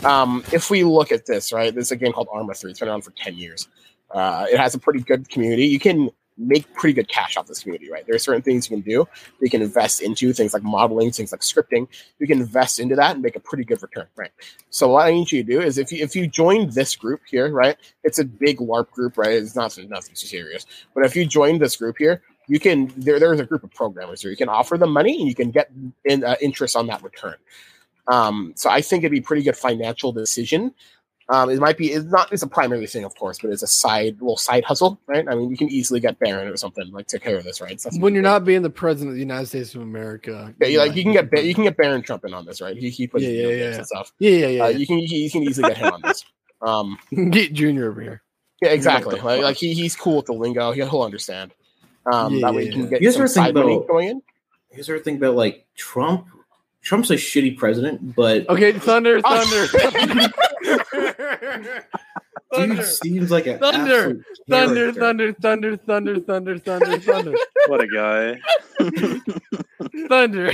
Um, 0.05 0.43
if 0.53 0.71
we 0.71 0.83
look 0.83 1.13
at 1.13 1.27
this, 1.27 1.53
right, 1.53 1.73
this 1.73 1.87
is 1.87 1.93
a 1.93 1.97
game 1.97 2.13
called 2.13 2.29
Arma 2.33 2.55
Three. 2.55 2.73
It's 2.73 2.81
been 2.81 2.89
around 2.89 3.03
for 3.03 3.13
ten 3.13 3.37
years. 3.37 3.69
Uh, 4.11 4.47
it 4.51 4.59
has 4.59 4.75
a 4.75 4.79
pretty 4.79 5.01
good 5.01 5.29
community. 5.29 5.67
You 5.67 5.79
can 5.79 6.11
make 6.37 6.73
pretty 6.75 6.95
good 6.95 7.09
cash 7.09 7.37
off 7.37 7.47
this 7.47 7.63
community, 7.63 7.91
right? 7.91 8.05
There 8.07 8.15
are 8.15 8.19
certain 8.19 8.43
things 8.43 8.69
you 8.69 8.77
can 8.77 8.83
do. 8.83 9.07
You 9.41 9.51
can 9.51 9.63
invest 9.63 10.03
into 10.03 10.33
things 10.33 10.53
like 10.53 10.63
modeling, 10.63 11.13
things 11.13 11.33
like 11.33 11.43
scripting. 11.43 11.87
You 12.19 12.27
can 12.27 12.41
invest 12.41 12.81
into 12.81 12.97
that 12.97 13.13
and 13.13 13.23
make 13.23 13.37
a 13.37 13.41
pretty 13.41 13.65
good 13.65 13.83
return, 13.83 14.07
right? 14.17 14.31
So 14.71 14.89
what 14.89 15.07
I 15.07 15.13
need 15.13 15.31
you 15.31 15.45
to 15.45 15.53
do 15.53 15.61
is 15.61 15.79
if 15.79 15.93
you 15.93 16.03
if 16.03 16.17
you 16.17 16.27
join 16.27 16.71
this 16.71 16.97
group 16.97 17.21
here, 17.29 17.51
right? 17.51 17.77
It's 18.03 18.19
a 18.19 18.25
big 18.25 18.59
LARP 18.59 18.91
group, 18.91 19.17
right? 19.17 19.33
It's 19.33 19.55
not 19.57 19.77
nothing 19.89 20.15
serious. 20.15 20.67
But 20.95 21.05
if 21.05 21.15
you 21.15 21.25
join 21.25 21.59
this 21.59 21.77
group 21.77 21.97
here, 21.99 22.23
you 22.49 22.59
can 22.59 22.93
there 22.97 23.21
there's 23.21 23.41
a 23.41 23.47
group 23.47 23.63
of 23.63 23.71
programmers 23.73 24.23
here. 24.23 24.31
You 24.31 24.37
can 24.37 24.49
offer 24.49 24.77
them 24.77 24.91
money 24.93 25.19
and 25.19 25.29
you 25.29 25.35
can 25.35 25.51
get 25.51 25.71
in, 26.05 26.25
uh, 26.25 26.37
interest 26.41 26.77
on 26.77 26.87
that 26.89 27.03
return. 27.03 27.37
Um, 28.07 28.53
so 28.57 28.69
I 28.69 28.83
think 28.83 29.03
it'd 29.03 29.13
be 29.13 29.21
pretty 29.21 29.43
good 29.43 29.57
financial 29.57 30.13
decision. 30.13 30.75
Um, 31.29 31.49
it 31.49 31.59
might 31.59 31.79
be 31.79 31.91
it's 31.93 32.05
not 32.05 32.31
it's 32.33 32.43
a 32.43 32.47
primary 32.47 32.87
thing, 32.87 33.05
of 33.05 33.15
course, 33.17 33.39
but 33.41 33.51
it's 33.51 33.63
a 33.63 33.67
side 33.67 34.21
little 34.21 34.37
side 34.37 34.63
hustle, 34.65 35.01
right? 35.07 35.27
I 35.29 35.35
mean, 35.35 35.51
you 35.51 35.57
can 35.57 35.71
easily 35.71 35.99
get 35.99 36.19
Barron 36.19 36.49
or 36.49 36.57
something 36.59 36.91
like 36.93 37.07
take 37.07 37.23
care 37.23 37.39
of 37.39 37.45
this, 37.45 37.61
right? 37.63 37.81
So 37.81 37.89
when 37.99 38.13
you're 38.13 38.23
not 38.23 38.45
being 38.45 38.61
the 38.63 38.69
president 38.71 39.11
of 39.11 39.15
the 39.15 39.21
United 39.21 39.47
States 39.47 39.75
of 39.75 39.81
America. 39.81 40.55
yeah, 40.61 40.67
you, 40.69 40.79
like 40.81 40.95
you 40.97 41.03
can 41.03 41.13
get 41.13 41.31
Ba- 41.31 41.43
you 41.47 41.55
can 41.55 41.65
get 41.65 41.77
Barron 41.79 42.03
Trump 42.03 42.25
in 42.27 42.35
on 42.35 42.45
this, 42.45 42.61
right? 42.61 42.77
He 42.77 42.91
he 42.91 43.07
plays 43.07 43.23
Yeah, 43.25 43.31
video 43.31 43.49
yeah, 43.51 43.57
yeah. 43.71 43.77
and 43.77 43.87
stuff. 43.87 44.13
Yeah, 44.19 44.31
yeah, 44.31 44.47
yeah. 44.49 44.65
Uh, 44.65 44.69
yeah. 44.69 44.77
you 44.77 44.87
can 44.87 44.99
you 44.99 45.31
can 45.31 45.43
easily 45.45 45.69
get 45.69 45.79
him 45.79 45.93
on 45.93 46.03
this. 46.03 46.25
Um, 46.63 46.99
get 47.31 47.53
Junior 47.53 47.91
over 47.91 48.01
here. 48.01 48.23
yeah, 48.63 48.71
exactly. 48.71 49.21
Like, 49.21 49.43
like 49.43 49.57
he, 49.57 49.75
he's 49.75 49.95
cool 49.95 50.17
with 50.17 50.27
the 50.27 50.33
lingo. 50.33 50.73
He'll, 50.73 50.89
he'll 50.89 51.03
understand. 51.03 51.53
Um, 52.11 52.35
Yeah, 52.37 52.47
that 52.47 52.55
way 52.55 52.63
yeah, 52.63 52.67
you 52.69 52.73
can 52.73 52.83
yeah. 52.85 52.89
get 52.89 53.03
You 53.03 53.09
guys 53.09 53.15
some 53.15 53.23
ever 53.23 53.29
think 53.29 53.45
side 53.47 53.55
money 53.55 53.75
about- 53.75 53.89
going 53.89 54.09
in. 54.09 54.17
You 54.71 54.77
guys 54.77 54.89
ever 54.89 54.99
think 54.99 55.19
about 55.19 55.35
like 55.35 55.67
Trump? 55.77 56.27
Trump's 56.81 57.11
a 57.11 57.17
shitty 57.17 57.59
president, 57.59 58.15
but 58.17 58.49
Okay, 58.49 58.73
Thunder, 58.73 59.21
Oh, 59.25 59.45
Thunder. 62.55 62.77
dude 62.77 62.85
seems 62.85 63.31
like 63.31 63.47
a 63.47 63.59
Thunder, 63.59 64.23
Thunder. 64.49 64.93
Thunder, 64.93 65.33
Thunder, 65.33 65.77
Thunder, 65.77 65.77
Thunder, 66.19 66.59
Thunder, 66.59 66.99
Thunder, 66.99 67.35
What 67.67 67.81
a 67.81 67.87
guy. 67.89 68.41
Thunder. 70.09 70.53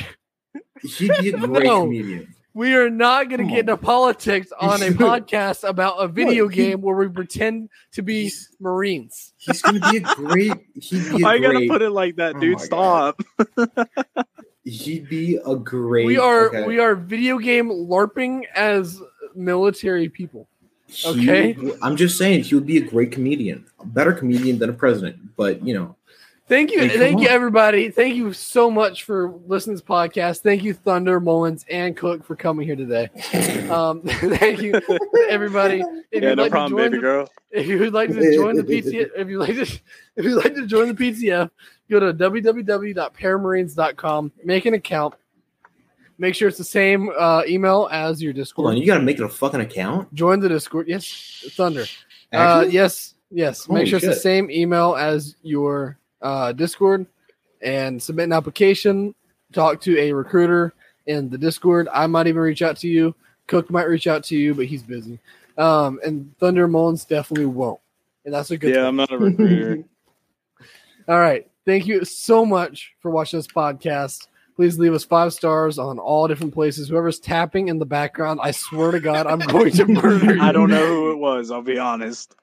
He'd 0.83 1.13
be 1.21 1.29
a 1.31 1.39
great 1.39 1.65
No. 1.65 1.83
comedian. 1.83 2.35
We 2.53 2.75
are 2.75 2.91
not 2.91 3.29
going 3.29 3.47
to 3.47 3.49
get 3.49 3.61
into 3.61 3.77
politics 3.77 4.51
on 4.59 4.83
a 4.83 4.87
podcast 4.91 5.69
about 5.69 5.99
a 5.99 6.09
video 6.09 6.47
What? 6.47 6.55
He- 6.55 6.63
game 6.65 6.81
where 6.81 6.97
we 6.97 7.09
pretend 7.09 7.69
to 7.93 8.03
be 8.03 8.23
He's- 8.25 8.49
Marines. 8.59 9.33
He's 9.37 9.63
gonna 9.63 9.79
be 9.91 9.99
a 9.99 10.01
great. 10.01 10.53
He'd 10.75 11.17
be 11.17 11.23
a 11.23 11.27
I 11.27 11.39
gotta 11.39 11.67
put 11.69 11.81
it 11.83 11.91
like 11.91 12.17
that, 12.17 12.37
Oh 12.37 12.41
dude. 12.41 12.59
my 12.59 12.65
Stop. 12.65 13.21
He'd 14.65 15.09
be 15.09 15.39
a 15.47 15.57
great. 15.57 16.07
We 16.07 16.19
are 16.19 16.49
okay. 16.49 16.67
we 16.67 16.79
are 16.81 16.95
video 16.95 17.39
game 17.39 17.69
larping 17.71 18.43
as 18.55 19.01
military 19.35 20.09
people. 20.09 20.47
Okay. 21.07 21.53
would- 21.53 21.79
I'm 21.83 21.97
just 21.97 22.19
saying 22.19 22.43
he 22.45 22.55
would 22.55 22.67
be 22.67 22.79
a 22.79 22.83
great 22.83 23.13
comedian, 23.13 23.65
a 23.79 23.87
better 23.87 24.13
comedian 24.13 24.59
than 24.59 24.71
a 24.71 24.73
president. 24.73 25.17
But 25.37 25.65
you 25.67 25.75
know, 25.75 25.95
Thank 26.49 26.73
you, 26.73 26.81
Hey, 26.81 26.89
come 26.89 26.99
thank 26.99 27.21
you, 27.21 27.29
everybody. 27.29 27.91
Thank 27.91 28.17
you 28.17 28.33
so 28.33 28.73
much 28.73 29.05
for 29.05 29.33
listening 29.47 29.77
to 29.77 29.83
this 29.85 29.89
podcast. 29.89 30.41
Thank 30.41 30.65
you, 30.65 30.75
Thunder, 30.75 31.21
Mullins, 31.21 31.65
and 31.71 31.97
Cook 31.97 32.25
for 32.25 32.35
coming 32.35 32.67
here 32.67 32.75
today. 32.75 33.09
Um, 33.71 34.03
thank 34.03 34.61
you, 34.61 34.75
everybody. 35.29 35.85
If 36.11 36.25
yeah, 36.25 36.31
you'd 36.31 36.39
no 36.39 36.43
like 36.43 36.51
to 36.51 36.57
problem, 36.57 36.73
join 36.81 36.91
baby 36.91 36.97
the- 36.97 37.01
girl. 37.03 37.29
If 37.53 37.69
you 37.69 37.79
would 37.79 37.93
like 37.93 38.09
to 38.11 38.35
join 38.35 38.57
the 38.57 38.65
PTF, 38.65 39.11
if 39.17 39.29
you 39.29 39.39
like 39.39 39.55
to, 39.55 39.63
if 39.63 39.81
you'd 40.25 40.43
like 40.43 40.57
to 40.57 40.67
join 40.67 40.89
the 40.89 40.95
PTF, 40.95 41.49
go 41.89 42.01
to 42.01 42.13
www.paramarines.com, 42.13 44.33
make 44.45 44.67
an 44.67 44.75
account. 44.75 45.15
Make 46.21 46.35
sure 46.35 46.49
it's 46.49 46.59
the 46.59 46.65
same 46.65 47.11
uh, 47.19 47.45
email 47.49 47.89
as 47.91 48.23
your 48.23 48.35
Discord. 48.35 48.65
hold 48.65 48.73
on, 48.73 48.75
Discord. 48.75 48.87
you 48.87 48.93
gotta 48.93 49.05
make 49.05 49.19
it 49.19 49.25
a 49.25 49.29
fucking 49.29 49.61
account. 49.63 50.13
Join 50.15 50.39
the 50.39 50.51
Discord. 50.51 50.87
Yes, 50.87 51.47
Thunder. 51.53 51.87
Uh, 52.31 52.67
yes, 52.69 53.15
yes. 53.31 53.65
Holy 53.65 53.81
Make 53.81 53.89
sure 53.89 53.97
it's 53.97 54.07
the 54.07 54.15
same 54.15 54.51
email 54.51 54.95
as 54.97 55.37
your 55.43 55.99
uh, 56.21 56.53
Discord 56.53 57.07
and 57.63 58.01
submit 58.03 58.25
an 58.27 58.35
application. 58.35 59.15
Talk 59.55 59.81
to 59.81 59.99
a 59.99 60.13
recruiter 60.13 60.75
in 61.07 61.31
the 61.31 61.39
Discord. 61.39 61.89
I 61.91 62.07
might 62.07 62.27
even 62.27 62.43
reach 62.43 62.61
out 62.61 62.77
to 62.79 62.89
you. 62.89 63.15
Cook 63.47 63.71
might 63.71 63.89
reach 63.89 64.07
out 64.07 64.23
to 64.25 64.37
you, 64.37 64.55
but 64.55 64.67
he's 64.67 64.83
busy. 64.83 65.19
Um, 65.57 66.01
and 66.05 66.37
Thunder 66.39 66.69
Mullins 66.69 67.07
definitely 67.07 67.47
won't. 67.47 67.81
And 68.27 68.35
that's 68.35 68.51
a 68.51 68.59
good 68.59 68.69
Yeah, 68.71 68.77
thing. 68.83 68.85
I'm 68.85 68.97
not 68.97 69.11
a 69.11 69.17
recruiter. 69.19 69.85
All 71.09 71.19
right. 71.19 71.51
Thank 71.67 71.87
you 71.87 72.05
so 72.05 72.45
much 72.45 72.93
for 73.01 73.11
watching 73.11 73.39
this 73.39 73.47
podcast. 73.47 74.29
Please 74.61 74.79
leave 74.79 74.93
us 74.93 75.05
five 75.05 75.33
stars 75.33 75.79
on 75.79 75.99
all 75.99 76.29
different 76.29 76.53
places. 76.53 76.91
Whoever's 76.91 77.19
tapping 77.19 77.69
in 77.69 77.79
the 77.79 77.87
background, 77.87 78.41
I 78.43 78.51
swear 78.51 78.91
to 78.91 79.01
God, 79.01 79.27
I'm 79.27 79.39
going 79.39 79.71
to 79.73 79.87
murder 79.87 80.35
you. 80.35 80.43
I 80.43 80.53
don't 80.53 80.69
know 80.69 80.87
who 80.87 81.13
it 81.13 81.17
was. 81.17 81.51
I'll 81.51 81.63
be 81.63 81.79
honest. 81.79 82.37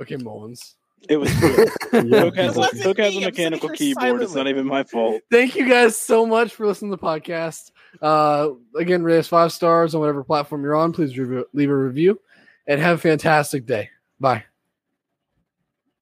Okay, 0.00 0.16
Mullins. 0.16 0.76
It 1.06 1.18
was 1.18 1.30
Yeah. 1.92 2.22
Cook 2.22 2.36
has 2.36 2.56
It 2.56 2.80
a, 2.80 2.82
Cook 2.82 2.96
has 2.96 3.14
me. 3.14 3.24
a 3.24 3.26
I'm 3.26 3.34
sitting 3.34 3.60
mechanical 3.60 3.68
here 3.68 3.76
keyboard. 3.76 4.22
It's 4.22 4.32
not 4.34 4.48
even 4.48 4.64
my 4.66 4.84
fault. 4.84 5.20
Thank 5.30 5.54
you 5.54 5.68
guys 5.68 5.98
so 5.98 6.24
much 6.24 6.54
for 6.54 6.66
listening 6.66 6.92
to 6.92 6.96
the 6.96 7.02
podcast. 7.02 7.72
Uh, 8.00 8.52
again, 8.74 9.02
rate 9.02 9.18
us 9.18 9.28
five 9.28 9.52
stars 9.52 9.94
on 9.94 10.00
whatever 10.00 10.24
platform 10.24 10.62
you're 10.62 10.76
on. 10.76 10.94
Please 10.94 11.18
review, 11.18 11.44
leave 11.52 11.68
a 11.68 11.76
review 11.76 12.18
and 12.66 12.80
have 12.80 12.96
a 12.96 13.00
fantastic 13.02 13.66
day. 13.66 13.90
Bye. 14.18 14.44